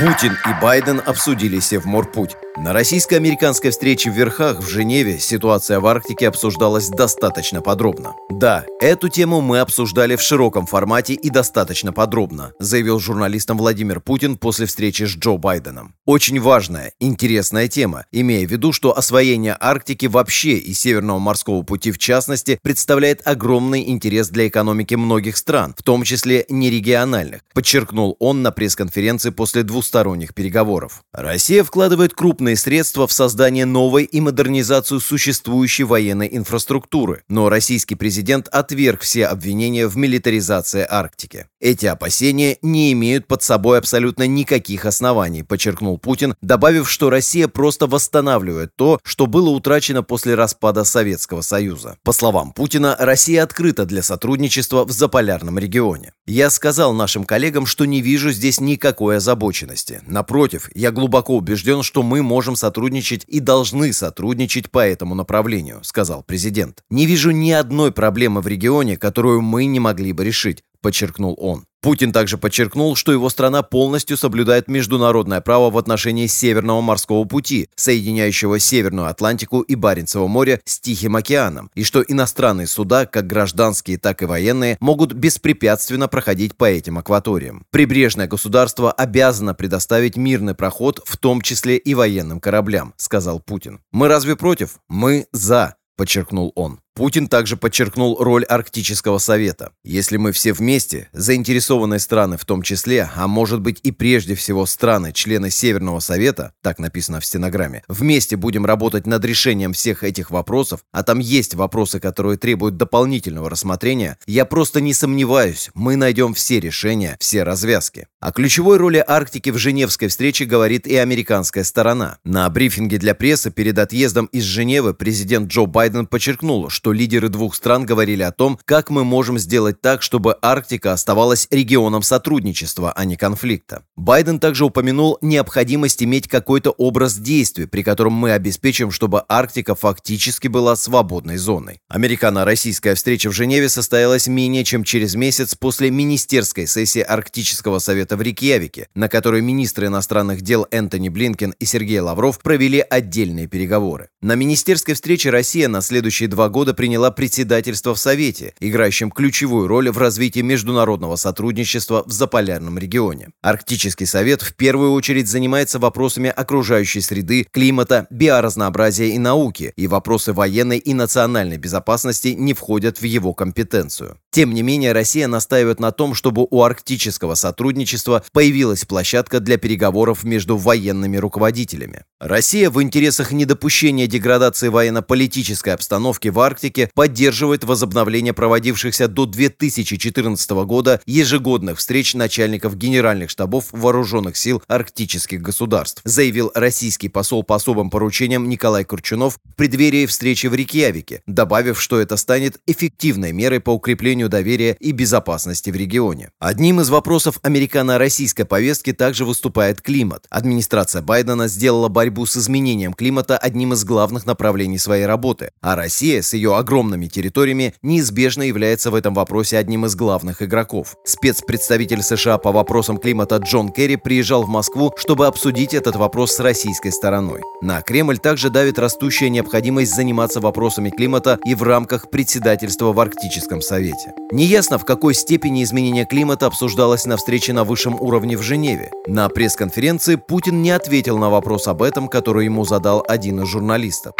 Путин 0.00 0.38
и 0.46 0.62
Байден 0.62 1.02
обсудили 1.04 1.60
Севморпуть. 1.60 2.34
На 2.62 2.74
российско-американской 2.74 3.70
встрече 3.70 4.10
в 4.10 4.14
Верхах 4.14 4.58
в 4.58 4.68
Женеве 4.68 5.18
ситуация 5.18 5.80
в 5.80 5.86
Арктике 5.86 6.28
обсуждалась 6.28 6.90
достаточно 6.90 7.62
подробно. 7.62 8.12
Да, 8.28 8.66
эту 8.82 9.08
тему 9.08 9.40
мы 9.40 9.60
обсуждали 9.60 10.14
в 10.14 10.20
широком 10.20 10.66
формате 10.66 11.14
и 11.14 11.30
достаточно 11.30 11.94
подробно, 11.94 12.52
заявил 12.58 13.00
журналистам 13.00 13.56
Владимир 13.56 14.00
Путин 14.00 14.36
после 14.36 14.66
встречи 14.66 15.04
с 15.04 15.16
Джо 15.16 15.38
Байденом. 15.38 15.94
Очень 16.04 16.38
важная, 16.38 16.92
интересная 17.00 17.66
тема, 17.66 18.04
имея 18.12 18.46
в 18.46 18.50
виду, 18.50 18.72
что 18.72 18.94
освоение 18.94 19.56
Арктики 19.58 20.04
вообще 20.04 20.58
и 20.58 20.74
Северного 20.74 21.18
морского 21.18 21.62
пути 21.62 21.90
в 21.92 21.98
частности 21.98 22.58
представляет 22.62 23.26
огромный 23.26 23.88
интерес 23.88 24.28
для 24.28 24.48
экономики 24.48 24.96
многих 24.96 25.38
стран, 25.38 25.74
в 25.78 25.82
том 25.82 26.02
числе 26.02 26.44
нерегиональных, 26.50 27.40
подчеркнул 27.54 28.16
он 28.18 28.42
на 28.42 28.50
пресс-конференции 28.50 29.30
после 29.30 29.62
двусторонних 29.62 30.34
переговоров. 30.34 31.02
Россия 31.14 31.64
вкладывает 31.64 32.12
крупные 32.12 32.49
огромные 32.50 32.56
средства 32.56 33.06
в 33.06 33.12
создание 33.12 33.64
новой 33.64 34.04
и 34.04 34.20
модернизацию 34.20 35.00
существующей 35.00 35.84
военной 35.84 36.28
инфраструктуры, 36.32 37.22
но 37.28 37.48
российский 37.48 37.94
президент 37.94 38.48
отверг 38.48 39.02
все 39.02 39.26
обвинения 39.26 39.86
в 39.86 39.96
милитаризации 39.96 40.84
Арктики. 40.88 41.46
Эти 41.60 41.86
опасения 41.86 42.56
не 42.62 42.92
имеют 42.92 43.26
под 43.26 43.42
собой 43.42 43.78
абсолютно 43.78 44.26
никаких 44.26 44.86
оснований, 44.86 45.42
подчеркнул 45.42 45.98
Путин, 45.98 46.34
добавив, 46.42 46.90
что 46.90 47.10
Россия 47.10 47.48
просто 47.48 47.86
восстанавливает 47.86 48.74
то, 48.76 48.98
что 49.04 49.26
было 49.26 49.50
утрачено 49.50 50.02
после 50.02 50.34
распада 50.34 50.84
Советского 50.84 51.42
Союза. 51.42 51.98
По 52.02 52.12
словам 52.12 52.52
Путина, 52.52 52.96
Россия 52.98 53.42
открыта 53.42 53.84
для 53.84 54.02
сотрудничества 54.02 54.84
в 54.84 54.90
заполярном 54.90 55.58
регионе. 55.58 56.12
Я 56.26 56.50
сказал 56.50 56.94
нашим 56.94 57.24
коллегам, 57.24 57.66
что 57.66 57.84
не 57.84 58.00
вижу 58.00 58.30
здесь 58.32 58.60
никакой 58.60 59.18
озабоченности. 59.18 60.00
Напротив, 60.06 60.70
я 60.74 60.90
глубоко 60.90 61.36
убежден, 61.36 61.82
что 61.82 62.02
мы 62.02 62.22
можем 62.22 62.39
можем 62.40 62.56
сотрудничать 62.56 63.26
и 63.28 63.38
должны 63.38 63.92
сотрудничать 63.92 64.70
по 64.70 64.78
этому 64.78 65.14
направлению»,— 65.14 65.80
сказал 65.82 66.22
президент. 66.22 66.82
«Не 66.88 67.04
вижу 67.04 67.32
ни 67.32 67.50
одной 67.50 67.92
проблемы 67.92 68.40
в 68.40 68.46
регионе, 68.46 68.96
которую 68.96 69.42
мы 69.42 69.66
не 69.66 69.78
могли 69.78 70.14
бы 70.14 70.24
решить»,— 70.24 70.64
подчеркнул 70.80 71.36
он. 71.38 71.66
Путин 71.82 72.12
также 72.12 72.36
подчеркнул, 72.36 72.94
что 72.94 73.10
его 73.10 73.30
страна 73.30 73.62
полностью 73.62 74.18
соблюдает 74.18 74.68
международное 74.68 75.40
право 75.40 75.70
в 75.70 75.78
отношении 75.78 76.26
Северного 76.26 76.82
морского 76.82 77.24
пути, 77.24 77.70
соединяющего 77.74 78.58
Северную 78.58 79.08
Атлантику 79.08 79.62
и 79.62 79.74
Баренцево 79.74 80.26
море 80.26 80.60
с 80.66 80.78
Тихим 80.78 81.16
океаном, 81.16 81.70
и 81.74 81.82
что 81.82 82.02
иностранные 82.02 82.66
суда, 82.66 83.06
как 83.06 83.26
гражданские, 83.26 83.96
так 83.96 84.20
и 84.22 84.26
военные, 84.26 84.76
могут 84.80 85.14
беспрепятственно 85.14 86.06
проходить 86.06 86.54
по 86.54 86.66
этим 86.66 86.98
акваториям. 86.98 87.64
Прибрежное 87.70 88.26
государство 88.26 88.92
обязано 88.92 89.54
предоставить 89.54 90.16
мирный 90.16 90.54
проход, 90.54 91.00
в 91.06 91.16
том 91.16 91.40
числе 91.40 91.78
и 91.78 91.94
военным 91.94 92.40
кораблям, 92.40 92.92
сказал 92.98 93.40
Путин. 93.40 93.80
Мы 93.90 94.08
разве 94.08 94.36
против? 94.36 94.80
Мы 94.88 95.26
за, 95.32 95.76
подчеркнул 95.96 96.52
он. 96.56 96.80
Путин 97.00 97.28
также 97.28 97.56
подчеркнул 97.56 98.22
роль 98.22 98.44
Арктического 98.44 99.16
совета. 99.16 99.72
Если 99.82 100.18
мы 100.18 100.32
все 100.32 100.52
вместе, 100.52 101.08
заинтересованные 101.14 101.98
страны 101.98 102.36
в 102.36 102.44
том 102.44 102.60
числе, 102.60 103.08
а 103.16 103.26
может 103.26 103.62
быть 103.62 103.80
и 103.82 103.90
прежде 103.90 104.34
всего 104.34 104.66
страны, 104.66 105.14
члены 105.14 105.50
Северного 105.50 106.00
совета, 106.00 106.52
так 106.60 106.78
написано 106.78 107.20
в 107.20 107.24
стенограмме, 107.24 107.84
вместе 107.88 108.36
будем 108.36 108.66
работать 108.66 109.06
над 109.06 109.24
решением 109.24 109.72
всех 109.72 110.04
этих 110.04 110.30
вопросов, 110.30 110.80
а 110.92 111.02
там 111.02 111.20
есть 111.20 111.54
вопросы, 111.54 112.00
которые 112.00 112.36
требуют 112.36 112.76
дополнительного 112.76 113.48
рассмотрения, 113.48 114.18
я 114.26 114.44
просто 114.44 114.82
не 114.82 114.92
сомневаюсь, 114.92 115.70
мы 115.72 115.96
найдем 115.96 116.34
все 116.34 116.60
решения, 116.60 117.16
все 117.18 117.44
развязки. 117.44 118.08
О 118.20 118.30
ключевой 118.30 118.76
роли 118.76 119.02
Арктики 119.06 119.48
в 119.48 119.56
Женевской 119.56 120.08
встрече 120.08 120.44
говорит 120.44 120.86
и 120.86 120.96
американская 120.96 121.64
сторона. 121.64 122.18
На 122.24 122.46
брифинге 122.50 122.98
для 122.98 123.14
прессы 123.14 123.50
перед 123.50 123.78
отъездом 123.78 124.26
из 124.26 124.42
Женевы 124.42 124.92
президент 124.92 125.50
Джо 125.50 125.64
Байден 125.64 126.06
подчеркнул, 126.06 126.68
что 126.68 126.89
что 126.90 126.94
лидеры 126.94 127.28
двух 127.28 127.54
стран 127.54 127.86
говорили 127.86 128.24
о 128.24 128.32
том, 128.32 128.58
как 128.64 128.90
мы 128.90 129.04
можем 129.04 129.38
сделать 129.38 129.80
так, 129.80 130.02
чтобы 130.02 130.36
Арктика 130.42 130.92
оставалась 130.92 131.46
регионом 131.52 132.02
сотрудничества, 132.02 132.90
а 132.90 133.04
не 133.04 133.14
конфликта. 133.14 133.84
Байден 133.94 134.40
также 134.40 134.64
упомянул 134.64 135.16
необходимость 135.20 136.02
иметь 136.02 136.26
какой-то 136.26 136.70
образ 136.72 137.16
действий, 137.16 137.66
при 137.66 137.84
котором 137.84 138.14
мы 138.14 138.32
обеспечим, 138.32 138.90
чтобы 138.90 139.22
Арктика 139.28 139.76
фактически 139.76 140.48
была 140.48 140.74
свободной 140.74 141.36
зоной. 141.36 141.78
Американо-российская 141.88 142.96
встреча 142.96 143.30
в 143.30 143.34
Женеве 143.34 143.68
состоялась 143.68 144.26
менее 144.26 144.64
чем 144.64 144.82
через 144.82 145.14
месяц 145.14 145.54
после 145.54 145.92
министерской 145.92 146.66
сессии 146.66 147.02
Арктического 147.02 147.78
совета 147.78 148.16
в 148.16 148.22
Рикьявике, 148.22 148.88
на 148.96 149.08
которой 149.08 149.42
министры 149.42 149.86
иностранных 149.86 150.40
дел 150.40 150.66
Энтони 150.72 151.08
Блинкен 151.08 151.54
и 151.60 151.64
Сергей 151.66 152.00
Лавров 152.00 152.40
провели 152.40 152.80
отдельные 152.80 153.46
переговоры. 153.46 154.08
На 154.20 154.34
министерской 154.34 154.94
встрече 154.94 155.30
Россия 155.30 155.68
на 155.68 155.82
следующие 155.82 156.28
два 156.28 156.48
года 156.48 156.74
приняла 156.80 157.10
председательство 157.10 157.94
в 157.94 157.98
Совете, 157.98 158.54
играющем 158.58 159.10
ключевую 159.10 159.68
роль 159.68 159.90
в 159.90 159.98
развитии 159.98 160.40
международного 160.40 161.16
сотрудничества 161.16 162.04
в 162.06 162.10
заполярном 162.10 162.78
регионе. 162.78 163.32
Арктический 163.42 164.06
совет 164.06 164.40
в 164.40 164.54
первую 164.54 164.92
очередь 164.92 165.28
занимается 165.28 165.78
вопросами 165.78 166.32
окружающей 166.34 167.02
среды, 167.02 167.46
климата, 167.52 168.06
биоразнообразия 168.08 169.08
и 169.08 169.18
науки, 169.18 169.74
и 169.76 169.86
вопросы 169.88 170.32
военной 170.32 170.78
и 170.78 170.94
национальной 170.94 171.58
безопасности 171.58 172.28
не 172.28 172.54
входят 172.54 173.02
в 173.02 173.04
его 173.04 173.34
компетенцию. 173.34 174.16
Тем 174.30 174.54
не 174.54 174.62
менее, 174.62 174.92
Россия 174.92 175.28
настаивает 175.28 175.80
на 175.80 175.92
том, 175.92 176.14
чтобы 176.14 176.46
у 176.48 176.62
арктического 176.62 177.34
сотрудничества 177.34 178.24
появилась 178.32 178.86
площадка 178.86 179.40
для 179.40 179.58
переговоров 179.58 180.24
между 180.24 180.56
военными 180.56 181.18
руководителями. 181.18 182.04
Россия 182.20 182.70
в 182.70 182.80
интересах 182.80 183.32
недопущения 183.32 184.06
деградации 184.06 184.68
военно-политической 184.68 185.74
обстановки 185.74 186.28
в 186.28 186.40
Арктике 186.40 186.59
Практике 186.60 186.90
поддерживает 186.94 187.64
возобновление 187.64 188.34
проводившихся 188.34 189.08
до 189.08 189.24
2014 189.24 190.50
года 190.50 191.00
ежегодных 191.06 191.78
встреч 191.78 192.12
начальников 192.12 192.76
генеральных 192.76 193.30
штабов 193.30 193.68
вооруженных 193.72 194.36
сил 194.36 194.62
арктических 194.68 195.40
государств, 195.40 196.02
заявил 196.04 196.52
российский 196.54 197.08
посол 197.08 197.44
по 197.44 197.54
особым 197.54 197.88
поручениям 197.88 198.46
Николай 198.46 198.84
Курчунов 198.84 199.38
в 199.42 199.56
преддверии 199.56 200.04
встречи 200.04 200.48
в 200.48 200.54
Рикьявике, 200.54 201.22
добавив, 201.26 201.80
что 201.80 201.98
это 201.98 202.18
станет 202.18 202.60
эффективной 202.66 203.32
мерой 203.32 203.60
по 203.60 203.70
укреплению 203.70 204.28
доверия 204.28 204.76
и 204.80 204.92
безопасности 204.92 205.70
в 205.70 205.76
регионе. 205.76 206.30
Одним 206.40 206.82
из 206.82 206.90
вопросов 206.90 207.38
американо-российской 207.42 208.44
повестки 208.44 208.92
также 208.92 209.24
выступает 209.24 209.80
климат. 209.80 210.26
Администрация 210.28 211.00
Байдена 211.00 211.48
сделала 211.48 211.88
борьбу 211.88 212.26
с 212.26 212.36
изменением 212.36 212.92
климата 212.92 213.38
одним 213.38 213.72
из 213.72 213.82
главных 213.84 214.26
направлений 214.26 214.76
своей 214.76 215.06
работы, 215.06 215.52
а 215.62 215.74
Россия 215.74 216.20
с 216.20 216.34
ее 216.34 216.49
ее 216.50 216.56
огромными 216.56 217.06
территориями 217.06 217.74
неизбежно 217.82 218.42
является 218.42 218.90
в 218.90 218.94
этом 218.94 219.14
вопросе 219.14 219.58
одним 219.58 219.86
из 219.86 219.94
главных 219.94 220.42
игроков. 220.42 220.96
Спецпредставитель 221.04 222.02
США 222.02 222.38
по 222.38 222.52
вопросам 222.52 222.98
климата 222.98 223.36
Джон 223.36 223.70
Керри 223.70 223.96
приезжал 223.96 224.42
в 224.42 224.48
Москву, 224.48 224.92
чтобы 224.96 225.26
обсудить 225.26 225.74
этот 225.74 225.96
вопрос 225.96 226.32
с 226.32 226.40
российской 226.40 226.90
стороной. 226.90 227.40
На 227.62 227.80
Кремль 227.82 228.18
также 228.18 228.50
давит 228.50 228.78
растущая 228.78 229.30
необходимость 229.30 229.94
заниматься 229.94 230.40
вопросами 230.40 230.90
климата 230.90 231.38
и 231.44 231.54
в 231.54 231.62
рамках 231.62 232.10
председательства 232.10 232.92
в 232.92 233.00
Арктическом 233.00 233.60
совете. 233.60 234.12
Неясно, 234.32 234.78
в 234.78 234.84
какой 234.84 235.14
степени 235.14 235.62
изменение 235.62 236.04
климата 236.04 236.46
обсуждалось 236.46 237.06
на 237.06 237.16
встрече 237.16 237.52
на 237.52 237.64
высшем 237.64 237.94
уровне 238.00 238.36
в 238.36 238.42
Женеве. 238.42 238.90
На 239.06 239.28
пресс-конференции 239.28 240.16
Путин 240.16 240.62
не 240.62 240.70
ответил 240.70 241.18
на 241.18 241.30
вопрос 241.30 241.68
об 241.68 241.82
этом, 241.82 242.08
который 242.08 242.46
ему 242.46 242.64
задал 242.64 243.04
один 243.06 243.40
из 243.42 243.48
журналистов. 243.48 244.14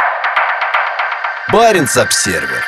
Баренц-Обсервер. 1.53 2.63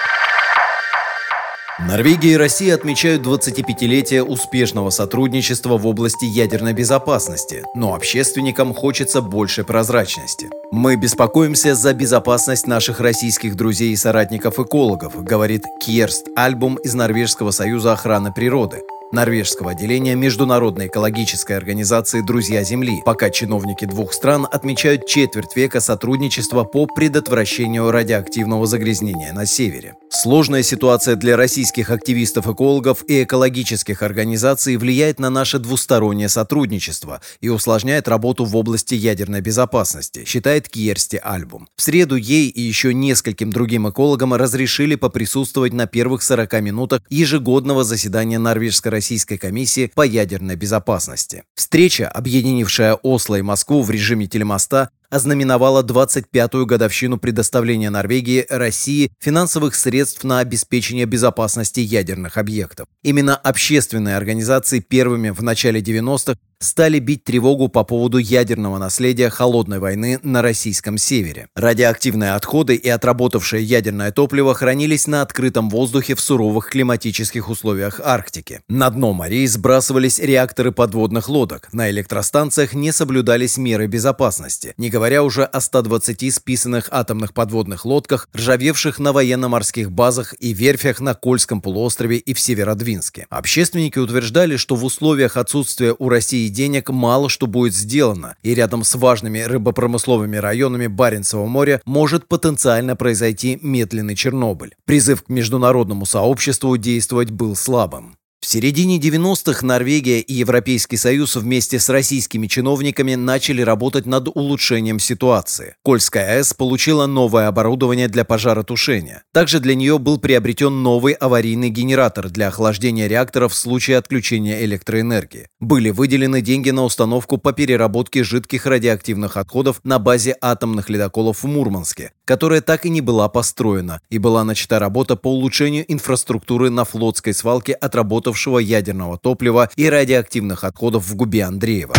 Норвегия 1.78 2.32
и 2.32 2.36
Россия 2.36 2.74
отмечают 2.74 3.24
25-летие 3.24 4.22
успешного 4.22 4.90
сотрудничества 4.90 5.76
в 5.76 5.86
области 5.86 6.24
ядерной 6.24 6.72
безопасности, 6.72 7.62
но 7.76 7.94
общественникам 7.94 8.74
хочется 8.74 9.20
больше 9.20 9.62
прозрачности. 9.62 10.50
«Мы 10.72 10.96
беспокоимся 10.96 11.76
за 11.76 11.94
безопасность 11.94 12.66
наших 12.66 12.98
российских 12.98 13.54
друзей 13.54 13.92
и 13.92 13.96
соратников-экологов», 13.96 15.22
говорит 15.22 15.62
Кьерст 15.80 16.26
Альбум 16.34 16.74
из 16.76 16.94
Норвежского 16.94 17.52
союза 17.52 17.92
охраны 17.92 18.32
природы 18.32 18.82
норвежского 19.12 19.72
отделения 19.72 20.14
Международной 20.14 20.86
экологической 20.86 21.56
организации 21.56 22.20
«Друзья 22.20 22.64
Земли», 22.64 23.02
пока 23.04 23.30
чиновники 23.30 23.84
двух 23.84 24.12
стран 24.12 24.46
отмечают 24.50 25.06
четверть 25.06 25.54
века 25.54 25.80
сотрудничества 25.80 26.64
по 26.64 26.86
предотвращению 26.86 27.90
радиоактивного 27.90 28.66
загрязнения 28.66 29.32
на 29.32 29.46
севере. 29.46 29.94
Сложная 30.10 30.62
ситуация 30.62 31.16
для 31.16 31.36
российских 31.36 31.90
активистов-экологов 31.90 33.04
и 33.08 33.22
экологических 33.22 34.02
организаций 34.02 34.76
влияет 34.76 35.18
на 35.18 35.30
наше 35.30 35.58
двустороннее 35.58 36.28
сотрудничество 36.28 37.20
и 37.40 37.48
усложняет 37.48 38.08
работу 38.08 38.44
в 38.44 38.56
области 38.56 38.94
ядерной 38.94 39.40
безопасности, 39.40 40.24
считает 40.26 40.68
Кьерсти 40.68 41.16
Альбум. 41.16 41.68
В 41.76 41.82
среду 41.82 42.16
ей 42.16 42.48
и 42.48 42.60
еще 42.60 42.94
нескольким 42.94 43.50
другим 43.50 43.88
экологам 43.88 44.34
разрешили 44.34 44.94
поприсутствовать 44.94 45.72
на 45.72 45.86
первых 45.86 46.22
40 46.22 46.60
минутах 46.60 47.02
ежегодного 47.10 47.82
заседания 47.84 48.38
Норвежской 48.38 48.90
Российской 49.02 49.36
комиссии 49.36 49.90
по 49.92 50.02
ядерной 50.02 50.54
безопасности. 50.54 51.42
Встреча, 51.56 52.08
объединившая 52.08 52.94
Осло 52.94 53.34
и 53.34 53.42
Москву 53.42 53.82
в 53.82 53.90
режиме 53.90 54.28
телемоста, 54.28 54.90
ознаменовала 55.10 55.82
25-ю 55.82 56.66
годовщину 56.66 57.18
предоставления 57.18 57.90
Норвегии 57.90 58.46
России 58.48 59.10
финансовых 59.18 59.74
средств 59.74 60.22
на 60.22 60.38
обеспечение 60.38 61.04
безопасности 61.04 61.80
ядерных 61.80 62.38
объектов. 62.38 62.86
Именно 63.02 63.34
общественные 63.34 64.16
организации 64.16 64.78
первыми 64.78 65.30
в 65.30 65.42
начале 65.42 65.80
90-х 65.80 66.38
стали 66.62 66.98
бить 66.98 67.24
тревогу 67.24 67.68
по 67.68 67.84
поводу 67.84 68.18
ядерного 68.18 68.78
наследия 68.78 69.30
холодной 69.30 69.78
войны 69.78 70.18
на 70.22 70.42
российском 70.42 70.98
севере. 70.98 71.48
Радиоактивные 71.54 72.32
отходы 72.32 72.76
и 72.76 72.88
отработавшее 72.88 73.62
ядерное 73.62 74.12
топливо 74.12 74.54
хранились 74.54 75.06
на 75.06 75.22
открытом 75.22 75.68
воздухе 75.68 76.14
в 76.14 76.20
суровых 76.20 76.70
климатических 76.70 77.48
условиях 77.48 78.00
Арктики. 78.02 78.60
На 78.68 78.90
дно 78.90 79.12
морей 79.12 79.46
сбрасывались 79.46 80.18
реакторы 80.18 80.72
подводных 80.72 81.28
лодок, 81.28 81.68
на 81.72 81.90
электростанциях 81.90 82.74
не 82.74 82.92
соблюдались 82.92 83.58
меры 83.58 83.86
безопасности, 83.86 84.74
не 84.76 84.88
говоря 84.88 85.22
уже 85.22 85.44
о 85.44 85.60
120 85.60 86.32
списанных 86.32 86.88
атомных 86.90 87.34
подводных 87.34 87.84
лодках, 87.84 88.28
ржавевших 88.36 88.98
на 88.98 89.12
военно-морских 89.12 89.90
базах 89.90 90.34
и 90.38 90.52
верфях 90.52 91.00
на 91.00 91.14
Кольском 91.14 91.60
полуострове 91.60 92.18
и 92.18 92.34
в 92.34 92.40
Северодвинске. 92.40 93.26
Общественники 93.30 93.98
утверждали, 93.98 94.56
что 94.56 94.76
в 94.76 94.84
условиях 94.84 95.36
отсутствия 95.36 95.94
у 95.98 96.08
России 96.08 96.51
денег 96.52 96.90
мало 96.90 97.28
что 97.28 97.46
будет 97.46 97.74
сделано, 97.74 98.36
и 98.42 98.54
рядом 98.54 98.84
с 98.84 98.94
важными 98.94 99.40
рыбопромысловыми 99.40 100.36
районами 100.36 100.86
Баренцева 100.86 101.46
моря 101.46 101.80
может 101.84 102.28
потенциально 102.28 102.94
произойти 102.94 103.58
медленный 103.62 104.14
Чернобыль. 104.14 104.74
Призыв 104.84 105.24
к 105.24 105.28
международному 105.28 106.06
сообществу 106.06 106.76
действовать 106.76 107.30
был 107.30 107.56
слабым. 107.56 108.16
В 108.42 108.48
середине 108.48 108.98
90-х 108.98 109.64
Норвегия 109.64 110.18
и 110.18 110.34
Европейский 110.34 110.96
Союз 110.96 111.36
вместе 111.36 111.78
с 111.78 111.88
российскими 111.88 112.48
чиновниками 112.48 113.14
начали 113.14 113.62
работать 113.62 114.04
над 114.04 114.26
улучшением 114.26 114.98
ситуации. 114.98 115.76
Кольская 115.84 116.38
АЭС 116.38 116.52
получила 116.52 117.06
новое 117.06 117.46
оборудование 117.46 118.08
для 118.08 118.24
пожаротушения. 118.24 119.22
Также 119.32 119.60
для 119.60 119.76
нее 119.76 120.00
был 120.00 120.18
приобретен 120.18 120.82
новый 120.82 121.12
аварийный 121.12 121.70
генератор 121.70 122.30
для 122.30 122.48
охлаждения 122.48 123.06
реакторов 123.06 123.52
в 123.52 123.56
случае 123.56 123.98
отключения 123.98 124.64
электроэнергии. 124.64 125.46
Были 125.60 125.90
выделены 125.90 126.40
деньги 126.40 126.70
на 126.70 126.82
установку 126.82 127.38
по 127.38 127.52
переработке 127.52 128.24
жидких 128.24 128.66
радиоактивных 128.66 129.36
отходов 129.36 129.80
на 129.84 130.00
базе 130.00 130.36
атомных 130.40 130.90
ледоколов 130.90 131.44
в 131.44 131.46
Мурманске, 131.46 132.10
которая 132.24 132.60
так 132.60 132.86
и 132.86 132.90
не 132.90 133.02
была 133.02 133.28
построена, 133.28 134.00
и 134.10 134.18
была 134.18 134.42
начата 134.42 134.80
работа 134.80 135.14
по 135.14 135.28
улучшению 135.28 135.84
инфраструктуры 135.86 136.70
на 136.70 136.84
флотской 136.84 137.34
свалке 137.34 137.74
отработав 137.74 138.31
отработавшего 138.32 138.58
ядерного 138.58 139.18
топлива 139.18 139.70
и 139.76 139.88
радиоактивных 139.88 140.64
отходов 140.64 141.06
в 141.06 141.14
губе 141.14 141.44
Андреева. 141.44 141.94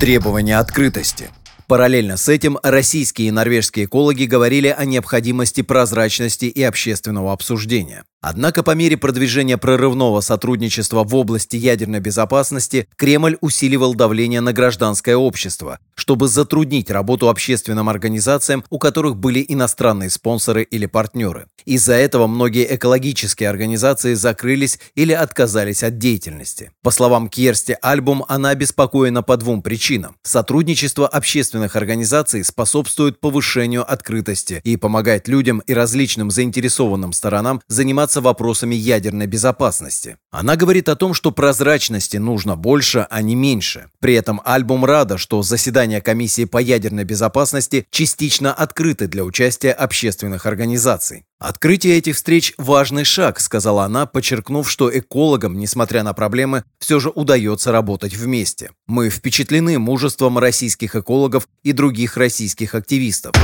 Требования 0.00 0.58
открытости. 0.58 1.30
Параллельно 1.66 2.16
с 2.16 2.28
этим 2.30 2.58
российские 2.62 3.28
и 3.28 3.30
норвежские 3.30 3.84
экологи 3.84 4.24
говорили 4.24 4.68
о 4.68 4.86
необходимости 4.86 5.60
прозрачности 5.60 6.46
и 6.46 6.62
общественного 6.62 7.32
обсуждения. 7.32 8.04
Однако 8.20 8.64
по 8.64 8.72
мере 8.72 8.96
продвижения 8.96 9.58
прорывного 9.58 10.20
сотрудничества 10.20 11.04
в 11.04 11.14
области 11.14 11.56
ядерной 11.56 12.00
безопасности 12.00 12.88
Кремль 12.96 13.38
усиливал 13.40 13.94
давление 13.94 14.40
на 14.40 14.52
гражданское 14.52 15.14
общество, 15.14 15.78
чтобы 15.94 16.26
затруднить 16.26 16.90
работу 16.90 17.28
общественным 17.28 17.88
организациям, 17.88 18.64
у 18.70 18.78
которых 18.80 19.16
были 19.16 19.44
иностранные 19.46 20.10
спонсоры 20.10 20.64
или 20.64 20.86
партнеры. 20.86 21.46
Из-за 21.64 21.94
этого 21.94 22.26
многие 22.26 22.74
экологические 22.74 23.50
организации 23.50 24.14
закрылись 24.14 24.80
или 24.96 25.12
отказались 25.12 25.84
от 25.84 25.98
деятельности. 25.98 26.72
По 26.82 26.90
словам 26.90 27.28
Кьерсти 27.28 27.76
Альбум, 27.82 28.24
она 28.26 28.50
обеспокоена 28.50 29.22
по 29.22 29.36
двум 29.36 29.62
причинам. 29.62 30.16
Сотрудничество 30.24 31.06
общественных 31.06 31.76
организаций 31.76 32.42
способствует 32.42 33.20
повышению 33.20 33.88
открытости 33.90 34.60
и 34.64 34.76
помогает 34.76 35.28
людям 35.28 35.60
и 35.60 35.72
различным 35.72 36.32
заинтересованным 36.32 37.12
сторонам 37.12 37.60
заниматься 37.68 38.07
заниматься 38.08 38.20
вопросами 38.20 38.74
ядерной 38.74 39.26
безопасности. 39.26 40.16
Она 40.30 40.56
говорит 40.56 40.88
о 40.88 40.96
том, 40.96 41.14
что 41.14 41.30
прозрачности 41.30 42.16
нужно 42.16 42.56
больше, 42.56 43.06
а 43.10 43.22
не 43.22 43.34
меньше. 43.34 43.90
При 44.00 44.14
этом 44.14 44.40
альбом 44.44 44.84
рада, 44.84 45.18
что 45.18 45.42
заседания 45.42 46.00
комиссии 46.00 46.46
по 46.46 46.58
ядерной 46.58 47.04
безопасности 47.04 47.86
частично 47.90 48.52
открыты 48.52 49.08
для 49.08 49.24
участия 49.24 49.72
общественных 49.72 50.46
организаций. 50.46 51.24
«Открытие 51.38 51.98
этих 51.98 52.16
встреч– 52.16 52.54
важный 52.58 53.04
шаг»,– 53.04 53.40
сказала 53.40 53.84
она, 53.84 54.06
подчеркнув, 54.06 54.68
что 54.68 54.90
экологам, 54.90 55.58
несмотря 55.58 56.02
на 56.02 56.12
проблемы, 56.14 56.64
все 56.78 57.00
же 57.00 57.10
удается 57.10 57.72
работать 57.72 58.16
вместе. 58.16 58.70
«Мы 58.86 59.10
впечатлены 59.10 59.78
мужеством 59.78 60.38
российских 60.38 60.96
экологов 60.96 61.46
и 61.62 61.72
других 61.72 62.16
российских 62.16 62.74
активистов». 62.74 63.34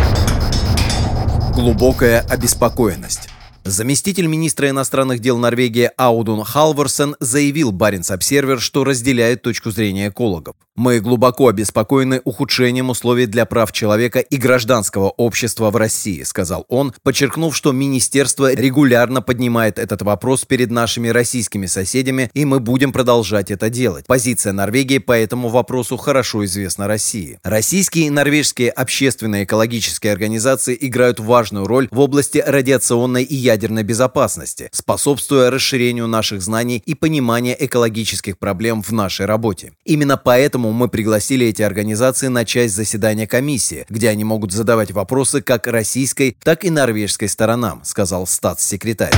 Глубокая 1.55 2.21
обеспокоенность. 2.21 3.29
Заместитель 3.67 4.27
министра 4.27 4.69
иностранных 4.69 5.21
дел 5.21 5.39
Норвегии 5.39 5.91
Аудун 5.97 6.45
Халварсен 6.45 7.17
заявил 7.19 7.73
Баренц 7.73 8.11
Обсервер, 8.11 8.61
что 8.61 8.85
разделяет 8.85 9.41
точку 9.41 9.71
зрения 9.71 10.09
экологов. 10.09 10.55
«Мы 10.77 11.01
глубоко 11.01 11.49
обеспокоены 11.49 12.21
ухудшением 12.25 12.91
условий 12.91 13.25
для 13.25 13.47
прав 13.47 13.73
человека 13.73 14.19
и 14.19 14.37
гражданского 14.37 15.09
общества 15.09 15.71
в 15.71 15.77
России», 15.77 16.25
сказал 16.25 16.67
он, 16.69 16.93
подчеркнув, 17.03 17.57
что 17.57 17.73
министерство 17.73 18.53
регулярно 18.53 19.23
поднимает 19.23 19.79
этот 19.79 20.03
вопрос 20.03 20.45
перед 20.45 20.71
нашими 20.71 21.09
российскими 21.09 21.65
соседями, 21.65 22.31
и 22.35 22.45
мы 22.45 22.61
будем 22.61 22.93
продолжать 22.93 23.51
это 23.51 23.71
делать. 23.71 24.05
Позиция 24.07 24.53
Норвегии 24.53 24.99
по 24.99 25.13
этому 25.13 25.49
вопросу 25.49 25.97
хорошо 25.97 26.45
известна 26.45 26.87
России. 26.87 27.39
Российские 27.45 28.09
и 28.09 28.11
норвежские 28.11 28.71
общественные 28.71 29.45
экологические 29.45 30.13
организации 30.13 30.77
играют 30.79 31.19
важную 31.19 31.67
роль 31.67 31.89
в 31.91 32.01
области 32.01 32.43
радиационной 32.45 33.23
и 33.23 33.35
ядерной 33.35 33.54
ядерной 33.55 33.85
безопасности, 33.85 34.69
способствуя 34.73 35.51
расширению 35.51 36.07
наших 36.09 36.43
знаний 36.43 36.83
и 36.85 36.95
понимания 36.95 37.57
экологических 37.59 38.37
проблем 38.39 38.83
в 38.83 38.91
нашей 38.93 39.27
работе. 39.27 39.73
Именно 39.85 40.17
поэтому 40.17 40.73
мы 40.73 40.89
пригласили 40.89 41.47
эти 41.47 41.63
организации 41.63 42.29
на 42.29 42.45
часть 42.45 42.75
заседания 42.75 43.27
комиссии, 43.27 43.87
где 43.89 44.09
они 44.11 44.25
могут 44.25 44.53
задавать 44.53 44.91
вопросы 44.91 45.41
как 45.41 45.67
российской, 45.67 46.37
так 46.43 46.65
и 46.65 46.71
норвежской 46.71 47.29
сторонам, 47.29 47.81
сказал 47.85 48.27
статс-секретарь. 48.27 49.15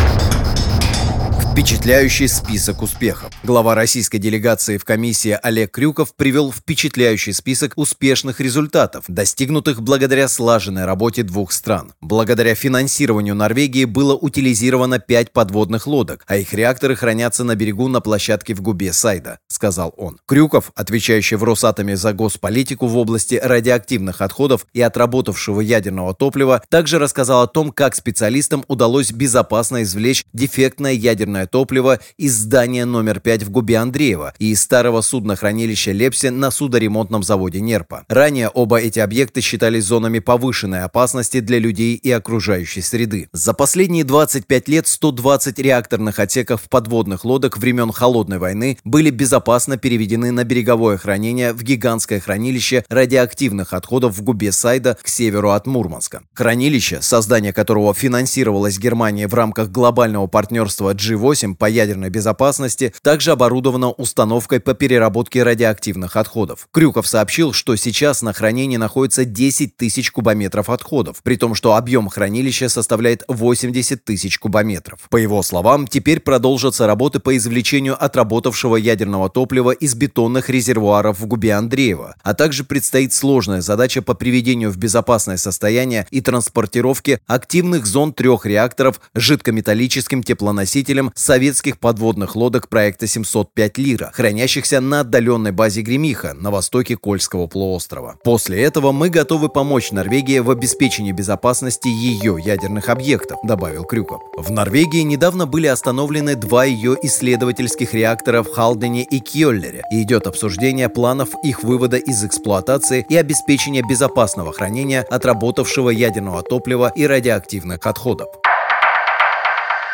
Впечатляющий 1.57 2.29
список 2.29 2.83
успехов. 2.83 3.33
Глава 3.43 3.75
российской 3.75 4.19
делегации 4.19 4.77
в 4.77 4.85
комиссии 4.85 5.39
Олег 5.43 5.71
Крюков 5.71 6.15
привел 6.15 6.53
впечатляющий 6.53 7.33
список 7.33 7.73
успешных 7.77 8.41
результатов, 8.41 9.07
достигнутых 9.09 9.81
благодаря 9.81 10.29
слаженной 10.29 10.85
работе 10.85 11.23
двух 11.23 11.53
стран. 11.53 11.95
Благодаря 12.03 12.55
финансированию 12.55 13.35
Норвегии 13.35 13.87
было 13.87 14.15
утилизировано 14.15 14.99
пять 14.99 15.33
подводных 15.33 15.87
лодок, 15.87 16.25
а 16.27 16.37
их 16.37 16.53
реакторы 16.53 16.95
хранятся 16.95 17.43
на 17.43 17.55
берегу 17.57 17.89
на 17.89 18.03
площадке 18.03 18.53
в 18.53 18.61
губе 18.61 18.93
Сайда, 18.93 19.39
сказал 19.49 19.95
он. 19.97 20.19
Крюков, 20.27 20.73
отвечающий 20.75 21.39
в 21.39 21.45
Росатоме 21.45 21.97
за 21.97 22.13
госполитику 22.13 22.87
в 22.87 22.99
области 22.99 23.41
радиоактивных 23.43 24.21
отходов 24.21 24.67
и 24.75 24.83
отработавшего 24.83 25.63
ядерного 25.63 26.13
топлива, 26.13 26.63
также 26.69 26.99
рассказал 26.99 27.41
о 27.41 27.47
том, 27.47 27.73
как 27.73 27.95
специалистам 27.95 28.63
удалось 28.69 29.11
безопасно 29.11 29.85
извлечь 29.85 30.27
дефектное 30.35 30.93
ядерное 30.93 31.46
дизельное 31.47 31.57
топливо 31.57 32.01
из 32.19 32.35
здания 32.35 32.85
номер 32.85 33.21
5 33.21 33.45
в 33.45 33.51
Губе 33.51 33.79
Андреева 33.79 34.35
и 34.39 34.51
из 34.51 34.63
старого 34.63 35.01
суднохранилища 35.01 35.93
Лепси 35.93 36.29
на 36.29 36.51
судоремонтном 36.51 37.23
заводе 37.23 37.61
Нерпа. 37.61 38.05
Ранее 38.09 38.49
оба 38.49 38.79
эти 38.79 38.99
объекта 38.99 39.41
считались 39.41 39.85
зонами 39.85 40.19
повышенной 40.19 40.83
опасности 40.83 41.41
для 41.41 41.59
людей 41.59 41.95
и 41.95 42.11
окружающей 42.11 42.83
среды. 42.83 43.29
За 43.33 43.53
последние 43.53 44.05
25 44.05 44.69
лет 44.69 44.87
120 44.87 45.59
реакторных 45.59 46.19
отсеков 46.19 46.63
подводных 46.69 47.25
лодок 47.25 47.59
времен 47.59 47.93
Холодной 47.93 48.39
войны 48.39 48.79
были 48.85 49.11
безопасно 49.11 49.77
переведены 49.77 50.33
на 50.33 50.45
береговое 50.45 50.97
хранение 50.99 51.53
в 51.53 51.63
гигантское 51.63 52.21
хранилище 52.21 52.85
радиоактивных 52.89 53.73
отходов 53.73 54.17
в 54.17 54.23
Губе 54.23 54.53
Сайда 54.53 54.97
к 55.03 55.09
северу 55.09 55.51
от 55.51 55.67
Мурманска. 55.67 56.23
Хранилище, 56.35 57.01
создание 57.01 57.53
которого 57.53 57.95
финансировалось 57.95 58.79
Германией 58.79 59.27
в 59.27 59.35
рамках 59.35 59.71
глобального 59.71 60.27
партнерства 60.27 60.95
G8, 60.95 61.36
8 61.37 61.55
по 61.55 61.67
ядерной 61.67 62.09
безопасности 62.09 62.95
также 63.03 63.33
оборудована 63.33 63.91
установкой 63.91 64.59
по 64.59 64.73
переработке 64.73 65.43
радиоактивных 65.43 66.17
отходов. 66.17 66.67
Крюков 66.73 67.07
сообщил, 67.07 67.53
что 67.53 67.77
сейчас 67.77 68.23
на 68.23 68.33
хранении 68.33 68.79
находится 68.79 69.27
10 69.27 69.77
тысяч 69.77 70.11
кубометров 70.11 70.71
отходов, 70.71 71.19
при 71.23 71.37
том, 71.37 71.55
что 71.55 71.75
объем 71.75 72.09
хранилища 72.09 72.71
составляет 72.71 73.23
80 73.29 74.03
тысяч 74.03 74.39
кубометров. 74.39 75.01
По 75.11 75.19
его 75.19 75.43
словам, 75.43 75.87
теперь 75.87 76.21
продолжатся 76.21 76.87
работы 76.87 77.21
по 77.21 77.37
извлечению 77.37 78.03
отработавшего 78.03 78.77
ядерного 78.77 79.29
топлива 79.29 79.73
из 79.73 79.95
бетонных 79.95 80.49
резервуаров 80.49 81.21
в 81.21 81.27
губе 81.27 81.53
Андреева, 81.53 82.17
а 82.23 82.33
также 82.33 82.65
предстоит 82.65 83.13
сложная 83.13 83.61
задача 83.61 84.01
по 84.01 84.15
приведению 84.15 84.71
в 84.71 84.79
безопасное 84.79 85.37
состояние 85.37 86.07
и 86.11 86.23
транспортировке 86.23 87.21
активных 87.27 87.85
зон 87.85 88.15
трех 88.15 88.47
реакторов 88.47 89.03
жидкометаллическим 89.15 90.23
теплоносителем 90.23 91.13
советских 91.27 91.79
подводных 91.79 92.37
лодок 92.37 92.69
проекта 92.69 93.09
705 93.09 93.79
«Лира», 93.79 94.11
хранящихся 94.15 94.81
на 94.81 95.01
отдаленной 95.01 95.51
базе 95.51 95.83
Гремиха 95.83 96.35
на 96.35 96.53
востоке 96.53 96.97
Кольского 96.97 97.49
полуострова. 97.49 98.15
После 98.23 98.63
этого 98.63 98.93
мы 98.93 99.09
готовы 99.09 99.49
помочь 99.49 99.91
Норвегии 99.91 100.39
в 100.39 100.51
обеспечении 100.51 101.11
безопасности 101.11 101.89
ее 101.89 102.39
ядерных 102.43 102.89
объектов, 102.89 103.39
добавил 103.43 103.85
Крюков. 103.85 104.23
В 104.37 104.53
Норвегии 104.53 105.01
недавно 105.01 105.47
были 105.47 105.67
остановлены 105.67 106.37
два 106.37 106.65
ее 106.65 106.97
исследовательских 107.03 107.93
реактора 107.93 108.45
в 108.45 108.53
Халдене 108.53 109.03
и 109.03 109.19
Кьоллере, 109.19 109.83
и 109.91 110.03
идет 110.03 110.29
обсуждение 110.29 110.89
планов 110.89 111.31
их 111.43 111.65
вывода 111.65 111.97
из 111.97 112.25
эксплуатации 112.25 113.05
и 113.09 113.17
обеспечения 113.17 113.83
безопасного 113.83 114.53
хранения 114.53 115.03
отработавшего 115.11 115.91
ядерного 115.91 116.43
топлива 116.43 116.93
и 116.95 117.05
радиоактивных 117.05 117.85
отходов. 117.85 118.29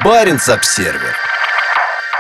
Баренц-Обсервер 0.05 1.15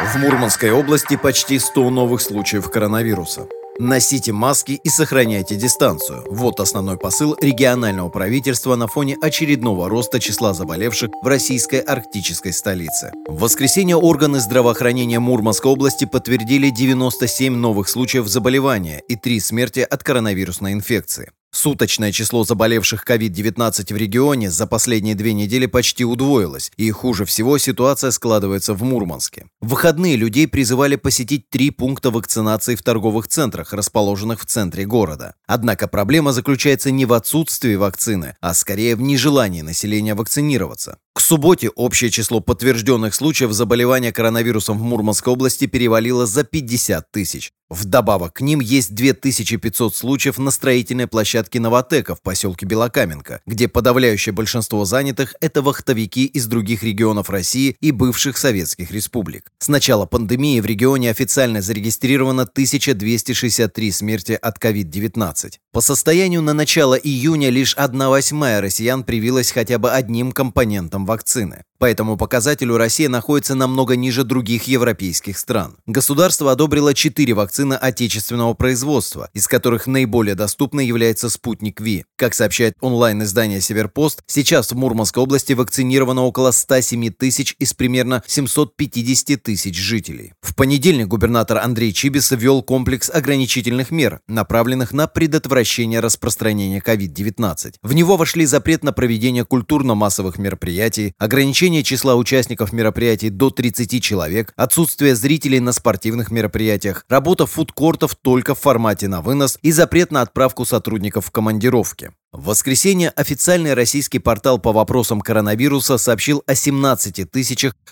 В 0.00 0.16
Мурманской 0.16 0.70
области 0.70 1.16
почти 1.16 1.58
100 1.58 1.90
новых 1.90 2.20
случаев 2.20 2.70
коронавируса. 2.70 3.48
Носите 3.80 4.30
маски 4.30 4.72
и 4.72 4.88
сохраняйте 4.88 5.56
дистанцию. 5.56 6.22
Вот 6.28 6.60
основной 6.60 6.96
посыл 6.96 7.36
регионального 7.40 8.08
правительства 8.08 8.76
на 8.76 8.86
фоне 8.86 9.16
очередного 9.20 9.88
роста 9.88 10.20
числа 10.20 10.54
заболевших 10.54 11.10
в 11.24 11.26
российской 11.26 11.80
арктической 11.80 12.52
столице. 12.52 13.10
В 13.26 13.40
воскресенье 13.40 13.96
органы 13.96 14.38
здравоохранения 14.38 15.18
Мурманской 15.18 15.72
области 15.72 16.04
подтвердили 16.04 16.70
97 16.70 17.56
новых 17.56 17.88
случаев 17.88 18.28
заболевания 18.28 19.02
и 19.08 19.16
3 19.16 19.40
смерти 19.40 19.80
от 19.80 20.04
коронавирусной 20.04 20.72
инфекции. 20.72 21.32
Суточное 21.54 22.12
число 22.12 22.44
заболевших 22.44 23.04
COVID-19 23.06 23.92
в 23.92 23.96
регионе 23.96 24.50
за 24.50 24.66
последние 24.66 25.14
две 25.14 25.34
недели 25.34 25.66
почти 25.66 26.02
удвоилось, 26.02 26.72
и 26.78 26.90
хуже 26.90 27.26
всего 27.26 27.58
ситуация 27.58 28.10
складывается 28.10 28.72
в 28.72 28.82
Мурманске. 28.82 29.46
В 29.60 29.68
выходные 29.68 30.16
людей 30.16 30.48
призывали 30.48 30.96
посетить 30.96 31.50
три 31.50 31.70
пункта 31.70 32.10
вакцинации 32.10 32.74
в 32.74 32.82
торговых 32.82 33.28
центрах, 33.28 33.74
расположенных 33.74 34.40
в 34.40 34.46
центре 34.46 34.86
города. 34.86 35.34
Однако 35.46 35.88
проблема 35.88 36.32
заключается 36.32 36.90
не 36.90 37.04
в 37.04 37.12
отсутствии 37.12 37.74
вакцины, 37.74 38.34
а 38.40 38.54
скорее 38.54 38.96
в 38.96 39.02
нежелании 39.02 39.60
населения 39.60 40.14
вакцинироваться. 40.14 40.98
К 41.14 41.20
субботе 41.20 41.68
общее 41.68 42.10
число 42.10 42.40
подтвержденных 42.40 43.14
случаев 43.14 43.52
заболевания 43.52 44.12
коронавирусом 44.12 44.78
в 44.78 44.82
Мурманской 44.82 45.32
области 45.32 45.66
перевалило 45.66 46.24
за 46.26 46.42
50 46.42 47.10
тысяч. 47.10 47.52
Вдобавок 47.72 48.34
к 48.34 48.40
ним 48.42 48.60
есть 48.60 48.94
2500 48.94 49.96
случаев 49.96 50.36
на 50.36 50.50
строительной 50.50 51.06
площадке 51.06 51.58
«Новотека» 51.58 52.14
в 52.14 52.20
поселке 52.20 52.66
Белокаменка, 52.66 53.40
где 53.46 53.66
подавляющее 53.66 54.34
большинство 54.34 54.84
занятых– 54.84 55.34
это 55.40 55.62
вахтовики 55.62 56.26
из 56.26 56.46
других 56.46 56.82
регионов 56.82 57.30
России 57.30 57.74
и 57.80 57.90
бывших 57.90 58.36
советских 58.36 58.90
республик. 58.90 59.50
С 59.58 59.68
начала 59.68 60.04
пандемии 60.04 60.60
в 60.60 60.66
регионе 60.66 61.10
официально 61.10 61.62
зарегистрировано 61.62 62.42
1263 62.42 63.90
смерти 63.90 64.32
от 64.32 64.62
COVID-19. 64.62 65.54
По 65.72 65.80
состоянию 65.80 66.42
на 66.42 66.52
начало 66.52 66.94
июня 66.94 67.48
лишь 67.48 67.74
1 67.78 68.08
восьмая 68.08 68.60
россиян 68.60 69.02
привилась 69.02 69.50
хотя 69.50 69.78
бы 69.78 69.90
одним 69.90 70.32
компонентом 70.32 71.01
вакцины. 71.06 71.64
По 71.82 71.86
этому 71.86 72.16
показателю 72.16 72.76
Россия 72.76 73.08
находится 73.08 73.56
намного 73.56 73.96
ниже 73.96 74.22
других 74.22 74.68
европейских 74.68 75.36
стран. 75.36 75.78
Государство 75.86 76.52
одобрило 76.52 76.94
4 76.94 77.34
вакцины 77.34 77.74
отечественного 77.74 78.54
производства, 78.54 79.28
из 79.34 79.48
которых 79.48 79.88
наиболее 79.88 80.36
доступной 80.36 80.86
является 80.86 81.28
«Спутник 81.28 81.80
Ви». 81.80 82.04
Как 82.14 82.34
сообщает 82.34 82.76
онлайн-издание 82.80 83.60
«Северпост», 83.60 84.22
сейчас 84.26 84.70
в 84.70 84.76
Мурманской 84.76 85.24
области 85.24 85.54
вакцинировано 85.54 86.22
около 86.22 86.52
107 86.52 87.10
тысяч 87.10 87.56
из 87.58 87.74
примерно 87.74 88.22
750 88.28 89.42
тысяч 89.42 89.76
жителей. 89.76 90.34
В 90.40 90.54
понедельник 90.54 91.08
губернатор 91.08 91.58
Андрей 91.58 91.92
Чибис 91.92 92.30
ввел 92.30 92.62
комплекс 92.62 93.10
ограничительных 93.10 93.90
мер, 93.90 94.20
направленных 94.28 94.92
на 94.92 95.08
предотвращение 95.08 95.98
распространения 95.98 96.78
COVID-19. 96.78 97.74
В 97.82 97.92
него 97.92 98.16
вошли 98.16 98.46
запрет 98.46 98.84
на 98.84 98.92
проведение 98.92 99.44
культурно-массовых 99.44 100.38
мероприятий, 100.38 100.91
ограничение 101.18 101.42
ограничение 101.52 101.82
числа 101.82 102.16
участников 102.16 102.72
мероприятий 102.72 103.30
до 103.30 103.50
30 103.50 104.02
человек, 104.02 104.52
отсутствие 104.56 105.14
зрителей 105.14 105.60
на 105.60 105.72
спортивных 105.72 106.30
мероприятиях, 106.30 107.04
работа 107.08 107.46
фудкортов 107.46 108.14
только 108.14 108.54
в 108.54 108.60
формате 108.60 109.08
на 109.08 109.22
вынос 109.22 109.58
и 109.62 109.72
запрет 109.72 110.12
на 110.12 110.22
отправку 110.22 110.64
сотрудников 110.64 111.26
в 111.26 111.30
командировки. 111.30 112.12
В 112.32 112.46
воскресенье 112.46 113.10
официальный 113.10 113.74
российский 113.74 114.18
портал 114.18 114.58
по 114.58 114.72
вопросам 114.72 115.20
коронавируса 115.20 115.98
сообщил 115.98 116.42
о 116.46 116.54
17 116.54 117.28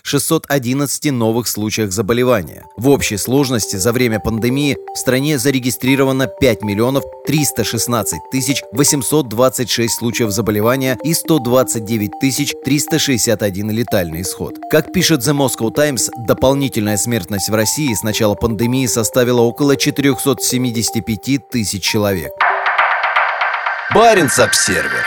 611 0.01 1.11
новых 1.11 1.47
случаях 1.47 1.91
заболевания. 1.91 2.65
В 2.75 2.89
общей 2.89 3.17
сложности 3.17 3.75
за 3.75 3.93
время 3.93 4.19
пандемии 4.19 4.77
в 4.95 4.97
стране 4.97 5.37
зарегистрировано 5.37 6.25
5 6.25 6.63
миллионов 6.63 7.03
316 7.27 8.19
тысяч 8.31 8.63
826 8.71 9.93
случаев 9.93 10.31
заболевания 10.31 10.97
и 11.03 11.13
129 11.13 12.09
тысяч 12.19 12.55
361 12.65 13.69
летальный 13.69 14.23
исход. 14.23 14.55
Как 14.71 14.91
пишет 14.91 15.21
The 15.21 15.37
Moscow 15.37 15.71
Times, 15.71 16.09
дополнительная 16.27 16.97
смертность 16.97 17.49
в 17.49 17.53
России 17.53 17.93
с 17.93 18.01
начала 18.01 18.33
пандемии 18.33 18.87
составила 18.87 19.41
около 19.41 19.75
475 19.75 21.47
тысяч 21.47 21.83
человек. 21.83 22.31
Баренц-Обсервер. 23.93 25.05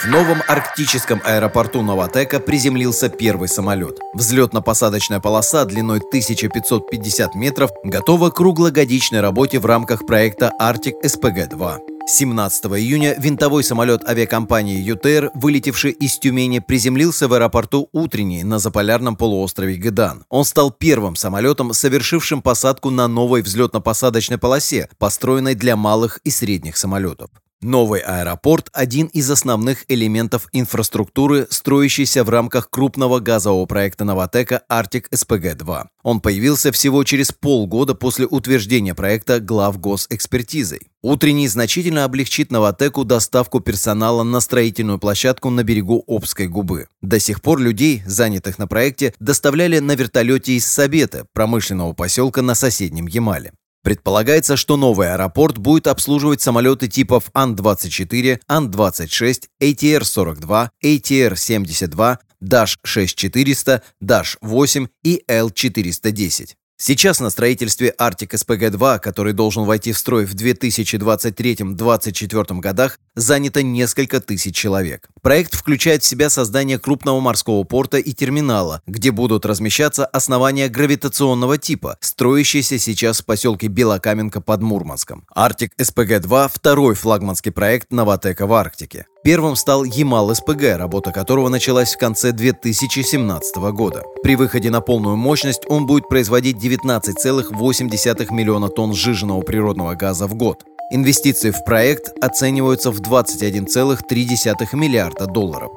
В 0.00 0.06
новом 0.06 0.42
арктическом 0.48 1.20
аэропорту 1.22 1.82
Новотека 1.82 2.40
приземлился 2.40 3.10
первый 3.10 3.46
самолет. 3.46 3.98
Взлетно-посадочная 4.14 5.20
полоса 5.20 5.66
длиной 5.66 5.98
1550 5.98 7.34
метров 7.34 7.70
готова 7.84 8.30
к 8.30 8.36
круглогодичной 8.36 9.20
работе 9.20 9.58
в 9.58 9.66
рамках 9.66 10.06
проекта 10.06 10.50
Arctic 10.58 10.94
SPG-2. 11.04 11.80
17 12.08 12.64
июня 12.66 13.16
винтовой 13.18 13.62
самолет 13.62 14.08
авиакомпании 14.08 14.80
ЮТР, 14.80 15.32
вылетевший 15.34 15.90
из 15.90 16.18
Тюмени, 16.18 16.60
приземлился 16.60 17.28
в 17.28 17.34
аэропорту 17.34 17.90
Утренний 17.92 18.44
на 18.44 18.58
заполярном 18.58 19.14
полуострове 19.14 19.76
Гедан. 19.76 20.24
Он 20.30 20.46
стал 20.46 20.70
первым 20.70 21.16
самолетом, 21.16 21.74
совершившим 21.74 22.40
посадку 22.40 22.88
на 22.88 23.08
новой 23.08 23.42
взлетно-посадочной 23.42 24.38
полосе, 24.38 24.88
построенной 24.98 25.54
для 25.54 25.76
малых 25.76 26.20
и 26.24 26.30
средних 26.30 26.78
самолетов. 26.78 27.28
Новый 27.62 28.00
аэропорт– 28.00 28.70
один 28.72 29.08
из 29.08 29.30
основных 29.30 29.84
элементов 29.88 30.48
инфраструктуры, 30.52 31.46
строящейся 31.50 32.24
в 32.24 32.30
рамках 32.30 32.70
крупного 32.70 33.20
газового 33.20 33.66
проекта 33.66 34.06
«Новотека» 34.06 34.62
Arctic 34.70 35.10
SPG-2. 35.10 35.84
Он 36.02 36.20
появился 36.22 36.72
всего 36.72 37.04
через 37.04 37.32
полгода 37.32 37.94
после 37.94 38.26
утверждения 38.26 38.94
проекта 38.94 39.40
глав 39.40 39.78
госэкспертизой. 39.78 40.88
Утренний 41.02 41.48
значительно 41.48 42.04
облегчит 42.04 42.50
«Новотеку» 42.50 43.04
доставку 43.04 43.60
персонала 43.60 44.22
на 44.22 44.40
строительную 44.40 44.98
площадку 44.98 45.50
на 45.50 45.62
берегу 45.62 46.02
Обской 46.06 46.48
губы. 46.48 46.86
До 47.02 47.20
сих 47.20 47.42
пор 47.42 47.58
людей, 47.58 48.02
занятых 48.06 48.58
на 48.58 48.68
проекте, 48.68 49.12
доставляли 49.20 49.80
на 49.80 49.94
вертолете 49.96 50.54
из 50.54 50.66
Сабета, 50.66 51.26
промышленного 51.34 51.92
поселка 51.92 52.40
на 52.40 52.54
соседнем 52.54 53.06
Ямале. 53.06 53.52
Предполагается, 53.82 54.56
что 54.56 54.76
новый 54.76 55.12
аэропорт 55.12 55.56
будет 55.56 55.86
обслуживать 55.86 56.42
самолеты 56.42 56.86
типов 56.86 57.30
Ан-24, 57.32 58.40
Ан-26, 58.46 59.44
ATR-42, 59.62 60.68
ATR-72, 60.84 62.18
Dash-6400, 62.42 63.80
Dash-8 64.02 64.88
и 65.02 65.24
L-410. 65.26 66.56
Сейчас 66.82 67.20
на 67.20 67.28
строительстве 67.28 67.94
Arctic 67.98 68.30
SPG-2, 68.30 69.00
который 69.00 69.34
должен 69.34 69.64
войти 69.64 69.92
в 69.92 69.98
строй 69.98 70.24
в 70.24 70.34
2023-2024 70.34 72.60
годах, 72.60 72.98
занято 73.14 73.62
несколько 73.62 74.18
тысяч 74.18 74.56
человек. 74.56 75.10
Проект 75.22 75.54
включает 75.54 76.02
в 76.02 76.06
себя 76.06 76.30
создание 76.30 76.78
крупного 76.78 77.20
морского 77.20 77.62
порта 77.64 77.98
и 77.98 78.12
терминала, 78.12 78.80
где 78.86 79.10
будут 79.10 79.44
размещаться 79.44 80.06
основания 80.06 80.68
гравитационного 80.68 81.58
типа, 81.58 81.98
строящиеся 82.00 82.78
сейчас 82.78 83.20
в 83.20 83.26
поселке 83.26 83.66
Белокаменка 83.66 84.40
под 84.40 84.62
Мурманском. 84.62 85.26
Arctic 85.36 85.70
SPG-2– 85.78 86.50
второй 86.54 86.94
флагманский 86.94 87.52
проект 87.52 87.92
Новотека 87.92 88.46
в 88.46 88.54
Арктике. 88.54 89.06
Первым 89.22 89.54
стал 89.54 89.84
Ямал-СПГ, 89.84 90.78
работа 90.78 91.12
которого 91.12 91.50
началась 91.50 91.94
в 91.94 91.98
конце 91.98 92.32
2017 92.32 93.56
года. 93.72 94.02
При 94.22 94.34
выходе 94.34 94.70
на 94.70 94.80
полную 94.80 95.16
мощность 95.16 95.64
он 95.68 95.84
будет 95.84 96.08
производить 96.08 96.56
19,8 96.56 98.32
миллиона 98.32 98.68
тонн 98.70 98.94
сжиженного 98.94 99.42
природного 99.42 99.94
газа 99.94 100.26
в 100.26 100.34
год. 100.34 100.64
Инвестиции 100.92 101.52
в 101.52 101.62
проект 101.62 102.12
оцениваются 102.20 102.90
в 102.90 103.00
21,3 103.00 104.76
миллиарда 104.76 105.26
долларов. 105.26 105.70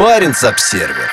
Баренц-Обсервер 0.00 1.08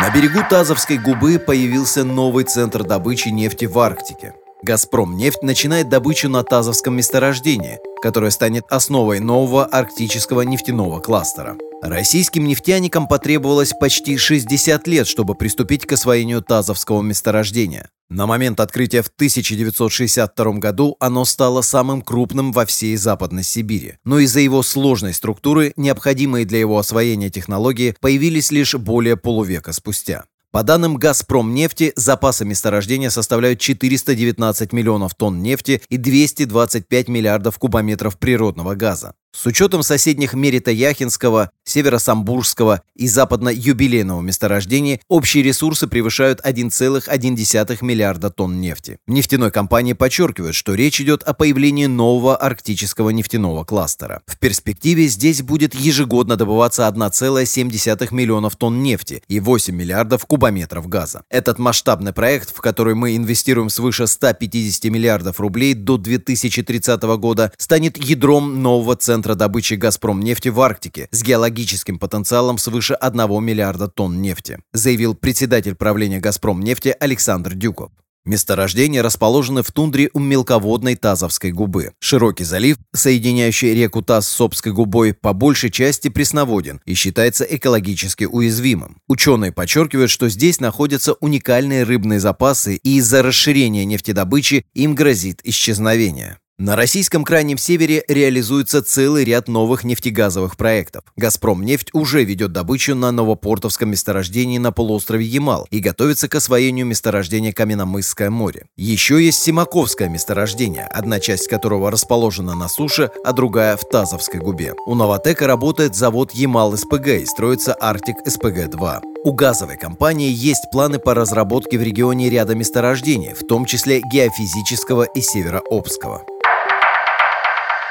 На 0.00 0.10
берегу 0.10 0.40
Тазовской 0.50 0.98
губы 0.98 1.38
появился 1.38 2.02
новый 2.02 2.42
центр 2.42 2.82
добычи 2.82 3.28
нефти 3.28 3.66
в 3.66 3.78
Арктике. 3.78 4.34
«Газпром» 4.62 5.16
нефть 5.16 5.42
начинает 5.42 5.88
добычу 5.88 6.28
на 6.28 6.42
Тазовском 6.42 6.96
месторождении– 6.96 7.78
которая 8.06 8.30
станет 8.30 8.64
основой 8.70 9.20
нового 9.20 9.64
арктического 9.64 10.42
нефтяного 10.42 11.00
кластера. 11.00 11.56
Российским 11.82 12.46
нефтяникам 12.46 13.06
потребовалось 13.06 13.72
почти 13.72 14.16
60 14.16 14.86
лет, 14.86 15.06
чтобы 15.06 15.34
приступить 15.34 15.86
к 15.86 15.92
освоению 15.92 16.40
Тазовского 16.40 17.02
месторождения. 17.02 17.90
На 18.08 18.26
момент 18.26 18.60
открытия 18.60 19.02
в 19.02 19.08
1962 19.08 20.52
году 20.52 20.96
оно 21.00 21.24
стало 21.24 21.62
самым 21.62 22.00
крупным 22.00 22.52
во 22.52 22.64
всей 22.64 22.96
Западной 22.96 23.42
Сибири. 23.42 23.96
Но 24.04 24.20
из-за 24.20 24.40
его 24.40 24.62
сложной 24.62 25.12
структуры, 25.12 25.72
необходимые 25.76 26.44
для 26.44 26.60
его 26.60 26.78
освоения 26.78 27.28
технологии 27.28 27.96
появились 28.00 28.52
лишь 28.52 28.74
более 28.74 29.16
полувека 29.16 29.72
спустя. 29.72 30.24
По 30.52 30.62
данным 30.62 30.96
«Газпром» 30.96 31.52
нефти, 31.52 31.92
запасы 31.96 32.44
месторождения 32.44 33.10
составляют 33.10 33.60
419 33.60 34.72
миллионов 34.72 35.14
тонн 35.14 35.42
нефти 35.42 35.82
и 35.88 35.96
225 35.96 37.08
миллиардов 37.08 37.58
кубометров 37.58 38.18
природного 38.18 38.74
газа. 38.74 39.14
С 39.36 39.44
учетом 39.44 39.82
соседних 39.82 40.32
Мерита-Яхинского, 40.32 41.50
Северо-Самбурского 41.64 42.80
и 42.94 43.06
Западно-Юбилейного 43.06 44.22
месторождений, 44.22 45.00
общие 45.08 45.44
ресурсы 45.44 45.86
превышают 45.86 46.40
1,1 46.40 47.78
миллиарда 47.82 48.30
тонн 48.30 48.60
нефти. 48.62 48.98
Нефтяной 49.06 49.50
компании 49.50 49.92
подчеркивают, 49.92 50.56
что 50.56 50.72
речь 50.72 51.02
идет 51.02 51.22
о 51.22 51.34
появлении 51.34 51.84
нового 51.84 52.34
арктического 52.34 53.10
нефтяного 53.10 53.64
кластера. 53.64 54.22
В 54.26 54.38
перспективе 54.38 55.06
здесь 55.06 55.42
будет 55.42 55.74
ежегодно 55.74 56.36
добываться 56.36 56.88
1,7 56.88 58.14
миллионов 58.14 58.56
тонн 58.56 58.82
нефти 58.82 59.22
и 59.28 59.38
8 59.38 59.74
миллиардов 59.74 60.24
кубометров 60.24 60.88
газа. 60.88 61.24
Этот 61.28 61.58
масштабный 61.58 62.14
проект, 62.14 62.56
в 62.56 62.62
который 62.62 62.94
мы 62.94 63.14
инвестируем 63.16 63.68
свыше 63.68 64.06
150 64.06 64.84
миллиардов 64.90 65.40
рублей 65.40 65.74
до 65.74 65.98
2030 65.98 67.02
года, 67.18 67.52
станет 67.58 68.02
ядром 68.02 68.62
нового 68.62 68.96
центра 68.96 69.25
центра 69.26 69.34
добычи 69.34 69.74
«Газпром» 69.74 70.20
нефти 70.20 70.50
в 70.50 70.60
Арктике 70.60 71.08
с 71.10 71.24
геологическим 71.24 71.98
потенциалом 71.98 72.58
свыше 72.58 72.94
1 72.94 73.42
миллиарда 73.42 73.88
тонн 73.88 74.22
нефти, 74.22 74.60
заявил 74.72 75.16
председатель 75.16 75.74
правления 75.74 76.20
«Газпром» 76.20 76.60
нефти 76.60 76.94
Александр 77.00 77.54
Дюков. 77.54 77.90
Месторождения 78.24 79.02
расположены 79.02 79.64
в 79.64 79.72
тундре 79.72 80.10
у 80.12 80.20
мелководной 80.20 80.94
Тазовской 80.94 81.50
губы. 81.50 81.90
Широкий 81.98 82.44
залив, 82.44 82.76
соединяющий 82.94 83.74
реку 83.74 84.00
Таз 84.00 84.28
с 84.28 84.40
Обской 84.40 84.70
губой, 84.70 85.12
по 85.12 85.32
большей 85.32 85.70
части 85.72 86.06
пресноводен 86.06 86.80
и 86.84 86.94
считается 86.94 87.42
экологически 87.42 88.26
уязвимым. 88.26 88.98
Ученые 89.08 89.50
подчеркивают, 89.50 90.12
что 90.12 90.28
здесь 90.28 90.60
находятся 90.60 91.14
уникальные 91.14 91.82
рыбные 91.82 92.20
запасы 92.20 92.76
и 92.76 92.98
из-за 92.98 93.24
расширения 93.24 93.84
нефтедобычи 93.84 94.66
им 94.74 94.94
грозит 94.94 95.40
исчезновение. 95.42 96.38
На 96.58 96.74
российском 96.74 97.22
крайнем 97.22 97.58
севере 97.58 98.02
реализуется 98.08 98.82
целый 98.82 99.24
ряд 99.24 99.46
новых 99.46 99.84
нефтегазовых 99.84 100.56
проектов. 100.56 101.04
«Газпром» 101.14 101.62
нефть 101.62 101.90
уже 101.92 102.24
ведет 102.24 102.52
добычу 102.52 102.94
на 102.94 103.12
Новопортовском 103.12 103.90
месторождении 103.90 104.56
на 104.56 104.72
полуострове 104.72 105.26
Ямал 105.26 105.66
и 105.70 105.80
готовится 105.80 106.30
к 106.30 106.34
освоению 106.34 106.86
месторождения 106.86 107.52
Каменномысское 107.52 108.30
море. 108.30 108.64
Еще 108.74 109.22
есть 109.22 109.42
Симаковское 109.42 110.08
месторождение, 110.08 110.84
одна 110.84 111.20
часть 111.20 111.48
которого 111.48 111.90
расположена 111.90 112.54
на 112.54 112.70
суше, 112.70 113.10
а 113.22 113.34
другая 113.34 113.76
в 113.76 113.86
Тазовской 113.86 114.40
губе. 114.40 114.72
У 114.86 114.94
«Новотека» 114.94 115.46
работает 115.46 115.94
завод 115.94 116.32
Ямал-СПГ 116.32 117.20
и 117.20 117.26
строится 117.26 117.76
«Арктик 117.78 118.16
СПГ-2». 118.26 119.02
У 119.24 119.32
газовой 119.34 119.76
компании 119.76 120.30
есть 120.32 120.70
планы 120.72 120.98
по 120.98 121.12
разработке 121.12 121.76
в 121.76 121.82
регионе 121.82 122.30
ряда 122.30 122.54
месторождений, 122.54 123.34
в 123.34 123.46
том 123.46 123.66
числе 123.66 124.00
геофизического 124.10 125.02
и 125.02 125.20
северообского. 125.20 126.24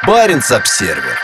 Баренц-Обсервер. 0.08 1.18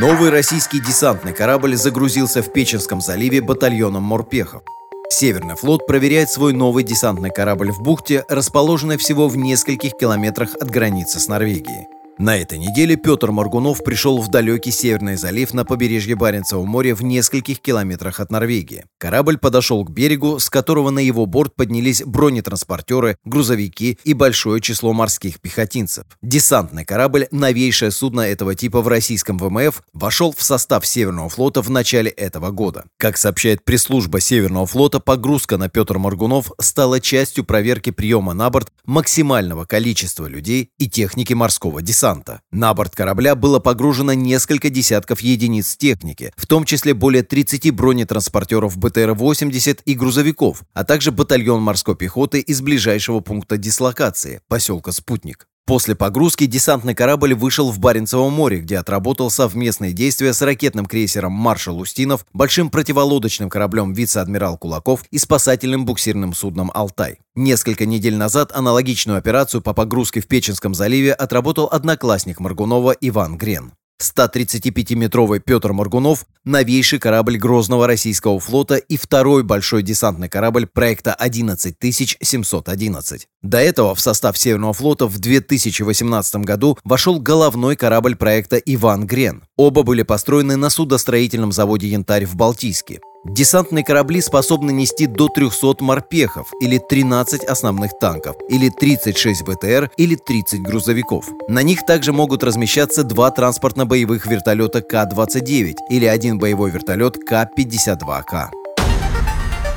Новый 0.00 0.30
российский 0.30 0.80
десантный 0.80 1.32
корабль 1.32 1.76
загрузился 1.76 2.42
в 2.42 2.52
Печенском 2.52 3.00
заливе 3.00 3.40
батальоном 3.40 4.02
морпехов. 4.02 4.62
Северный 5.08 5.54
флот 5.54 5.86
проверяет 5.86 6.28
свой 6.28 6.54
новый 6.54 6.82
десантный 6.82 7.30
корабль 7.30 7.70
в 7.70 7.80
бухте, 7.80 8.24
расположенной 8.28 8.96
всего 8.96 9.28
в 9.28 9.36
нескольких 9.36 9.92
километрах 9.96 10.56
от 10.56 10.70
границы 10.70 11.20
с 11.20 11.28
Норвегией. 11.28 11.86
На 12.18 12.36
этой 12.36 12.58
неделе 12.58 12.96
Петр 12.96 13.30
Моргунов 13.30 13.82
пришел 13.82 14.20
в 14.20 14.28
далекий 14.28 14.70
Северный 14.70 15.16
залив 15.16 15.54
на 15.54 15.64
побережье 15.64 16.14
Баренцева 16.14 16.62
моря 16.62 16.94
в 16.94 17.02
нескольких 17.02 17.60
километрах 17.60 18.20
от 18.20 18.30
Норвегии. 18.30 18.84
Корабль 18.98 19.38
подошел 19.38 19.82
к 19.82 19.90
берегу, 19.90 20.38
с 20.38 20.50
которого 20.50 20.90
на 20.90 20.98
его 20.98 21.24
борт 21.24 21.56
поднялись 21.56 22.02
бронетранспортеры, 22.04 23.16
грузовики 23.24 23.98
и 24.04 24.12
большое 24.12 24.60
число 24.60 24.92
морских 24.92 25.40
пехотинцев. 25.40 26.04
Десантный 26.20 26.84
корабль, 26.84 27.28
новейшее 27.30 27.90
судно 27.90 28.20
этого 28.20 28.54
типа 28.54 28.82
в 28.82 28.88
российском 28.88 29.38
ВМФ, 29.38 29.82
вошел 29.94 30.34
в 30.36 30.42
состав 30.42 30.86
Северного 30.86 31.30
флота 31.30 31.62
в 31.62 31.70
начале 31.70 32.10
этого 32.10 32.50
года. 32.50 32.84
Как 32.98 33.16
сообщает 33.16 33.64
пресс-служба 33.64 34.20
Северного 34.20 34.66
флота, 34.66 35.00
погрузка 35.00 35.56
на 35.56 35.70
Петр 35.70 35.96
Моргунов 35.96 36.52
стала 36.60 37.00
частью 37.00 37.44
проверки 37.44 37.88
приема 37.88 38.34
на 38.34 38.50
борт 38.50 38.70
максимального 38.84 39.64
количества 39.64 40.26
людей 40.26 40.68
и 40.78 40.90
техники 40.90 41.32
морского 41.32 41.80
десанта 41.80 42.11
десанта. 42.12 42.40
На 42.50 42.74
борт 42.74 42.94
корабля 42.94 43.34
было 43.34 43.58
погружено 43.58 44.12
несколько 44.14 44.70
десятков 44.70 45.20
единиц 45.20 45.76
техники, 45.76 46.32
в 46.36 46.46
том 46.46 46.64
числе 46.64 46.94
более 46.94 47.22
30 47.22 47.70
бронетранспортеров 47.70 48.76
БТР-80 48.78 49.80
и 49.84 49.94
грузовиков, 49.94 50.62
а 50.74 50.84
также 50.84 51.12
батальон 51.12 51.62
морской 51.62 51.96
пехоты 51.96 52.40
из 52.40 52.60
ближайшего 52.60 53.20
пункта 53.20 53.56
дислокации– 53.56 54.40
поселка 54.48 54.92
Спутник. 54.92 55.46
После 55.64 55.94
погрузки 55.94 56.46
десантный 56.46 56.94
корабль 56.94 57.34
вышел 57.34 57.70
в 57.70 57.78
Баренцево 57.78 58.28
море, 58.30 58.58
где 58.58 58.78
отработал 58.78 59.30
совместные 59.30 59.92
действия 59.92 60.32
с 60.32 60.42
ракетным 60.42 60.86
крейсером 60.86 61.32
«Маршал 61.32 61.78
Устинов», 61.78 62.26
большим 62.32 62.68
противолодочным 62.68 63.48
кораблем 63.48 63.92
«Вице-адмирал 63.92 64.58
Кулаков» 64.58 65.04
и 65.12 65.18
спасательным 65.18 65.84
буксирным 65.86 66.34
судном 66.34 66.72
«Алтай». 66.74 67.20
Несколько 67.36 67.86
недель 67.86 68.16
назад 68.16 68.50
аналогичную 68.52 69.18
операцию 69.18 69.62
по 69.62 69.72
погрузке 69.72 70.20
в 70.20 70.26
Печенском 70.26 70.74
заливе 70.74 71.12
отработал 71.12 71.68
одноклассник 71.70 72.40
Маргунова 72.40 72.90
Иван 73.00 73.38
Грен. 73.38 73.72
135-метровый 74.00 75.40
Петр 75.40 75.72
Моргунов– 75.72 76.26
новейший 76.44 76.98
корабль 76.98 77.36
Грозного 77.36 77.86
российского 77.86 78.40
флота 78.40 78.76
и 78.76 78.96
второй 78.96 79.44
большой 79.44 79.82
десантный 79.82 80.28
корабль 80.28 80.66
проекта 80.66 81.14
11711. 81.14 83.28
До 83.42 83.58
этого 83.58 83.94
в 83.94 84.00
состав 84.00 84.36
Северного 84.36 84.72
флота 84.72 85.06
в 85.06 85.18
2018 85.18 86.36
году 86.36 86.78
вошел 86.84 87.20
головной 87.20 87.76
корабль 87.76 88.16
проекта 88.16 88.56
«Иван 88.56 89.06
Грен». 89.06 89.44
Оба 89.56 89.82
были 89.82 90.02
построены 90.02 90.56
на 90.56 90.70
судостроительном 90.70 91.52
заводе 91.52 91.88
«Янтарь» 91.88 92.26
в 92.26 92.34
Балтийске. 92.34 93.00
Десантные 93.24 93.84
корабли 93.84 94.20
способны 94.20 94.72
нести 94.72 95.06
до 95.06 95.28
300 95.28 95.76
морпехов 95.78 96.48
или 96.60 96.78
13 96.78 97.44
основных 97.44 97.92
танков, 98.00 98.34
или 98.48 98.68
36 98.68 99.42
БТР, 99.44 99.92
или 99.96 100.16
30 100.16 100.60
грузовиков. 100.60 101.26
На 101.46 101.62
них 101.62 101.86
также 101.86 102.12
могут 102.12 102.42
размещаться 102.42 103.04
два 103.04 103.30
транспортно-боевых 103.30 104.26
вертолета 104.26 104.82
К-29 104.82 105.76
или 105.88 106.06
один 106.06 106.38
боевой 106.38 106.72
вертолет 106.72 107.16
К-52К. 107.16 108.48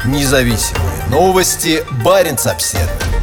Независимые 0.08 1.06
новости. 1.12 1.84
Барин 2.04 2.38
обседный. 2.44 3.15